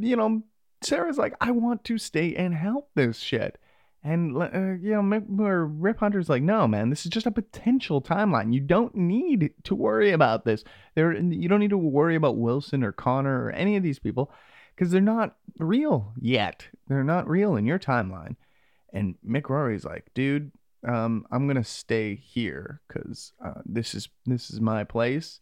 you 0.00 0.16
know, 0.16 0.42
Sara's 0.82 1.18
like, 1.18 1.34
I 1.40 1.50
want 1.50 1.84
to 1.84 1.98
stay 1.98 2.34
and 2.34 2.54
help 2.54 2.90
this 2.94 3.18
shit. 3.18 3.58
And, 4.02 4.36
uh, 4.36 4.48
you 4.82 5.00
know, 5.02 5.02
Rip 5.02 5.98
Hunter's 5.98 6.28
like, 6.28 6.42
no, 6.42 6.68
man, 6.68 6.90
this 6.90 7.06
is 7.06 7.10
just 7.10 7.26
a 7.26 7.30
potential 7.30 8.02
timeline. 8.02 8.52
You 8.52 8.60
don't 8.60 8.94
need 8.94 9.52
to 9.64 9.74
worry 9.74 10.12
about 10.12 10.44
this. 10.44 10.62
There, 10.94 11.14
you 11.14 11.48
don't 11.48 11.60
need 11.60 11.70
to 11.70 11.78
worry 11.78 12.14
about 12.14 12.36
Wilson 12.36 12.84
or 12.84 12.92
Connor 12.92 13.44
or 13.44 13.50
any 13.50 13.76
of 13.76 13.82
these 13.82 13.98
people 13.98 14.30
because 14.74 14.90
they're 14.90 15.00
not 15.00 15.36
real 15.58 16.12
yet. 16.20 16.68
They're 16.86 17.02
not 17.02 17.28
real 17.28 17.56
in 17.56 17.64
your 17.64 17.78
timeline. 17.78 18.36
And 18.94 19.16
Mick 19.26 19.50
Rory's 19.50 19.84
like, 19.84 20.06
dude, 20.14 20.52
um, 20.86 21.26
I'm 21.30 21.46
gonna 21.46 21.64
stay 21.64 22.14
here 22.14 22.80
because 22.88 23.32
uh, 23.44 23.60
this 23.66 23.94
is 23.94 24.08
this 24.24 24.50
is 24.50 24.60
my 24.60 24.84
place, 24.84 25.40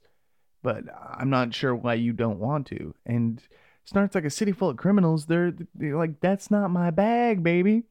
but 0.63 0.85
I'm 1.17 1.31
not 1.31 1.55
sure 1.55 1.75
why 1.75 1.95
you 1.95 2.13
don't 2.13 2.41
want 2.41 2.67
to. 2.69 2.95
And 3.07 3.41
Snart's 3.85 4.15
like 4.15 4.25
a 4.25 4.31
city 4.31 4.53
full 4.53 4.71
of 4.71 4.77
criminals. 4.77 5.27
They're, 5.27 5.53
they're 5.75 5.97
like, 5.97 6.21
that's 6.21 6.51
not 6.51 6.71
my 6.71 6.91
bag, 6.91 7.43
baby. 7.43 7.85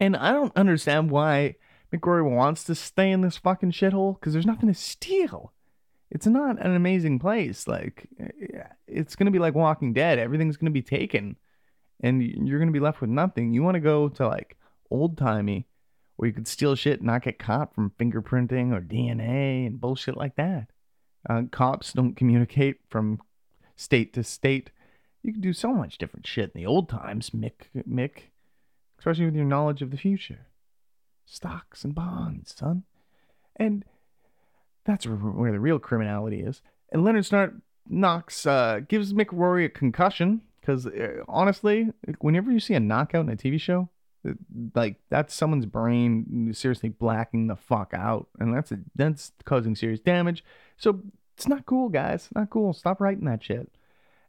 And 0.00 0.16
I 0.16 0.32
don't 0.32 0.56
understand 0.56 1.10
why 1.10 1.56
Mick 1.92 2.06
Rory 2.06 2.22
wants 2.22 2.64
to 2.64 2.74
stay 2.74 3.10
in 3.10 3.20
this 3.20 3.36
fucking 3.36 3.72
shithole 3.72 4.18
because 4.18 4.32
there's 4.32 4.46
nothing 4.46 4.68
to 4.68 4.74
steal. 4.74 5.52
It's 6.10 6.26
not 6.26 6.64
an 6.64 6.74
amazing 6.74 7.18
place. 7.18 7.66
Like, 7.66 8.06
eh, 8.20 8.62
it's 8.86 9.16
gonna 9.16 9.30
be 9.30 9.38
like 9.38 9.54
Walking 9.54 9.92
Dead. 9.92 10.18
Everything's 10.18 10.56
gonna 10.56 10.70
be 10.70 10.82
taken, 10.82 11.36
and 12.00 12.22
you're 12.22 12.58
gonna 12.58 12.70
be 12.70 12.80
left 12.80 13.00
with 13.00 13.10
nothing. 13.10 13.52
You 13.52 13.62
want 13.62 13.74
to 13.76 13.80
go 13.80 14.08
to 14.08 14.26
like 14.26 14.56
old 14.90 15.16
timey 15.16 15.66
where 16.16 16.28
you 16.28 16.32
could 16.32 16.48
steal 16.48 16.74
shit 16.74 17.00
and 17.00 17.06
not 17.06 17.22
get 17.22 17.38
caught 17.38 17.74
from 17.74 17.92
fingerprinting 17.98 18.72
or 18.72 18.80
DNA 18.80 19.66
and 19.66 19.80
bullshit 19.80 20.16
like 20.16 20.36
that. 20.36 20.68
Uh, 21.28 21.42
cops 21.50 21.92
don't 21.92 22.16
communicate 22.16 22.76
from 22.88 23.20
state 23.76 24.12
to 24.12 24.22
state. 24.22 24.70
You 25.22 25.32
can 25.32 25.40
do 25.40 25.52
so 25.52 25.72
much 25.72 25.98
different 25.98 26.26
shit 26.26 26.52
in 26.54 26.60
the 26.60 26.66
old 26.66 26.88
times, 26.88 27.30
Mick, 27.30 27.68
Mick, 27.88 28.24
especially 28.98 29.24
with 29.24 29.34
your 29.34 29.46
knowledge 29.46 29.82
of 29.82 29.90
the 29.90 29.96
future. 29.96 30.46
Stocks 31.24 31.84
and 31.84 31.94
bonds, 31.94 32.54
son. 32.54 32.84
And 33.56 33.84
that's 34.84 35.06
where 35.06 35.52
the 35.52 35.60
real 35.60 35.78
criminality 35.78 36.40
is. 36.40 36.60
And 36.92 37.02
Leonard 37.02 37.24
Snart 37.24 37.60
knocks, 37.88 38.46
uh, 38.46 38.80
gives 38.86 39.14
Mick 39.14 39.28
Rory 39.32 39.64
a 39.64 39.70
concussion 39.70 40.42
because 40.64 40.86
uh, 40.86 41.22
honestly, 41.28 41.90
whenever 42.20 42.50
you 42.50 42.58
see 42.58 42.74
a 42.74 42.80
knockout 42.80 43.26
in 43.26 43.30
a 43.30 43.36
TV 43.36 43.60
show, 43.60 43.90
like 44.74 44.96
that's 45.10 45.34
someone's 45.34 45.66
brain 45.66 46.50
seriously 46.54 46.88
blacking 46.88 47.46
the 47.46 47.56
fuck 47.56 47.92
out 47.92 48.28
and 48.38 48.54
that's 48.54 48.72
a, 48.72 48.78
that's 48.94 49.32
causing 49.44 49.76
serious 49.76 50.00
damage. 50.00 50.42
So 50.78 51.02
it's 51.36 51.46
not 51.46 51.66
cool 51.66 51.90
guys. 51.90 52.30
Not 52.34 52.48
cool. 52.48 52.72
Stop 52.72 53.02
writing 53.02 53.26
that 53.26 53.44
shit. 53.44 53.70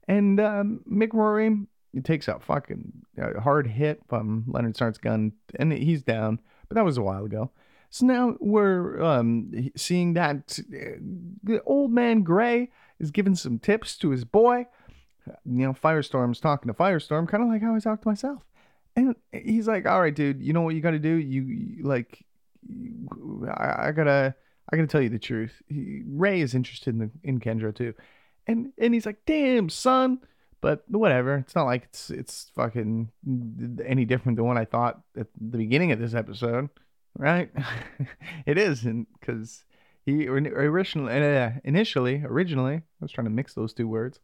And 0.07 0.39
um, 0.41 0.81
mick 0.91 1.13
rory 1.13 1.65
takes 2.03 2.27
a 2.27 2.39
fucking 2.39 2.91
uh, 3.21 3.39
hard 3.39 3.67
hit 3.67 4.01
from 4.09 4.43
leonard 4.47 4.75
snart's 4.75 4.97
gun 4.97 5.31
and 5.57 5.71
he's 5.71 6.03
down 6.03 6.39
but 6.67 6.75
that 6.75 6.83
was 6.83 6.97
a 6.97 7.01
while 7.01 7.23
ago. 7.23 7.51
So 7.89 8.05
now 8.05 8.35
we're 8.41 9.01
um, 9.01 9.71
seeing 9.77 10.15
that 10.15 10.59
uh, 10.73 11.59
old 11.65 11.91
man 11.91 12.23
gray 12.23 12.71
is 12.99 13.11
giving 13.11 13.35
some 13.35 13.59
tips 13.59 13.97
to 13.99 14.09
his 14.09 14.25
boy 14.25 14.65
you 15.45 15.65
know 15.65 15.73
firestorm's 15.73 16.39
talking 16.39 16.67
to 16.67 16.73
firestorm 16.73 17.27
kind 17.27 17.43
of 17.43 17.49
like 17.49 17.61
how 17.61 17.75
i 17.75 17.79
talk 17.79 18.01
to 18.01 18.07
myself 18.07 18.43
and 18.95 19.15
he's 19.31 19.67
like, 19.67 19.85
"All 19.85 20.01
right, 20.01 20.15
dude. 20.15 20.41
You 20.41 20.53
know 20.53 20.61
what 20.61 20.75
you 20.75 20.81
got 20.81 20.91
to 20.91 20.99
do? 20.99 21.15
You, 21.15 21.83
like, 21.83 22.25
I, 23.47 23.87
I, 23.87 23.91
gotta, 23.91 24.35
I 24.71 24.75
gotta 24.75 24.87
tell 24.87 25.01
you 25.01 25.09
the 25.09 25.19
truth. 25.19 25.61
He, 25.67 26.03
Ray 26.07 26.41
is 26.41 26.55
interested 26.55 26.93
in 26.93 26.99
the, 26.99 27.09
in 27.23 27.39
Kendra 27.39 27.75
too, 27.75 27.93
and 28.47 28.71
and 28.77 28.93
he's 28.93 29.05
like, 29.05 29.19
"Damn, 29.25 29.69
son." 29.69 30.19
But 30.61 30.83
whatever. 30.87 31.35
It's 31.37 31.53
not 31.53 31.65
like 31.65 31.83
it's 31.83 32.09
it's 32.09 32.51
fucking 32.55 33.11
any 33.85 34.05
different 34.05 34.37
than 34.37 34.45
what 34.45 34.57
I 34.57 34.65
thought 34.65 34.99
at 35.15 35.27
the 35.39 35.57
beginning 35.57 35.91
of 35.91 35.99
this 35.99 36.15
episode, 36.15 36.69
right? 37.15 37.51
it 38.47 38.57
isn't 38.57 39.07
because 39.19 39.63
he 40.05 40.27
originally 40.27 41.11
uh, 41.11 41.51
initially 41.63 42.23
originally 42.25 42.77
I 42.77 42.81
was 42.99 43.11
trying 43.11 43.25
to 43.25 43.31
mix 43.31 43.53
those 43.53 43.73
two 43.73 43.87
words. 43.87 44.19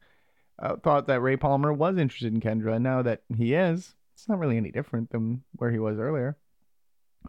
Uh, 0.62 0.76
thought 0.76 1.08
that 1.08 1.21
Ray 1.21 1.38
Palmer 1.38 1.74
was 1.74 1.97
interested 1.97 2.32
in 2.32 2.39
Kendra, 2.39 2.76
and 2.76 2.84
now 2.84 3.02
that 3.02 3.24
he 3.36 3.56
is, 3.56 3.95
it's 4.13 4.30
not 4.30 4.38
really 4.38 4.58
any 4.58 4.69
different 4.69 5.10
than 5.10 5.41
where 5.56 5.71
he 5.71 5.80
was 5.80 5.97
earlier. 5.97 6.38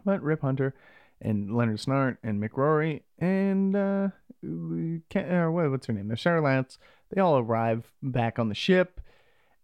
But 0.05 0.21
Rip 0.21 0.41
Hunter 0.41 0.75
and 1.19 1.55
Leonard 1.55 1.79
Snart 1.79 2.17
and 2.21 2.41
Mick 2.41 2.55
Rory 2.55 3.03
and 3.17 3.75
uh, 3.75 4.09
uh 4.43 5.49
what's 5.49 5.87
her 5.87 5.93
name? 5.93 6.15
Sara 6.15 6.41
Lance. 6.41 6.77
They 7.09 7.21
all 7.21 7.39
arrive 7.39 7.91
back 8.03 8.37
on 8.37 8.49
the 8.49 8.55
ship, 8.55 9.01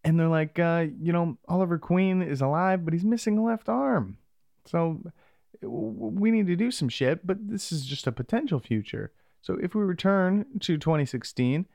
and 0.03 0.19
they're 0.19 0.27
like, 0.27 0.57
uh, 0.57 0.85
you 0.99 1.13
know, 1.13 1.37
Oliver 1.47 1.77
Queen 1.77 2.21
is 2.21 2.41
alive, 2.41 2.85
but 2.85 2.93
he's 2.93 3.03
missing 3.03 3.37
a 3.37 3.43
left 3.43 3.69
arm. 3.69 4.17
So 4.65 5.01
we 5.61 6.31
need 6.31 6.47
to 6.47 6.55
do 6.55 6.71
some 6.71 6.89
shit. 6.89 7.25
But 7.25 7.49
this 7.49 7.71
is 7.71 7.85
just 7.85 8.07
a 8.07 8.11
potential 8.11 8.59
future. 8.59 9.11
So 9.41 9.57
if 9.61 9.75
we 9.75 9.83
return 9.83 10.45
to 10.59 10.77
2016, 10.77 11.65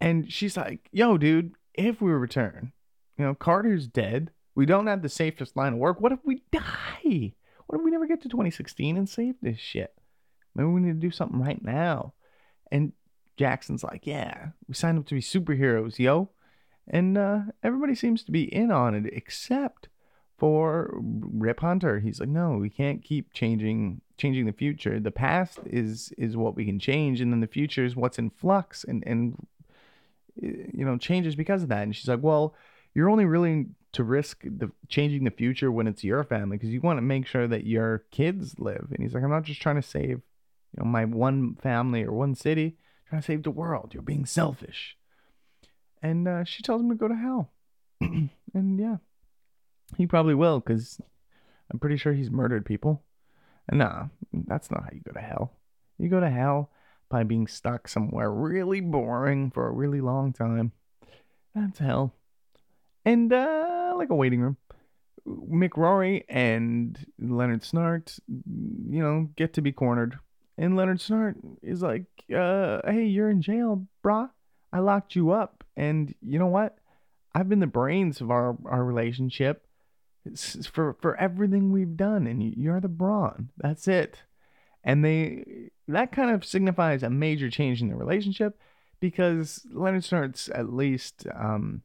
and 0.00 0.30
she's 0.30 0.56
like, 0.56 0.88
yo, 0.92 1.18
dude, 1.18 1.54
if 1.74 2.00
we 2.00 2.10
return, 2.12 2.72
you 3.18 3.24
know, 3.24 3.34
Carter's 3.34 3.86
dead. 3.86 4.30
We 4.54 4.66
don't 4.66 4.86
have 4.86 5.02
the 5.02 5.08
safest 5.08 5.56
line 5.56 5.74
of 5.74 5.78
work. 5.78 6.00
What 6.00 6.12
if 6.12 6.20
we 6.24 6.42
die? 6.52 7.34
What 7.66 7.78
if 7.78 7.84
we 7.84 7.90
never 7.90 8.06
get 8.06 8.22
to 8.22 8.28
2016 8.28 8.96
and 8.96 9.08
save 9.08 9.34
this 9.40 9.58
shit? 9.58 9.94
Maybe 10.54 10.68
we 10.68 10.80
need 10.80 11.00
to 11.00 11.06
do 11.06 11.10
something 11.10 11.40
right 11.40 11.62
now. 11.62 12.14
And 12.70 12.92
Jackson's 13.36 13.82
like, 13.82 14.06
yeah, 14.06 14.48
we 14.68 14.74
signed 14.74 14.98
up 14.98 15.06
to 15.06 15.14
be 15.14 15.20
superheroes, 15.20 15.98
yo. 15.98 16.30
And 16.86 17.18
uh, 17.18 17.40
everybody 17.62 17.94
seems 17.94 18.22
to 18.24 18.32
be 18.32 18.42
in 18.54 18.70
on 18.70 18.94
it 18.94 19.12
except 19.12 19.88
for 20.38 20.94
Rip 21.00 21.60
Hunter. 21.60 22.00
He's 22.00 22.20
like, 22.20 22.28
no, 22.28 22.58
we 22.58 22.70
can't 22.70 23.02
keep 23.02 23.32
changing 23.32 24.00
changing 24.16 24.46
the 24.46 24.52
future. 24.52 25.00
The 25.00 25.10
past 25.10 25.58
is 25.66 26.12
is 26.18 26.36
what 26.36 26.54
we 26.54 26.64
can 26.66 26.78
change, 26.78 27.20
and 27.20 27.32
then 27.32 27.40
the 27.40 27.46
future 27.46 27.84
is 27.84 27.96
what's 27.96 28.18
in 28.18 28.30
flux 28.30 28.84
and 28.84 29.02
and 29.06 29.46
you 30.36 30.84
know 30.84 30.98
changes 30.98 31.34
because 31.34 31.62
of 31.62 31.68
that. 31.68 31.82
And 31.82 31.94
she's 31.94 32.08
like, 32.08 32.22
well, 32.22 32.54
you're 32.94 33.10
only 33.10 33.26
willing 33.26 33.74
to 33.92 34.04
risk 34.04 34.42
the 34.42 34.70
changing 34.88 35.24
the 35.24 35.30
future 35.30 35.70
when 35.70 35.86
it's 35.86 36.04
your 36.04 36.24
family 36.24 36.56
because 36.56 36.70
you 36.70 36.80
want 36.80 36.98
to 36.98 37.02
make 37.02 37.26
sure 37.26 37.46
that 37.46 37.66
your 37.66 38.04
kids 38.10 38.58
live. 38.58 38.88
And 38.90 39.00
he's 39.00 39.14
like, 39.14 39.22
I'm 39.22 39.30
not 39.30 39.44
just 39.44 39.62
trying 39.62 39.76
to 39.76 39.82
save 39.82 40.20
you 40.76 40.82
know 40.82 40.84
my 40.84 41.04
one 41.04 41.54
family 41.56 42.02
or 42.02 42.12
one 42.12 42.34
city, 42.34 42.76
I'm 42.76 43.08
trying 43.08 43.22
to 43.22 43.26
save 43.26 43.42
the 43.42 43.50
world. 43.50 43.90
You're 43.92 44.02
being 44.02 44.26
selfish. 44.26 44.96
And 46.02 46.28
uh, 46.28 46.44
she 46.44 46.62
tells 46.62 46.82
him 46.82 46.90
to 46.90 46.96
go 46.96 47.08
to 47.08 47.14
hell. 47.14 47.52
and 48.00 48.78
yeah, 48.78 48.96
he 49.96 50.06
probably 50.06 50.34
will 50.34 50.60
because 50.60 51.00
I'm 51.70 51.78
pretty 51.78 51.96
sure 51.96 52.12
he's 52.12 52.30
murdered 52.30 52.66
people. 52.66 53.02
And 53.68 53.78
nah, 53.78 54.06
that's 54.32 54.70
not 54.70 54.82
how 54.82 54.90
you 54.92 55.00
go 55.00 55.12
to 55.12 55.24
hell. 55.24 55.52
You 55.98 56.08
go 56.08 56.20
to 56.20 56.28
hell 56.28 56.70
by 57.14 57.22
being 57.22 57.46
stuck 57.46 57.86
somewhere 57.86 58.28
really 58.28 58.80
boring 58.80 59.48
for 59.48 59.68
a 59.68 59.72
really 59.72 60.00
long 60.00 60.32
time. 60.32 60.72
That's 61.54 61.78
hell. 61.78 62.12
And 63.04 63.32
uh, 63.32 63.94
like 63.96 64.10
a 64.10 64.16
waiting 64.16 64.40
room. 64.40 64.56
Mick 65.24 65.76
Rory 65.76 66.24
and 66.28 66.98
Leonard 67.20 67.62
Snart, 67.62 68.18
you 68.26 69.00
know, 69.00 69.28
get 69.36 69.52
to 69.52 69.62
be 69.62 69.70
cornered. 69.70 70.18
And 70.58 70.74
Leonard 70.74 70.98
Snart 70.98 71.36
is 71.62 71.82
like, 71.82 72.06
uh, 72.36 72.80
hey, 72.84 73.04
you're 73.04 73.30
in 73.30 73.42
jail, 73.42 73.86
brah. 74.04 74.30
I 74.72 74.80
locked 74.80 75.14
you 75.14 75.30
up. 75.30 75.62
And 75.76 76.12
you 76.20 76.40
know 76.40 76.48
what? 76.48 76.78
I've 77.32 77.48
been 77.48 77.60
the 77.60 77.68
brains 77.68 78.20
of 78.20 78.32
our, 78.32 78.58
our 78.66 78.84
relationship 78.84 79.64
for 80.72 80.96
for 81.00 81.14
everything 81.16 81.70
we've 81.70 81.96
done 81.96 82.26
and 82.26 82.42
you're 82.56 82.80
the 82.80 82.88
brawn 82.88 83.50
that's 83.58 83.86
it 83.86 84.22
and 84.84 85.04
they 85.04 85.70
that 85.88 86.12
kind 86.12 86.30
of 86.30 86.44
signifies 86.44 87.02
a 87.02 87.10
major 87.10 87.50
change 87.50 87.82
in 87.82 87.88
the 87.88 87.96
relationship 87.96 88.58
because 89.00 89.66
leonard 89.72 90.02
snart's 90.02 90.48
at 90.50 90.72
least 90.72 91.26
um 91.34 91.82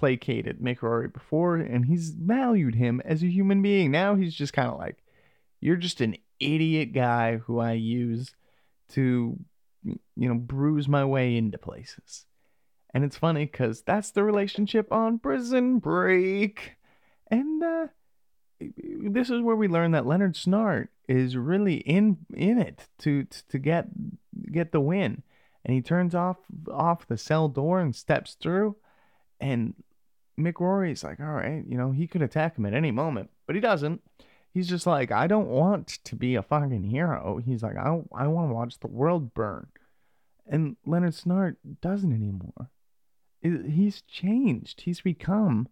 placated 0.00 0.60
mick 0.60 1.12
before 1.12 1.56
and 1.56 1.84
he's 1.84 2.08
valued 2.08 2.74
him 2.74 3.02
as 3.04 3.22
a 3.22 3.26
human 3.26 3.60
being. 3.60 3.90
Now 3.90 4.14
he's 4.14 4.34
just 4.34 4.54
kind 4.54 4.70
of 4.70 4.78
like 4.78 4.96
you're 5.60 5.76
just 5.76 6.00
an 6.00 6.16
idiot 6.40 6.94
guy 6.94 7.36
who 7.36 7.58
i 7.58 7.72
use 7.72 8.34
to 8.88 9.38
you 9.84 9.98
know 10.16 10.34
bruise 10.34 10.88
my 10.88 11.04
way 11.04 11.36
into 11.36 11.58
places. 11.58 12.24
And 12.94 13.04
it's 13.04 13.18
funny 13.18 13.44
because 13.44 13.82
that's 13.82 14.10
the 14.10 14.24
relationship 14.24 14.90
on 14.90 15.18
prison 15.18 15.78
break. 15.78 16.76
And 17.30 17.62
uh, 17.62 17.86
this 18.58 19.28
is 19.28 19.42
where 19.42 19.54
we 19.54 19.68
learn 19.68 19.92
that 19.92 20.06
Leonard 20.06 20.34
Snart 20.34 20.88
is 21.10 21.36
really 21.36 21.78
in 21.78 22.18
in 22.34 22.58
it 22.58 22.88
to 23.00 23.24
to 23.48 23.58
get 23.58 23.88
get 24.52 24.70
the 24.70 24.80
win. 24.80 25.22
And 25.64 25.74
he 25.74 25.82
turns 25.82 26.14
off 26.14 26.36
off 26.70 27.06
the 27.06 27.18
cell 27.18 27.48
door 27.48 27.80
and 27.80 27.94
steps 27.94 28.36
through. 28.40 28.76
And 29.40 29.74
Mick 30.38 30.60
Rory's 30.60 31.02
like, 31.02 31.18
all 31.18 31.26
right, 31.26 31.64
you 31.66 31.76
know, 31.76 31.90
he 31.90 32.06
could 32.06 32.22
attack 32.22 32.56
him 32.56 32.64
at 32.64 32.74
any 32.74 32.92
moment, 32.92 33.30
but 33.46 33.56
he 33.56 33.60
doesn't. 33.60 34.00
He's 34.54 34.68
just 34.68 34.86
like, 34.86 35.10
I 35.10 35.26
don't 35.26 35.48
want 35.48 35.98
to 36.04 36.16
be 36.16 36.36
a 36.36 36.42
fucking 36.42 36.84
hero. 36.84 37.40
He's 37.44 37.62
like, 37.62 37.76
I, 37.76 38.00
I 38.14 38.26
want 38.26 38.50
to 38.50 38.54
watch 38.54 38.78
the 38.78 38.88
world 38.88 39.34
burn. 39.34 39.68
And 40.46 40.76
Leonard 40.86 41.12
Snart 41.12 41.56
doesn't 41.80 42.12
anymore. 42.12 42.70
He's 43.42 44.02
changed. 44.02 44.82
He's 44.82 45.00
become 45.00 45.68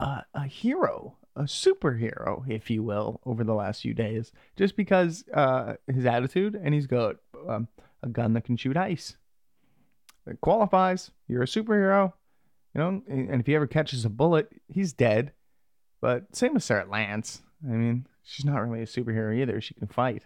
a, 0.00 0.24
a 0.34 0.44
hero, 0.44 1.17
a 1.38 1.44
superhero, 1.44 2.48
if 2.48 2.68
you 2.68 2.82
will, 2.82 3.20
over 3.24 3.44
the 3.44 3.54
last 3.54 3.82
few 3.82 3.94
days, 3.94 4.32
just 4.56 4.76
because 4.76 5.24
uh, 5.32 5.74
his 5.86 6.04
attitude 6.04 6.54
and 6.54 6.74
he's 6.74 6.86
got 6.86 7.16
um, 7.48 7.68
a 8.02 8.08
gun 8.08 8.32
that 8.34 8.44
can 8.44 8.56
shoot 8.56 8.76
ice. 8.76 9.16
It 10.26 10.40
qualifies. 10.40 11.10
You're 11.26 11.44
a 11.44 11.46
superhero, 11.46 12.12
you 12.74 12.80
know. 12.80 13.02
And 13.08 13.40
if 13.40 13.46
he 13.46 13.54
ever 13.54 13.66
catches 13.66 14.04
a 14.04 14.10
bullet, 14.10 14.50
he's 14.68 14.92
dead. 14.92 15.32
But 16.00 16.36
same 16.36 16.54
with 16.54 16.64
Sara 16.64 16.86
Lance. 16.88 17.42
I 17.64 17.72
mean, 17.72 18.06
she's 18.22 18.44
not 18.44 18.58
really 18.58 18.82
a 18.82 18.86
superhero 18.86 19.36
either. 19.36 19.60
She 19.60 19.74
can 19.74 19.88
fight. 19.88 20.24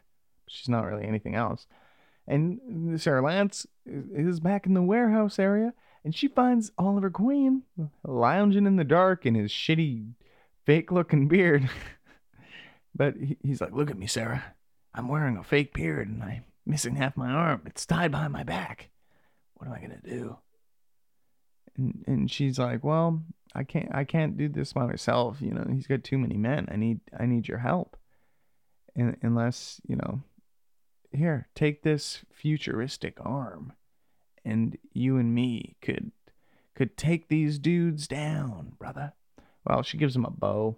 She's 0.48 0.68
not 0.68 0.86
really 0.86 1.06
anything 1.06 1.34
else. 1.34 1.66
And 2.26 3.00
Sara 3.00 3.22
Lance 3.22 3.66
is 3.86 4.40
back 4.40 4.66
in 4.66 4.74
the 4.74 4.82
warehouse 4.82 5.38
area 5.38 5.72
and 6.04 6.14
she 6.14 6.28
finds 6.28 6.72
Oliver 6.78 7.10
Queen 7.10 7.62
lounging 8.06 8.66
in 8.66 8.76
the 8.76 8.84
dark 8.84 9.24
in 9.24 9.34
his 9.34 9.50
shitty, 9.50 10.12
fake 10.64 10.92
looking 10.92 11.28
beard. 11.28 11.68
but 12.94 13.14
he's 13.42 13.60
like, 13.60 13.72
Look 13.72 13.90
at 13.90 13.98
me, 13.98 14.06
Sara. 14.06 14.54
I'm 14.94 15.08
wearing 15.08 15.36
a 15.36 15.42
fake 15.42 15.72
beard 15.72 16.08
and 16.08 16.22
I'm 16.22 16.44
missing 16.66 16.96
half 16.96 17.16
my 17.16 17.30
arm. 17.30 17.62
It's 17.66 17.86
tied 17.86 18.10
behind 18.10 18.32
my 18.32 18.42
back. 18.42 18.90
What 19.54 19.66
am 19.66 19.72
I 19.72 19.78
going 19.78 19.98
to 20.02 20.10
do? 20.10 20.36
And, 21.76 22.04
and 22.06 22.30
she's 22.30 22.58
like, 22.58 22.84
Well, 22.84 23.22
I 23.54 23.64
can't 23.64 23.94
I 23.94 24.04
can't 24.04 24.36
do 24.36 24.48
this 24.48 24.72
by 24.72 24.86
myself. 24.86 25.38
You 25.40 25.52
know, 25.52 25.66
he's 25.70 25.86
got 25.86 26.04
too 26.04 26.18
many 26.18 26.36
men. 26.36 26.68
I 26.70 26.76
need 26.76 27.00
I 27.18 27.26
need 27.26 27.48
your 27.48 27.58
help. 27.58 27.96
And, 28.94 29.16
unless, 29.22 29.80
you 29.86 29.96
know, 29.96 30.20
here, 31.12 31.48
take 31.54 31.82
this 31.82 32.24
futuristic 32.30 33.16
arm 33.20 33.72
and 34.44 34.76
you 34.92 35.16
and 35.16 35.34
me 35.34 35.76
could 35.80 36.12
could 36.74 36.96
take 36.96 37.28
these 37.28 37.58
dudes 37.58 38.08
down, 38.08 38.72
brother. 38.78 39.12
Well, 39.64 39.82
she 39.82 39.96
gives 39.96 40.14
him 40.14 40.24
a 40.24 40.30
bow. 40.30 40.76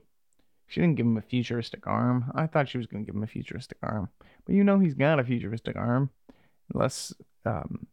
She 0.67 0.81
didn't 0.81 0.97
give 0.97 1.07
him 1.07 1.17
a 1.17 1.23
futuristic 1.23 1.87
arm. 1.87 2.31
I 2.35 2.47
thought 2.47 2.69
she 2.69 2.79
was 2.79 2.87
going 2.87 3.05
to 3.05 3.07
give 3.07 3.17
him 3.17 3.23
a 3.23 3.29
futuristic 3.29 3.79
arm, 3.83 4.09
but 4.47 4.55
you 4.55 4.65
know 4.65 4.79
he's 4.79 4.95
got 4.95 5.21
a 5.21 5.25
futuristic 5.25 5.77
arm, 5.77 6.11
unless 6.73 7.13
um, 7.45 7.87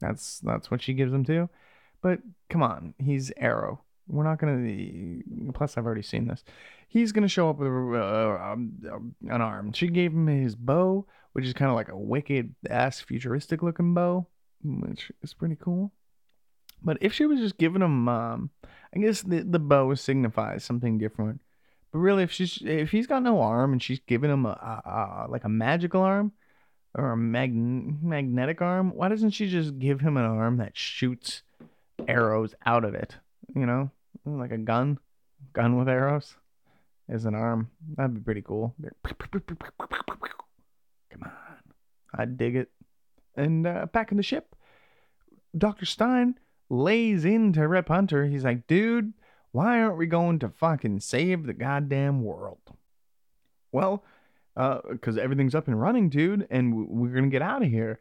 that's 0.00 0.40
that's 0.40 0.70
what 0.70 0.82
she 0.82 0.94
gives 0.94 1.12
him 1.12 1.24
too. 1.24 1.48
But 2.02 2.20
come 2.50 2.62
on, 2.62 2.94
he's 2.98 3.32
Arrow. 3.36 3.82
We're 4.08 4.24
not 4.24 4.38
going 4.38 4.66
to. 4.66 5.52
Plus, 5.52 5.76
I've 5.76 5.86
already 5.86 6.02
seen 6.02 6.26
this. 6.26 6.42
He's 6.88 7.12
going 7.12 7.22
to 7.22 7.28
show 7.28 7.50
up 7.50 7.58
with 7.58 7.68
uh, 7.68 8.38
um, 8.40 9.14
an 9.28 9.42
arm. 9.42 9.72
She 9.72 9.88
gave 9.88 10.12
him 10.12 10.26
his 10.26 10.54
bow, 10.54 11.06
which 11.32 11.44
is 11.44 11.52
kind 11.52 11.70
of 11.70 11.76
like 11.76 11.88
a 11.88 11.98
wicked 11.98 12.54
ass 12.68 13.00
futuristic 13.00 13.62
looking 13.62 13.94
bow 13.94 14.26
which 14.62 15.12
is 15.22 15.34
pretty 15.34 15.56
cool. 15.56 15.92
But 16.82 16.98
if 17.00 17.12
she 17.12 17.26
was 17.26 17.40
just 17.40 17.58
giving 17.58 17.82
him, 17.82 18.08
um, 18.08 18.50
I 18.94 18.98
guess 18.98 19.22
the 19.22 19.42
the 19.42 19.58
bow 19.58 19.94
signifies 19.94 20.64
something 20.64 20.98
different. 20.98 21.40
But 21.92 21.98
really, 21.98 22.22
if 22.22 22.32
she's 22.32 22.60
if 22.64 22.90
he's 22.90 23.06
got 23.06 23.22
no 23.22 23.40
arm 23.40 23.72
and 23.72 23.82
she's 23.82 24.00
giving 24.00 24.30
him 24.30 24.46
a, 24.46 24.50
a, 24.50 24.90
a 24.90 25.30
like 25.30 25.44
a 25.44 25.48
magical 25.48 26.02
arm 26.02 26.32
or 26.94 27.12
a 27.12 27.16
mag- 27.16 27.54
magnetic 27.54 28.62
arm, 28.62 28.94
why 28.94 29.08
doesn't 29.08 29.30
she 29.30 29.48
just 29.48 29.78
give 29.78 30.00
him 30.00 30.16
an 30.16 30.24
arm 30.24 30.58
that 30.58 30.76
shoots 30.76 31.42
arrows 32.06 32.54
out 32.64 32.84
of 32.84 32.94
it? 32.94 33.16
You 33.54 33.66
know, 33.66 33.90
like 34.24 34.52
a 34.52 34.58
gun, 34.58 34.98
gun 35.52 35.76
with 35.76 35.88
arrows 35.88 36.36
as 37.08 37.24
an 37.24 37.34
arm. 37.34 37.70
That'd 37.96 38.14
be 38.14 38.20
pretty 38.20 38.42
cool. 38.42 38.74
Come 41.10 41.22
on, 41.22 41.30
I'd 42.14 42.36
dig 42.36 42.56
it. 42.56 42.70
And 43.36 43.66
uh, 43.66 43.86
back 43.92 44.10
in 44.10 44.16
the 44.16 44.22
ship, 44.22 44.54
Dr. 45.56 45.86
Stein 45.86 46.38
lays 46.70 47.24
into 47.24 47.66
Rip 47.66 47.88
Hunter. 47.88 48.26
He's 48.26 48.44
like, 48.44 48.66
dude, 48.66 49.12
why 49.52 49.80
aren't 49.80 49.98
we 49.98 50.06
going 50.06 50.38
to 50.40 50.48
fucking 50.48 51.00
save 51.00 51.46
the 51.46 51.54
goddamn 51.54 52.22
world? 52.22 52.60
Well, 53.72 54.04
because 54.54 55.16
uh, 55.16 55.20
everything's 55.20 55.54
up 55.54 55.68
and 55.68 55.80
running, 55.80 56.08
dude, 56.08 56.46
and 56.50 56.88
we're 56.88 57.12
going 57.12 57.24
to 57.24 57.30
get 57.30 57.42
out 57.42 57.62
of 57.62 57.68
here. 57.68 58.00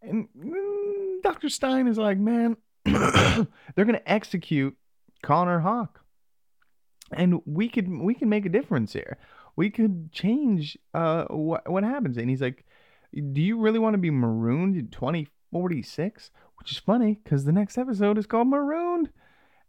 And 0.00 0.28
mm, 0.38 1.22
Dr. 1.22 1.48
Stein 1.48 1.86
is 1.86 1.98
like, 1.98 2.18
man, 2.18 2.56
they're 2.84 3.46
going 3.76 3.92
to 3.92 4.10
execute 4.10 4.76
Connor 5.22 5.60
Hawke. 5.60 6.00
And 7.10 7.40
we 7.46 7.68
could 7.68 7.88
we 7.90 8.14
can 8.14 8.28
make 8.28 8.44
a 8.44 8.50
difference 8.50 8.92
here. 8.92 9.16
We 9.56 9.70
could 9.70 10.12
change 10.12 10.76
uh, 10.92 11.24
what 11.24 11.68
what 11.70 11.82
happens. 11.82 12.18
And 12.18 12.28
he's 12.28 12.42
like, 12.42 12.64
do 13.14 13.40
you 13.40 13.58
really 13.58 13.78
want 13.78 13.94
to 13.94 13.98
be 13.98 14.10
marooned 14.10 14.76
in 14.76 14.88
2046? 14.88 16.30
Which 16.58 16.72
is 16.72 16.78
funny 16.78 17.20
because 17.22 17.44
the 17.44 17.52
next 17.52 17.78
episode 17.78 18.18
is 18.18 18.26
called 18.26 18.48
Marooned. 18.48 19.10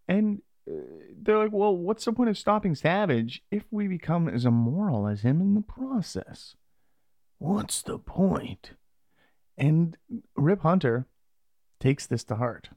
And 0.07 0.41
uh, 0.69 0.73
they're 1.21 1.37
like, 1.37 1.51
well, 1.51 1.75
what's 1.75 2.05
the 2.05 2.13
point 2.13 2.29
of 2.29 2.37
stopping 2.37 2.75
Savage 2.75 3.43
if 3.51 3.63
we 3.71 3.87
become 3.87 4.27
as 4.27 4.45
immoral 4.45 5.07
as 5.07 5.21
him 5.21 5.39
in 5.39 5.53
the 5.55 5.61
process? 5.61 6.55
What's 7.37 7.81
the 7.81 7.99
point? 7.99 8.71
And 9.57 9.97
Rip 10.35 10.61
Hunter 10.61 11.07
takes 11.79 12.05
this 12.05 12.23
to 12.25 12.35
heart. 12.35 12.69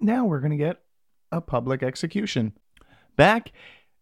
Now 0.00 0.24
we're 0.24 0.40
going 0.40 0.50
to 0.50 0.56
get 0.56 0.82
a 1.30 1.40
public 1.40 1.82
execution. 1.82 2.52
Back 3.16 3.52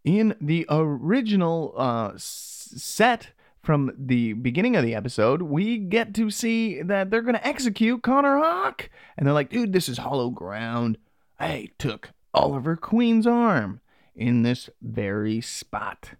in 0.05 0.35
the 0.41 0.67
original 0.71 1.75
uh, 1.77 2.13
set 2.17 3.33
from 3.63 3.93
the 3.99 4.33
beginning 4.35 4.77
of 4.77 4.85
the 4.85 4.95
episode, 4.95 5.43
we 5.43 5.79
get 5.79 6.15
to 6.15 6.31
see 6.31 6.83
that 6.83 7.11
they're 7.11 7.23
going 7.23 7.35
to 7.35 7.47
execute 7.47 8.03
Connor 8.03 8.39
Hawke. 8.39 8.91
And 9.17 9.27
they're 9.27 9.35
like, 9.35 9.51
dude, 9.51 9.73
this 9.73 9.89
is 9.89 9.99
hollow 9.99 10.31
ground. 10.31 10.99
I 11.39 11.69
took 11.79 12.11
Oliver 12.33 12.77
Queen's 12.77 13.27
arm 13.27 13.81
in 14.15 14.43
this 14.43 14.71
very 14.83 15.41
spot. 15.41 16.13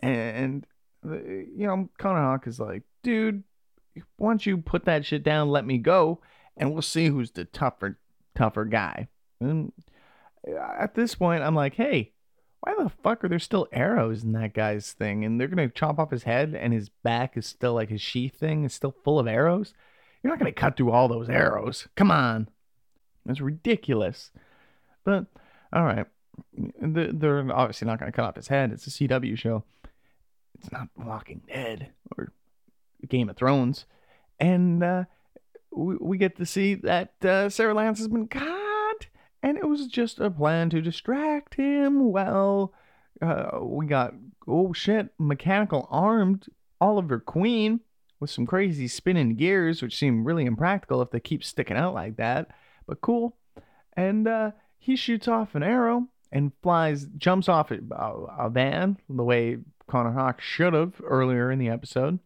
And 0.00 0.66
uh, 1.04 1.16
you 1.16 1.66
know, 1.66 1.88
Connor 1.98 2.20
Hawk 2.20 2.46
is 2.46 2.60
like, 2.60 2.82
dude, 3.02 3.42
why 4.16 4.30
don't 4.30 4.46
you 4.46 4.58
put 4.58 4.84
that 4.84 5.04
shit 5.04 5.22
down, 5.22 5.48
let 5.48 5.66
me 5.66 5.78
go, 5.78 6.20
and 6.56 6.72
we'll 6.72 6.82
see 6.82 7.06
who's 7.06 7.32
the 7.32 7.44
tougher, 7.44 7.98
tougher 8.34 8.64
guy. 8.64 9.08
And 9.40 9.72
at 10.56 10.94
this 10.94 11.14
point, 11.14 11.42
I'm 11.42 11.54
like, 11.54 11.74
hey, 11.74 12.12
why 12.60 12.74
the 12.78 12.90
fuck 13.02 13.24
are 13.24 13.28
there 13.28 13.38
still 13.38 13.68
arrows 13.72 14.22
in 14.22 14.32
that 14.32 14.52
guy's 14.52 14.92
thing? 14.92 15.24
And 15.24 15.40
they're 15.40 15.48
gonna 15.48 15.68
chop 15.68 15.98
off 15.98 16.10
his 16.10 16.24
head, 16.24 16.54
and 16.54 16.72
his 16.72 16.88
back 16.88 17.36
is 17.36 17.46
still 17.46 17.74
like 17.74 17.88
his 17.88 18.02
sheath 18.02 18.36
thing 18.36 18.64
is 18.64 18.74
still 18.74 18.94
full 19.02 19.18
of 19.18 19.26
arrows. 19.26 19.72
You're 20.22 20.32
not 20.32 20.38
gonna 20.38 20.52
cut 20.52 20.76
through 20.76 20.90
all 20.90 21.08
those 21.08 21.30
arrows. 21.30 21.88
Come 21.96 22.10
on, 22.10 22.48
it's 23.26 23.40
ridiculous. 23.40 24.30
But 25.04 25.26
all 25.72 25.84
right, 25.84 26.06
they're 26.82 27.52
obviously 27.52 27.86
not 27.86 27.98
gonna 27.98 28.12
cut 28.12 28.26
off 28.26 28.36
his 28.36 28.48
head. 28.48 28.72
It's 28.72 28.86
a 28.86 28.90
CW 28.90 29.36
show. 29.38 29.64
It's 30.58 30.70
not 30.70 30.88
Walking 30.96 31.40
Dead 31.48 31.92
or 32.18 32.32
Game 33.08 33.30
of 33.30 33.36
Thrones, 33.36 33.86
and 34.38 34.82
uh, 34.82 35.04
we, 35.72 35.96
we 35.96 36.18
get 36.18 36.36
to 36.36 36.44
see 36.44 36.74
that 36.74 37.14
uh, 37.24 37.48
Sara 37.48 37.72
Lance 37.72 37.98
has 37.98 38.08
been 38.08 38.28
caught, 38.28 38.59
and 39.42 39.56
it 39.56 39.68
was 39.68 39.86
just 39.86 40.18
a 40.18 40.30
plan 40.30 40.70
to 40.70 40.80
distract 40.80 41.54
him. 41.54 42.10
Well, 42.10 42.72
uh, 43.22 43.58
we 43.62 43.86
got 43.86 44.14
oh 44.46 44.72
shit, 44.72 45.10
mechanical 45.18 45.88
armed 45.90 46.46
Oliver 46.80 47.20
Queen 47.20 47.80
with 48.18 48.30
some 48.30 48.46
crazy 48.46 48.86
spinning 48.86 49.34
gears, 49.34 49.82
which 49.82 49.96
seem 49.96 50.24
really 50.24 50.44
impractical 50.44 51.00
if 51.00 51.10
they 51.10 51.20
keep 51.20 51.42
sticking 51.42 51.76
out 51.76 51.94
like 51.94 52.16
that, 52.16 52.50
but 52.86 53.00
cool. 53.00 53.36
And 53.96 54.28
uh, 54.28 54.50
he 54.78 54.96
shoots 54.96 55.26
off 55.26 55.54
an 55.54 55.62
arrow 55.62 56.08
and 56.30 56.52
flies, 56.62 57.06
jumps 57.16 57.48
off 57.48 57.70
a, 57.70 57.78
a 57.96 58.50
van 58.50 58.98
the 59.08 59.24
way 59.24 59.58
Connor 59.86 60.12
Hawk 60.12 60.40
should 60.40 60.74
have 60.74 61.00
earlier 61.02 61.50
in 61.50 61.58
the 61.58 61.68
episode. 61.68 62.18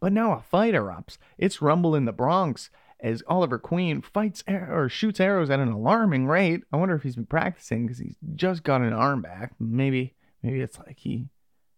But 0.00 0.12
now 0.12 0.32
a 0.32 0.42
fight 0.42 0.74
erupts. 0.74 1.16
It's 1.38 1.62
rumble 1.62 1.94
in 1.94 2.04
the 2.04 2.12
Bronx 2.12 2.70
as 3.06 3.22
Oliver 3.28 3.58
Queen 3.58 4.02
fights 4.02 4.42
or 4.48 4.88
shoots 4.88 5.20
arrows 5.20 5.48
at 5.48 5.60
an 5.60 5.68
alarming 5.68 6.26
rate. 6.26 6.62
I 6.72 6.76
wonder 6.76 6.96
if 6.96 7.02
he's 7.02 7.14
been 7.14 7.26
practicing 7.26 7.86
because 7.86 7.98
he's 7.98 8.16
just 8.34 8.64
got 8.64 8.80
an 8.80 8.92
arm 8.92 9.22
back. 9.22 9.52
Maybe, 9.60 10.14
maybe 10.42 10.60
it's 10.60 10.78
like 10.78 10.98
he, 10.98 11.28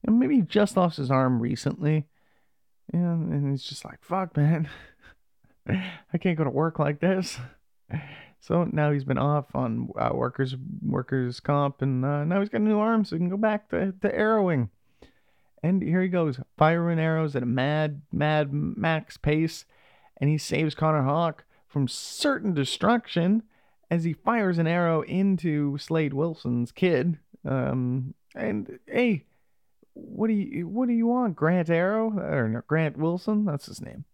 maybe 0.07 0.37
he 0.37 0.43
just 0.43 0.77
lost 0.77 0.97
his 0.97 1.11
arm 1.11 1.41
recently. 1.41 2.07
And 2.93 3.51
he's 3.51 3.65
just 3.65 3.85
like, 3.85 4.03
fuck, 4.03 4.37
man. 4.37 4.69
I 5.69 6.19
can't 6.19 6.39
go 6.39 6.45
to 6.45 6.51
work 6.51 6.79
like 6.79 7.01
this. 7.01 7.39
So 8.41 8.65
now 8.73 8.93
he's 8.93 9.05
been 9.05 9.19
off 9.19 9.47
on 9.55 9.91
uh, 9.99 10.11
workers 10.15 10.55
workers 10.81 11.41
comp, 11.41 11.83
and 11.83 12.05
uh, 12.05 12.25
now 12.25 12.41
he's 12.41 12.49
got 12.49 12.61
a 12.61 12.65
new 12.65 12.79
arm, 12.79 13.05
so 13.05 13.17
he 13.17 13.21
can 13.21 13.29
go 13.29 13.37
back 13.37 13.69
to, 13.71 13.93
to 14.01 14.15
arrowing. 14.15 14.71
And 15.63 15.83
here 15.83 16.01
he 16.01 16.09
goes, 16.09 16.39
firing 16.57 17.01
arrows 17.01 17.35
at 17.35 17.43
a 17.43 17.47
mad, 17.47 18.03
mad 18.13 18.53
max 18.53 19.17
pace, 19.17 19.65
and 20.19 20.29
he 20.31 20.39
saves 20.39 20.75
Connor 20.75 21.03
Hawk 21.03 21.45
from 21.67 21.89
certain 21.89 22.55
destruction 22.55 23.43
as 23.91 24.05
he 24.05 24.13
fires 24.13 24.59
an 24.59 24.67
arrow 24.67 25.03
into 25.03 25.79
Slade 25.79 26.13
Wilson's 26.13 26.73
kid. 26.73 27.19
Um, 27.45 28.15
and 28.35 28.79
hey, 28.87 29.25
what 29.95 30.29
do 30.29 30.35
you 30.35 30.69
what 30.69 30.89
do 30.89 30.95
you 30.95 31.07
want, 31.07 31.37
Grant 31.37 31.71
Arrow 31.71 32.13
or 32.19 32.49
no, 32.49 32.63
Grant 32.67 32.97
Wilson? 32.97 33.45
That's 33.45 33.67
his 33.67 33.81
name. 33.81 34.05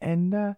And 0.00 0.34
uh, 0.34 0.54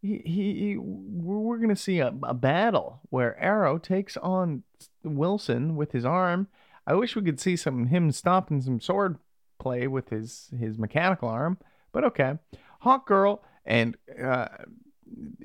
he, 0.00 0.22
he, 0.24 0.76
we're 0.78 1.58
going 1.58 1.68
to 1.68 1.76
see 1.76 1.98
a, 1.98 2.14
a 2.22 2.34
battle 2.34 3.00
where 3.10 3.38
Arrow 3.38 3.78
takes 3.78 4.16
on 4.16 4.62
Wilson 5.02 5.76
with 5.76 5.92
his 5.92 6.04
arm. 6.04 6.48
I 6.86 6.94
wish 6.94 7.16
we 7.16 7.22
could 7.22 7.40
see 7.40 7.56
some 7.56 7.86
him 7.86 8.12
stomping 8.12 8.62
some 8.62 8.80
sword 8.80 9.18
play 9.58 9.86
with 9.86 10.10
his 10.10 10.50
his 10.58 10.78
mechanical 10.78 11.28
arm, 11.28 11.58
but 11.92 12.04
okay. 12.04 12.38
Hawkgirl 12.84 13.40
and 13.66 13.96
uh, 14.22 14.48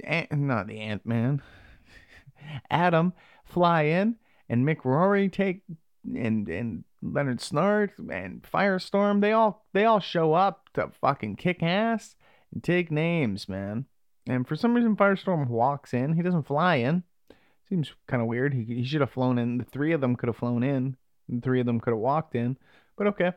Ant, 0.03 0.31
not 0.31 0.67
the 0.67 0.79
Ant 0.79 1.05
Man, 1.05 1.41
Atom 2.69 3.13
fly 3.45 3.83
in, 3.83 4.15
and 4.49 4.65
Mick 4.65 4.85
Rory 4.85 5.29
take 5.29 5.63
and 6.05 6.47
and 6.47 6.83
Leonard 7.01 7.39
Snart 7.39 7.91
and 7.97 8.43
Firestorm. 8.43 9.21
They 9.21 9.31
all 9.31 9.65
they 9.73 9.85
all 9.85 9.99
show 9.99 10.33
up 10.33 10.69
to 10.73 10.91
fucking 11.01 11.35
kick 11.35 11.63
ass 11.63 12.15
and 12.53 12.63
take 12.63 12.91
names, 12.91 13.49
man. 13.49 13.85
And 14.27 14.47
for 14.47 14.55
some 14.55 14.73
reason, 14.73 14.95
Firestorm 14.95 15.47
walks 15.47 15.93
in. 15.93 16.13
He 16.13 16.21
doesn't 16.21 16.47
fly 16.47 16.75
in. 16.75 17.03
Seems 17.67 17.93
kind 18.07 18.21
of 18.21 18.27
weird. 18.27 18.53
He, 18.53 18.63
he 18.63 18.83
should 18.83 19.01
have 19.01 19.11
flown 19.11 19.37
in. 19.37 19.57
The 19.57 19.63
three 19.63 19.93
of 19.93 20.01
them 20.01 20.15
could 20.15 20.27
have 20.27 20.37
flown 20.37 20.61
in. 20.61 20.95
And 21.27 21.41
three 21.41 21.59
of 21.59 21.65
them 21.65 21.79
could 21.79 21.91
have 21.91 21.99
walked 21.99 22.35
in. 22.35 22.57
But 22.97 23.07
okay, 23.07 23.31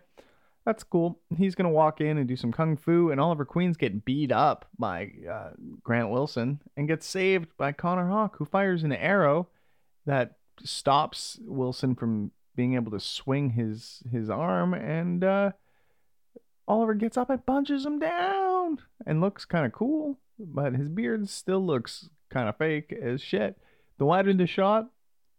that's 0.65 0.83
cool. 0.83 1.21
He's 1.37 1.55
gonna 1.55 1.71
walk 1.71 2.01
in 2.01 2.19
and 2.19 2.29
do 2.29 2.37
some 2.37 2.53
kung 2.53 2.77
fu, 2.77 3.11
and 3.11 3.21
Oliver 3.21 3.45
Queen's 3.45 3.77
getting 3.77 4.01
beat 4.01 4.33
up 4.33 4.67
by 4.79 5.11
uh, 5.31 5.51
Grant 5.83 6.11
Wilson 6.11 6.61
and 6.77 6.89
gets 6.89 7.07
saved 7.07 7.49
by 7.57 7.73
Connor 7.73 8.09
Hawk, 8.09 8.37
who 8.39 8.45
fires 8.45 8.83
an 8.83 8.93
arrow 8.93 9.49
that 10.07 10.37
stops 10.63 11.39
Wilson 11.43 11.95
from 11.95 12.31
being 12.57 12.75
able 12.75 12.93
to 12.93 13.01
swing 13.01 13.51
his 13.51 14.03
his 14.11 14.31
arm, 14.31 14.75
and 14.75 15.25
uh, 15.25 15.53
Oliver 16.67 16.95
gets 16.95 17.17
up 17.17 17.31
and 17.31 17.45
punches 17.45 17.85
him 17.85 17.99
down 17.99 18.79
and 19.07 19.21
looks 19.21 19.45
kind 19.45 19.67
of 19.67 19.73
cool 19.73 20.19
but 20.39 20.75
his 20.75 20.89
beard 20.89 21.29
still 21.29 21.65
looks 21.65 22.09
kind 22.31 22.49
of 22.49 22.57
fake 22.57 22.93
as 22.93 23.21
shit. 23.21 23.59
The 23.99 24.05
wider 24.05 24.33
the 24.33 24.47
shot, 24.47 24.91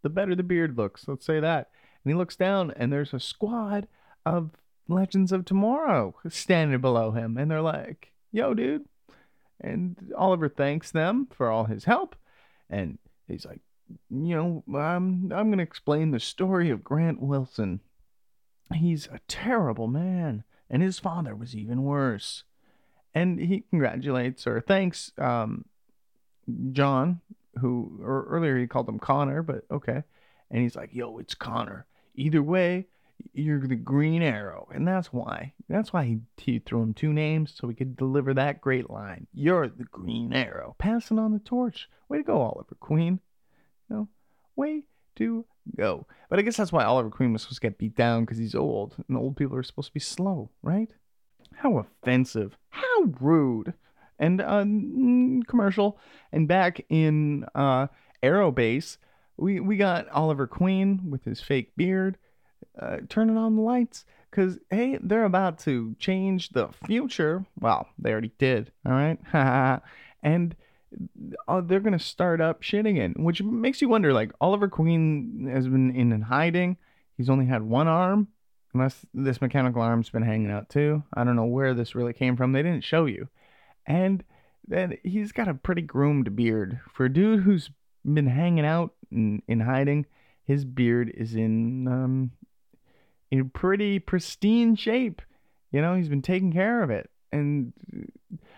the 0.01 0.09
better 0.09 0.35
the 0.35 0.43
beard 0.43 0.77
looks. 0.77 1.07
Let's 1.07 1.25
say 1.25 1.39
that. 1.39 1.69
And 2.03 2.11
he 2.11 2.17
looks 2.17 2.35
down, 2.35 2.71
and 2.75 2.91
there's 2.91 3.13
a 3.13 3.19
squad 3.19 3.87
of 4.25 4.51
Legends 4.87 5.31
of 5.31 5.45
Tomorrow 5.45 6.15
standing 6.29 6.81
below 6.81 7.11
him, 7.11 7.37
and 7.37 7.49
they're 7.49 7.61
like, 7.61 8.11
"Yo, 8.31 8.53
dude!" 8.53 8.85
And 9.59 10.11
Oliver 10.17 10.49
thanks 10.49 10.91
them 10.91 11.27
for 11.31 11.49
all 11.49 11.65
his 11.65 11.85
help, 11.85 12.15
and 12.69 12.97
he's 13.27 13.45
like, 13.45 13.61
"You 14.09 14.35
know, 14.35 14.77
I'm 14.77 15.31
I'm 15.31 15.49
gonna 15.49 15.63
explain 15.63 16.11
the 16.11 16.19
story 16.19 16.69
of 16.69 16.83
Grant 16.83 17.21
Wilson. 17.21 17.81
He's 18.73 19.07
a 19.07 19.19
terrible 19.27 19.87
man, 19.87 20.43
and 20.69 20.81
his 20.81 20.99
father 20.99 21.35
was 21.35 21.55
even 21.55 21.83
worse." 21.83 22.43
and 23.15 23.39
he 23.39 23.61
congratulates 23.69 24.45
or 24.45 24.59
thanks 24.59 25.11
um, 25.17 25.65
John, 26.73 27.21
who 27.59 27.99
or 28.03 28.25
earlier 28.29 28.57
he 28.59 28.67
called 28.67 28.89
him 28.89 28.99
Connor, 28.99 29.41
but 29.41 29.63
okay, 29.71 30.03
and 30.51 30.61
he's 30.61 30.75
like, 30.75 30.93
"Yo, 30.93 31.17
it's 31.17 31.33
Connor. 31.33 31.87
Either 32.13 32.43
way, 32.43 32.87
you're 33.33 33.67
the 33.67 33.75
Green 33.75 34.21
Arrow," 34.21 34.67
and 34.73 34.87
that's 34.87 35.11
why. 35.11 35.53
That's 35.67 35.91
why 35.93 36.05
he, 36.05 36.19
he 36.37 36.59
threw 36.59 36.81
him 36.81 36.93
two 36.93 37.13
names 37.13 37.53
so 37.55 37.67
he 37.67 37.75
could 37.75 37.95
deliver 37.95 38.33
that 38.33 38.61
great 38.61 38.89
line. 38.89 39.27
You're 39.33 39.67
the 39.67 39.85
Green 39.85 40.33
Arrow, 40.33 40.75
passing 40.77 41.19
on 41.19 41.31
the 41.31 41.39
torch. 41.39 41.89
Way 42.09 42.17
to 42.17 42.23
go, 42.23 42.41
Oliver 42.41 42.75
Queen. 42.79 43.19
You 43.89 43.95
know, 43.95 44.07
way 44.55 44.83
to 45.17 45.45
go. 45.75 46.07
But 46.29 46.39
I 46.39 46.41
guess 46.41 46.57
that's 46.57 46.71
why 46.71 46.83
Oliver 46.83 47.09
Queen 47.09 47.33
was 47.33 47.43
supposed 47.43 47.61
to 47.61 47.67
get 47.67 47.77
beat 47.77 47.95
down 47.95 48.23
because 48.23 48.37
he's 48.37 48.55
old, 48.55 48.95
and 49.07 49.17
old 49.17 49.37
people 49.37 49.57
are 49.57 49.63
supposed 49.63 49.89
to 49.89 49.93
be 49.93 49.99
slow, 49.99 50.49
right? 50.61 50.91
How 51.55 51.77
offensive. 51.77 52.57
How 52.69 53.03
rude. 53.19 53.73
And 54.19 54.41
uh, 54.41 54.65
commercial. 55.47 55.99
And 56.31 56.47
back 56.47 56.85
in 56.89 57.45
uh, 57.55 57.87
Arrowbase, 58.23 58.97
we, 59.37 59.59
we 59.59 59.77
got 59.77 60.07
Oliver 60.09 60.47
Queen 60.47 61.09
with 61.09 61.25
his 61.25 61.41
fake 61.41 61.75
beard 61.75 62.17
uh, 62.79 62.97
turning 63.09 63.37
on 63.37 63.55
the 63.55 63.61
lights. 63.61 64.05
Because, 64.29 64.59
hey, 64.69 64.99
they're 65.01 65.23
about 65.23 65.59
to 65.59 65.95
change 65.97 66.49
the 66.49 66.69
future. 66.85 67.45
Well, 67.59 67.87
they 67.97 68.11
already 68.11 68.31
did. 68.37 68.71
All 68.85 68.91
right. 68.91 69.17
and 70.23 70.55
uh, 71.47 71.61
they're 71.61 71.79
to 71.79 71.99
start 71.99 72.41
up 72.41 72.61
shit 72.61 72.85
again, 72.85 73.13
which 73.17 73.41
makes 73.41 73.81
you 73.81 73.87
wonder 73.87 74.11
like, 74.11 74.31
Oliver 74.41 74.67
Queen 74.67 75.49
has 75.51 75.67
been 75.67 75.95
in 75.95 76.21
hiding. 76.21 76.75
He's 77.15 77.29
only 77.29 77.45
had 77.45 77.63
one 77.63 77.87
arm 77.87 78.27
Unless 78.75 79.05
this 79.13 79.39
mechanical 79.39 79.81
arm's 79.81 80.09
been 80.09 80.21
hanging 80.21 80.51
out 80.51 80.67
too. 80.67 81.01
I 81.13 81.23
don't 81.23 81.37
know 81.37 81.45
where 81.45 81.73
this 81.73 81.95
really 81.95 82.11
came 82.11 82.35
from. 82.35 82.51
They 82.51 82.61
didn't 82.61 82.83
show 82.83 83.05
you. 83.05 83.29
And 83.85 84.21
then 84.67 84.97
he's 85.01 85.31
got 85.31 85.47
a 85.47 85.53
pretty 85.53 85.81
groomed 85.81 86.35
beard. 86.35 86.81
For 86.93 87.05
a 87.05 87.13
dude 87.13 87.43
who's 87.43 87.69
been 88.03 88.27
hanging 88.27 88.65
out 88.65 88.91
in, 89.09 89.41
in 89.47 89.61
hiding, 89.61 90.07
his 90.45 90.63
beard 90.63 91.11
is 91.15 91.35
in 91.35 91.87
um 91.87 92.31
in 93.31 93.49
pretty 93.49 93.99
pristine 93.99 94.75
shape. 94.75 95.21
You 95.71 95.81
know, 95.81 95.95
he's 95.95 96.09
been 96.09 96.21
taking 96.21 96.53
care 96.53 96.81
of 96.83 96.89
it. 96.89 97.09
And 97.31 97.73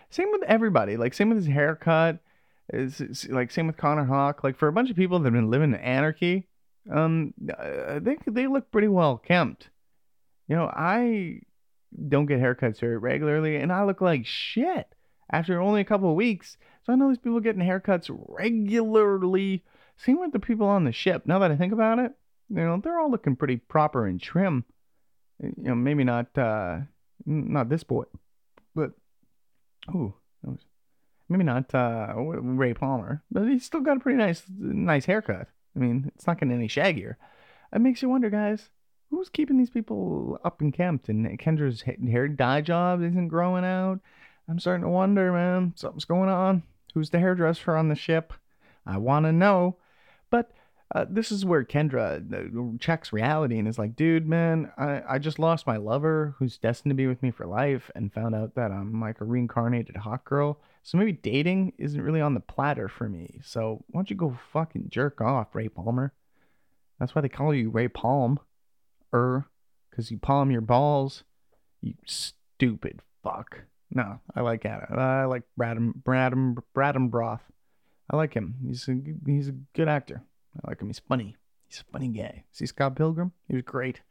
same 0.09 0.31
with 0.31 0.43
everybody. 0.43 0.97
Like 0.97 1.13
same 1.13 1.29
with 1.29 1.37
his 1.37 1.47
haircut. 1.47 2.19
It's 2.69 3.27
like 3.29 3.51
same 3.51 3.67
with 3.67 3.77
Connor 3.77 4.05
Hawk. 4.05 4.43
Like 4.43 4.57
for 4.57 4.67
a 4.67 4.73
bunch 4.73 4.89
of 4.89 4.95
people 4.95 5.19
that 5.19 5.25
have 5.25 5.33
been 5.33 5.49
living 5.49 5.73
in 5.73 5.79
anarchy, 5.79 6.47
um, 6.91 7.33
uh, 7.57 7.99
they 7.99 8.17
they 8.27 8.47
look 8.47 8.71
pretty 8.71 8.89
well 8.89 9.17
kempt. 9.17 9.69
You 10.47 10.55
know, 10.57 10.65
I 10.73 11.41
don't 12.07 12.25
get 12.25 12.39
haircuts 12.39 12.79
very 12.79 12.97
regularly, 12.97 13.55
and 13.55 13.71
I 13.71 13.83
look 13.83 14.01
like 14.01 14.25
shit 14.25 14.87
after 15.31 15.59
only 15.59 15.81
a 15.81 15.85
couple 15.85 16.09
of 16.09 16.15
weeks. 16.15 16.57
So 16.85 16.93
I 16.93 16.95
know 16.95 17.09
these 17.09 17.17
people 17.17 17.39
getting 17.39 17.61
haircuts 17.61 18.09
regularly. 18.27 19.63
Same 19.97 20.19
with 20.19 20.31
the 20.31 20.39
people 20.39 20.67
on 20.67 20.83
the 20.83 20.91
ship. 20.91 21.23
Now 21.25 21.39
that 21.39 21.51
I 21.51 21.55
think 21.55 21.73
about 21.73 21.99
it, 21.99 22.11
you 22.49 22.57
know, 22.57 22.79
they're 22.81 22.99
all 22.99 23.11
looking 23.11 23.35
pretty 23.35 23.57
proper 23.57 24.05
and 24.05 24.21
trim. 24.21 24.65
You 25.41 25.53
know, 25.57 25.75
maybe 25.75 26.03
not 26.03 26.35
uh, 26.37 26.79
not 27.25 27.69
this 27.69 27.83
boy, 27.83 28.05
but 28.73 28.91
ooh, 29.93 30.13
maybe 31.29 31.43
not 31.43 31.73
uh, 31.75 32.13
Ray 32.15 32.73
Palmer, 32.73 33.23
but 33.29 33.47
he's 33.47 33.65
still 33.65 33.81
got 33.81 33.97
a 33.97 33.99
pretty 33.99 34.17
nice 34.17 34.43
nice 34.57 35.05
haircut. 35.05 35.47
I 35.75 35.79
mean, 35.79 36.11
it's 36.15 36.25
not 36.25 36.39
getting 36.39 36.55
any 36.55 36.67
shaggier. 36.67 37.15
It 37.73 37.81
makes 37.81 38.01
you 38.01 38.09
wonder, 38.09 38.29
guys, 38.29 38.69
who's 39.09 39.29
keeping 39.29 39.57
these 39.57 39.69
people 39.69 40.39
up 40.43 40.61
and 40.61 40.73
kempt? 40.73 41.09
And 41.09 41.37
Kendra's 41.39 41.81
hair 41.81 42.27
dye 42.27 42.61
job 42.61 43.03
isn't 43.03 43.27
growing 43.27 43.65
out. 43.65 43.99
I'm 44.49 44.59
starting 44.59 44.83
to 44.83 44.89
wonder, 44.89 45.31
man. 45.33 45.73
Something's 45.75 46.05
going 46.05 46.29
on. 46.29 46.63
Who's 46.93 47.09
the 47.09 47.19
hairdresser 47.19 47.75
on 47.75 47.89
the 47.89 47.95
ship? 47.95 48.33
I 48.85 48.97
want 48.97 49.25
to 49.25 49.31
know. 49.31 49.77
Uh, 50.95 51.05
this 51.09 51.31
is 51.33 51.43
where 51.43 51.65
Kendra 51.65 52.21
uh, 52.33 52.77
checks 52.79 53.11
reality 53.11 53.59
and 53.59 53.67
is 53.67 53.77
like, 53.77 53.95
dude, 53.95 54.25
man, 54.25 54.71
I, 54.77 55.01
I 55.07 55.19
just 55.19 55.37
lost 55.37 55.67
my 55.67 55.75
lover 55.75 56.35
who's 56.39 56.57
destined 56.57 56.91
to 56.91 56.95
be 56.95 57.07
with 57.07 57.21
me 57.21 57.29
for 57.29 57.45
life 57.45 57.91
and 57.93 58.13
found 58.13 58.33
out 58.33 58.55
that 58.55 58.71
I'm 58.71 59.01
like 59.01 59.19
a 59.19 59.25
reincarnated 59.25 59.95
Hawkgirl. 59.95 60.55
So 60.83 60.97
maybe 60.97 61.11
dating 61.11 61.73
isn't 61.77 62.01
really 62.01 62.21
on 62.21 62.33
the 62.33 62.39
platter 62.39 62.87
for 62.87 63.09
me. 63.09 63.39
So 63.43 63.83
why 63.87 63.99
don't 63.99 64.09
you 64.09 64.15
go 64.15 64.37
fucking 64.53 64.87
jerk 64.89 65.19
off, 65.19 65.53
Ray 65.53 65.67
Palmer? 65.67 66.13
That's 66.99 67.13
why 67.13 67.21
they 67.21 67.29
call 67.29 67.53
you 67.53 67.69
Ray 67.69 67.89
Palm. 67.89 68.39
Er, 69.13 69.45
because 69.89 70.09
you 70.09 70.17
palm 70.17 70.51
your 70.51 70.61
balls. 70.61 71.23
You 71.81 71.95
stupid 72.05 73.01
fuck. 73.23 73.63
No, 73.91 74.19
I 74.35 74.41
like 74.41 74.65
Adam. 74.65 74.97
I 74.97 75.25
like 75.25 75.43
Bradham, 75.59 76.01
Bradham, 76.01 76.57
Bradham 76.75 77.09
Broth. 77.09 77.43
I 78.09 78.15
like 78.15 78.33
him. 78.33 78.55
He's 78.65 78.87
a, 78.87 78.97
he's 79.25 79.49
a 79.49 79.55
good 79.73 79.89
actor. 79.89 80.23
I 80.63 80.69
like 80.69 80.81
him. 80.81 80.87
He's 80.87 80.99
funny. 80.99 81.35
He's 81.67 81.81
a 81.87 81.91
funny 81.91 82.09
guy. 82.09 82.43
See 82.51 82.65
Scott 82.65 82.95
Pilgrim? 82.95 83.31
He 83.47 83.55
was 83.55 83.63
great. 83.63 84.01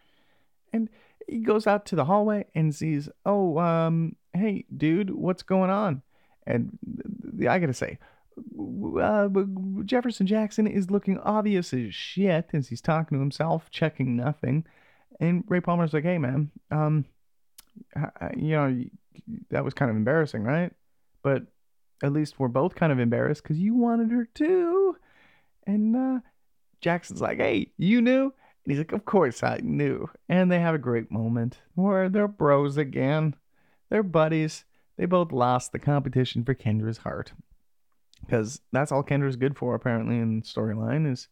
And 0.73 0.89
he 1.27 1.39
goes 1.39 1.67
out 1.67 1.87
to 1.87 1.97
the 1.97 2.05
hallway 2.05 2.47
and 2.55 2.75
sees, 2.75 3.09
oh, 3.25 3.59
um, 3.59 4.17
hey, 4.33 4.65
dude, 4.77 5.11
what's 5.11 5.43
going 5.43 5.71
on? 5.71 6.03
And 6.47 6.79
I 7.49 7.59
gotta 7.59 7.73
say, 7.75 7.99
uh, 9.01 9.29
Jefferson 9.85 10.27
Jackson 10.27 10.67
is 10.67 10.91
looking 10.91 11.19
obvious 11.19 11.73
as 11.73 11.95
shit 11.95 12.51
as 12.53 12.69
he's 12.69 12.83
talking 12.83 13.17
to 13.17 13.21
himself, 13.21 13.71
checking 13.71 14.17
nothing. 14.17 14.67
And 15.19 15.45
Ray 15.49 15.61
Palmer's 15.61 15.95
like, 15.95 16.05
hey, 16.05 16.19
man, 16.19 16.51
um, 16.71 17.07
you 18.37 18.51
know, 18.51 18.85
that 19.51 19.65
was 19.65 19.75
kind 19.75 19.91
of 19.91 19.97
embarrassing, 19.97 20.43
right? 20.45 20.73
But 21.23 21.45
at 22.03 22.13
least 22.13 22.39
we're 22.39 22.49
both 22.49 22.75
kind 22.75 22.93
of 22.93 22.99
embarrassed 22.99 23.43
because 23.43 23.59
you 23.59 23.75
wanted 23.75 24.11
her 24.11 24.29
too. 24.35 24.97
And 25.67 25.97
uh, 25.97 26.21
Jackson's 26.87 27.21
like, 27.21 27.39
hey, 27.39 27.73
you 27.77 28.01
knew? 28.01 28.27
And 28.27 28.33
he's 28.73 28.79
like, 28.79 28.93
of 28.93 29.05
course 29.05 29.43
I 29.43 29.59
knew. 29.61 30.09
And 30.29 30.53
they 30.53 30.61
have 30.61 30.77
a 30.77 30.79
great 30.79 31.11
moment 31.11 31.59
where 31.75 32.09
they're 32.09 32.29
bros 32.29 32.77
again. 32.77 33.35
They're 33.91 34.05
buddies. 34.05 34.65
They 34.97 35.07
both 35.07 35.33
lost 35.33 35.73
the 35.73 35.81
competition 35.81 36.45
for 36.45 36.55
Kendra's 36.55 36.99
heart. 36.99 37.33
Because 38.21 38.61
that's 38.71 38.93
all 38.93 39.03
Kendra's 39.03 39.35
good 39.35 39.57
for, 39.57 39.75
apparently, 39.75 40.19
in 40.19 40.43
storyline 40.43 41.11
is 41.11 41.27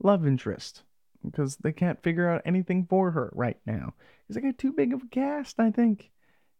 love 0.00 0.24
interest. 0.24 0.84
Because 1.24 1.56
they 1.56 1.72
can't 1.72 2.00
figure 2.04 2.30
out 2.30 2.42
anything 2.44 2.86
for 2.88 3.10
her 3.10 3.32
right 3.34 3.58
now. 3.66 3.94
Because 4.22 4.40
they 4.40 4.48
got 4.48 4.56
too 4.56 4.72
big 4.72 4.92
of 4.92 5.02
a 5.02 5.06
cast, 5.06 5.58
I 5.58 5.72
think. 5.72 6.12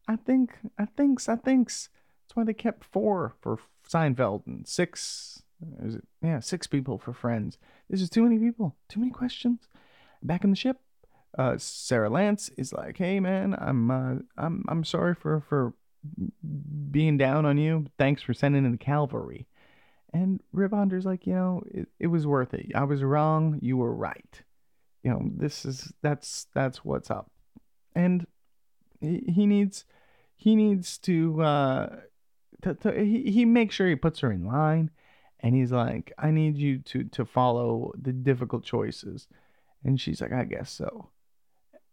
I 0.09 0.16
think, 0.16 0.59
I 0.76 0.86
thinks, 0.86 1.28
I 1.28 1.36
thinks. 1.36 1.90
That's 2.24 2.34
why 2.34 2.43
they 2.43 2.55
kept 2.55 2.84
four 2.90 3.36
for 3.40 3.61
Seinfeld 3.88 4.49
and 4.49 4.66
six. 4.66 5.45
Is 5.80 5.95
it? 5.95 6.05
Yeah, 6.20 6.40
six 6.40 6.66
people 6.66 6.99
for 6.99 7.12
Friends. 7.12 7.57
This 7.93 8.01
is 8.01 8.09
too 8.09 8.22
many 8.22 8.38
people. 8.38 8.74
Too 8.88 9.01
many 9.01 9.12
questions. 9.12 9.68
Back 10.22 10.45
in 10.45 10.51
the 10.51 10.57
ship, 10.57 10.80
uh, 11.36 11.59
Sara 11.59 12.09
Lance 12.09 12.49
is 12.57 12.72
like, 12.72 12.97
"Hey, 12.97 13.20
man, 13.20 13.55
I'm 13.59 13.90
uh, 13.90 14.14
I'm 14.38 14.64
I'm 14.66 14.82
sorry 14.82 15.14
for 15.14 15.43
for 15.43 15.74
being 16.90 17.18
down 17.18 17.45
on 17.45 17.59
you. 17.59 17.84
Thanks 17.99 18.22
for 18.22 18.32
sending 18.32 18.64
in 18.64 18.72
the 18.72 18.78
cavalry." 18.78 19.47
And 20.14 20.40
Rip 20.53 20.72
like, 20.72 21.26
you 21.26 21.34
know, 21.34 21.62
it, 21.70 21.88
it 21.99 22.07
was 22.07 22.26
worth 22.26 22.55
it. 22.55 22.72
I 22.74 22.84
was 22.84 23.03
wrong. 23.03 23.59
You 23.62 23.76
were 23.76 23.95
right. 23.95 24.43
You 25.03 25.11
know, 25.11 25.30
this 25.36 25.66
is 25.66 25.93
that's 26.03 26.47
that's 26.55 26.84
what's 26.84 27.11
up. 27.11 27.30
And 27.95 28.26
he, 29.01 29.22
he 29.28 29.47
needs 29.47 29.84
he 30.36 30.57
needs 30.57 30.97
to 30.99 31.43
uh 31.43 31.97
to, 32.62 32.74
to, 32.74 33.05
he, 33.05 33.30
he 33.30 33.45
makes 33.45 33.74
sure 33.74 33.88
he 33.88 33.97
puts 33.97 34.20
her 34.20 34.32
in 34.32 34.47
line 34.47 34.90
and 35.43 35.55
he's 35.55 35.72
like 35.72 36.12
i 36.18 36.30
need 36.30 36.57
you 36.57 36.78
to 36.78 37.05
to 37.05 37.24
follow 37.24 37.93
the 38.01 38.12
difficult 38.12 38.64
choices. 38.64 39.28
And 39.84 40.01
she's 40.01 40.20
like 40.20 40.32
i 40.32 40.45
guess 40.45 40.70
so. 40.70 41.11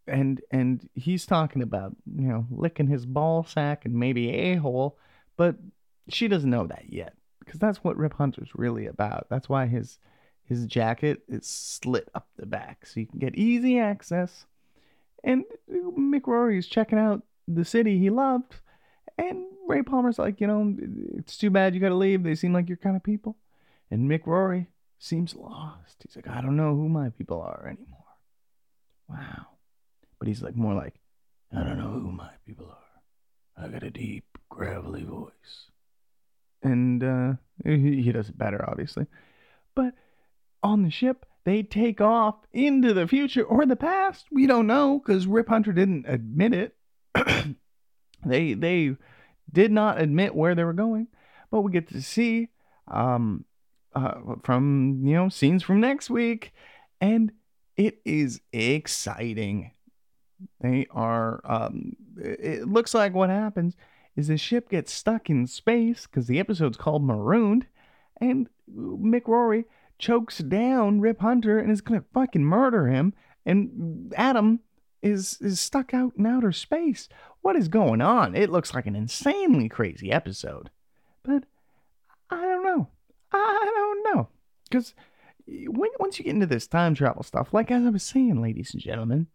And 0.07 0.41
and 0.51 0.87
he's 0.93 1.25
talking 1.25 1.61
about 1.61 1.95
you 2.15 2.27
know 2.27 2.47
licking 2.49 2.87
his 2.87 3.05
ball 3.05 3.43
sack 3.43 3.85
and 3.85 3.93
maybe 3.93 4.29
a 4.29 4.55
hole 4.55 4.97
but 5.37 5.55
she 6.09 6.27
doesn't 6.27 6.49
know 6.49 6.67
that 6.67 6.91
yet 6.91 7.13
because 7.39 7.59
that's 7.59 7.83
what 7.83 7.97
rip 7.97 8.13
hunter's 8.13 8.49
really 8.53 8.85
about. 8.85 9.27
That's 9.29 9.49
why 9.49 9.65
his 9.65 9.97
his 10.43 10.65
jacket 10.65 11.21
is 11.27 11.47
slit 11.47 12.09
up 12.15 12.27
the 12.35 12.45
back 12.45 12.85
so 12.85 12.99
you 12.99 13.05
can 13.05 13.19
get 13.19 13.35
easy 13.35 13.79
access. 13.79 14.45
And 15.23 15.45
mick 15.71 16.27
rory 16.27 16.57
is 16.57 16.67
checking 16.67 16.99
out 16.99 17.23
the 17.47 17.65
city 17.65 17.97
he 17.99 18.09
loved. 18.09 18.55
And 19.17 19.45
Ray 19.69 19.83
Palmer's 19.83 20.17
like, 20.17 20.41
you 20.41 20.47
know, 20.47 20.75
it's 21.15 21.37
too 21.37 21.51
bad 21.51 21.75
you 21.75 21.79
got 21.79 21.89
to 21.89 21.95
leave. 21.95 22.23
They 22.23 22.33
seem 22.33 22.53
like 22.53 22.67
your 22.67 22.77
kind 22.77 22.95
of 22.95 23.03
people. 23.03 23.37
And 23.91 24.09
Mick 24.09 24.25
Rory 24.25 24.67
seems 24.97 25.35
lost. 25.35 26.03
He's 26.03 26.15
like, 26.15 26.27
I 26.27 26.41
don't 26.41 26.57
know 26.57 26.75
who 26.75 26.89
my 26.89 27.09
people 27.09 27.39
are 27.39 27.67
anymore. 27.67 27.99
Wow. 29.07 29.47
But 30.17 30.27
he's 30.27 30.41
like, 30.41 30.55
more 30.55 30.73
like, 30.73 30.95
I 31.55 31.63
don't 31.63 31.77
know 31.77 31.89
who 31.89 32.11
my 32.11 32.31
people 32.45 32.65
are. 32.65 33.63
I 33.63 33.67
got 33.67 33.83
a 33.83 33.91
deep, 33.91 34.25
gravelly 34.49 35.03
voice. 35.03 35.69
And 36.63 37.03
uh, 37.03 37.33
he, 37.63 38.01
he 38.01 38.11
does 38.11 38.29
it 38.29 38.37
better, 38.37 38.67
obviously. 38.67 39.05
But 39.75 39.93
on 40.63 40.81
the 40.81 40.89
ship, 40.89 41.27
they 41.45 41.61
take 41.61 42.01
off 42.01 42.35
into 42.53 42.93
the 42.93 43.07
future 43.07 43.43
or 43.43 43.67
the 43.67 43.75
past. 43.75 44.25
We 44.31 44.47
don't 44.47 44.67
know 44.67 44.99
because 44.99 45.27
Rip 45.27 45.47
Hunter 45.47 45.73
didn't 45.73 46.05
admit 46.07 46.53
it. 46.53 46.75
they 48.25 48.53
they 48.53 48.95
did 49.51 49.71
not 49.71 50.01
admit 50.01 50.35
where 50.35 50.55
they 50.55 50.63
were 50.63 50.73
going, 50.73 51.07
but 51.51 51.61
we 51.61 51.71
get 51.71 51.87
to 51.89 52.01
see 52.01 52.49
um, 52.87 53.45
uh, 53.95 54.35
from 54.43 55.01
you 55.03 55.13
know 55.13 55.29
scenes 55.29 55.63
from 55.63 55.79
next 55.79 56.09
week, 56.09 56.53
and 57.01 57.31
it 57.77 57.99
is 58.05 58.41
exciting. 58.53 59.71
They 60.61 60.87
are. 60.91 61.41
Um, 61.43 61.93
it 62.17 62.67
looks 62.67 62.93
like 62.93 63.13
what 63.13 63.29
happens 63.29 63.75
is 64.15 64.27
the 64.27 64.37
ship 64.37 64.69
gets 64.69 64.91
stuck 64.93 65.29
in 65.29 65.47
space 65.47 66.05
because 66.05 66.27
the 66.27 66.39
episode's 66.39 66.77
called 66.77 67.03
Marooned, 67.03 67.65
and 68.19 68.49
Mick 68.69 69.27
Rory 69.27 69.65
chokes 69.97 70.39
down 70.39 71.01
Rip 71.01 71.21
Hunter 71.21 71.59
and 71.59 71.71
is 71.71 71.81
gonna 71.81 72.03
fucking 72.13 72.43
murder 72.43 72.87
him. 72.87 73.13
And 73.45 74.13
Atom 74.15 74.59
is 75.01 75.37
is 75.41 75.59
stuck 75.59 75.93
out 75.93 76.13
in 76.17 76.25
outer 76.25 76.51
space. 76.51 77.07
What 77.41 77.55
is 77.55 77.67
going 77.67 78.01
on? 78.01 78.35
It 78.35 78.49
looks 78.49 78.73
like 78.73 78.85
an 78.85 78.95
insanely 78.95 79.69
crazy 79.69 80.11
episode. 80.11 80.69
But 81.23 81.43
I 82.29 82.41
don't 82.41 82.63
know. 82.63 82.87
I 83.31 83.71
don't 83.75 84.15
know. 84.15 84.27
Because 84.69 84.93
when, 85.47 85.89
once 85.99 86.19
you 86.19 86.25
get 86.25 86.33
into 86.33 86.45
this 86.45 86.67
time 86.67 86.95
travel 86.95 87.23
stuff, 87.23 87.53
like 87.53 87.71
as 87.71 87.85
I 87.85 87.89
was 87.89 88.03
saying, 88.03 88.41
ladies 88.41 88.73
and 88.73 88.81
gentlemen, 88.81 89.27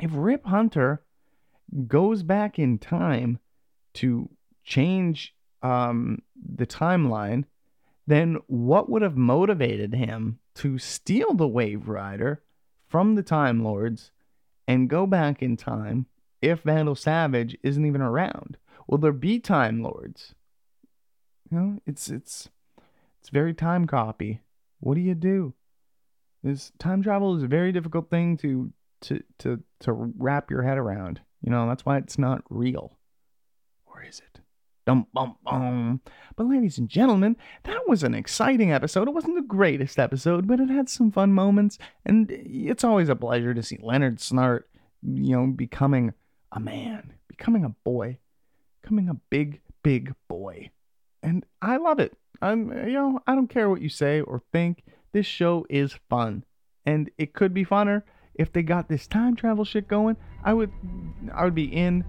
if 0.00 0.10
Rip 0.12 0.46
Hunter 0.46 1.02
goes 1.86 2.22
back 2.22 2.58
in 2.58 2.78
time 2.78 3.38
to 3.94 4.28
change 4.64 5.34
um, 5.62 6.22
the 6.36 6.66
timeline, 6.66 7.44
then 8.06 8.38
what 8.46 8.90
would 8.90 9.02
have 9.02 9.16
motivated 9.16 9.94
him 9.94 10.38
to 10.54 10.78
steal 10.78 11.34
the 11.34 11.48
Waverider 11.48 12.38
from 12.86 13.14
the 13.14 13.22
Time 13.22 13.64
Lords 13.64 14.10
and 14.66 14.88
go 14.88 15.06
back 15.06 15.42
in 15.42 15.56
time 15.56 16.06
if 16.40 16.62
Vandal 16.62 16.94
Savage 16.94 17.56
isn't 17.62 17.86
even 17.86 18.02
around? 18.02 18.56
Will 18.86 18.98
there 18.98 19.12
be 19.12 19.38
Time 19.38 19.82
Lords? 19.82 20.34
You 21.50 21.58
know, 21.58 21.78
it's 21.86 22.08
it's 22.08 22.48
it's 23.20 23.30
very 23.30 23.54
time 23.54 23.86
copy. 23.86 24.40
What 24.80 24.94
do 24.94 25.00
you 25.00 25.14
do? 25.14 25.54
This 26.42 26.72
time 26.78 27.02
travel 27.02 27.36
is 27.36 27.42
a 27.42 27.48
very 27.48 27.72
difficult 27.72 28.10
thing 28.10 28.36
to 28.38 28.72
to 29.02 29.22
to 29.38 29.62
to 29.80 29.92
wrap 29.92 30.50
your 30.50 30.62
head 30.62 30.78
around. 30.78 31.20
You 31.40 31.50
know, 31.50 31.68
that's 31.68 31.84
why 31.84 31.98
it's 31.98 32.18
not 32.18 32.42
real. 32.48 32.98
Or 33.86 34.02
is 34.02 34.18
it? 34.18 34.31
Dum 34.84 35.06
bum 35.14 35.36
bum. 35.44 36.00
But 36.36 36.48
ladies 36.48 36.78
and 36.78 36.88
gentlemen, 36.88 37.36
that 37.64 37.86
was 37.86 38.02
an 38.02 38.14
exciting 38.14 38.72
episode. 38.72 39.06
It 39.06 39.14
wasn't 39.14 39.36
the 39.36 39.42
greatest 39.42 39.98
episode, 39.98 40.46
but 40.48 40.58
it 40.58 40.68
had 40.68 40.88
some 40.88 41.12
fun 41.12 41.32
moments, 41.32 41.78
and 42.04 42.28
it's 42.30 42.82
always 42.84 43.08
a 43.08 43.14
pleasure 43.16 43.54
to 43.54 43.62
see 43.62 43.78
Leonard 43.80 44.18
Snart, 44.18 44.62
you 45.02 45.36
know, 45.36 45.46
becoming 45.46 46.14
a 46.50 46.58
man, 46.60 47.12
becoming 47.28 47.64
a 47.64 47.74
boy, 47.84 48.18
becoming 48.80 49.08
a 49.08 49.14
big, 49.30 49.60
big 49.82 50.14
boy. 50.28 50.70
And 51.22 51.46
I 51.60 51.76
love 51.76 52.00
it. 52.00 52.16
I'm 52.40 52.72
you 52.88 52.94
know, 52.94 53.20
I 53.26 53.36
don't 53.36 53.48
care 53.48 53.70
what 53.70 53.82
you 53.82 53.88
say 53.88 54.20
or 54.20 54.42
think. 54.52 54.82
This 55.12 55.26
show 55.26 55.64
is 55.70 55.94
fun. 56.10 56.44
And 56.84 57.10
it 57.18 57.34
could 57.34 57.54
be 57.54 57.64
funner. 57.64 58.02
if 58.34 58.52
they 58.52 58.62
got 58.62 58.88
this 58.88 59.06
time 59.06 59.36
travel 59.36 59.64
shit 59.64 59.88
going, 59.88 60.16
I 60.44 60.54
would 60.54 60.72
I 61.34 61.44
would 61.44 61.54
be 61.54 61.64
in 61.64 62.04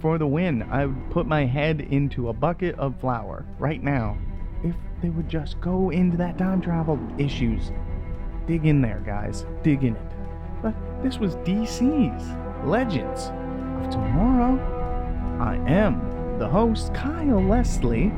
for 0.00 0.18
the 0.18 0.26
win. 0.26 0.62
I 0.62 0.86
would 0.86 1.10
put 1.10 1.26
my 1.26 1.44
head 1.44 1.80
into 1.80 2.28
a 2.28 2.32
bucket 2.32 2.78
of 2.78 2.98
flour 3.00 3.44
right 3.58 3.82
now. 3.82 4.16
If 4.62 4.74
they 5.02 5.10
would 5.10 5.28
just 5.28 5.60
go 5.60 5.90
into 5.90 6.16
that 6.16 6.38
time 6.38 6.60
travel 6.60 6.98
issues. 7.18 7.70
Dig 8.46 8.66
in 8.66 8.80
there, 8.80 9.02
guys. 9.04 9.46
Dig 9.62 9.84
in 9.84 9.94
it. 9.94 10.12
But 10.62 10.74
this 11.02 11.18
was 11.18 11.36
DC's 11.36 12.66
Legends 12.66 13.26
of 13.84 13.90
Tomorrow. 13.90 14.58
I 15.40 15.54
am 15.70 16.38
the 16.38 16.48
host, 16.48 16.92
Kyle 16.94 17.42
Leslie, 17.42 18.12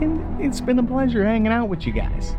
and 0.00 0.40
it's 0.40 0.60
been 0.60 0.78
a 0.78 0.82
pleasure 0.82 1.24
hanging 1.24 1.52
out 1.52 1.68
with 1.68 1.86
you 1.86 1.92
guys. 1.92 2.36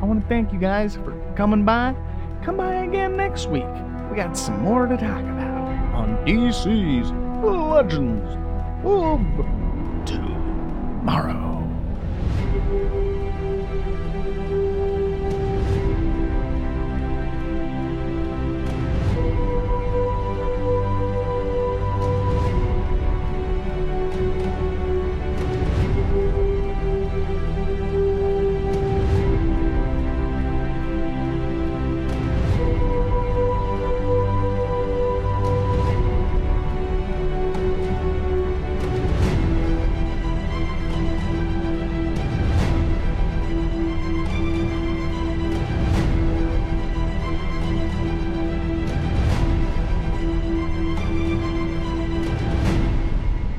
I 0.00 0.06
want 0.06 0.22
to 0.22 0.28
thank 0.28 0.52
you 0.52 0.58
guys 0.58 0.96
for 0.96 1.12
coming 1.36 1.64
by. 1.64 1.94
Come 2.42 2.56
by 2.56 2.84
again 2.84 3.16
next 3.16 3.48
week. 3.48 3.66
We 4.10 4.16
got 4.16 4.36
some 4.36 4.60
more 4.60 4.86
to 4.86 4.96
talk 4.96 5.20
about 5.20 5.94
on 5.94 6.24
DC's 6.24 7.12
Legends 7.42 8.36
of 8.84 9.20
Tomorrow. 10.04 11.49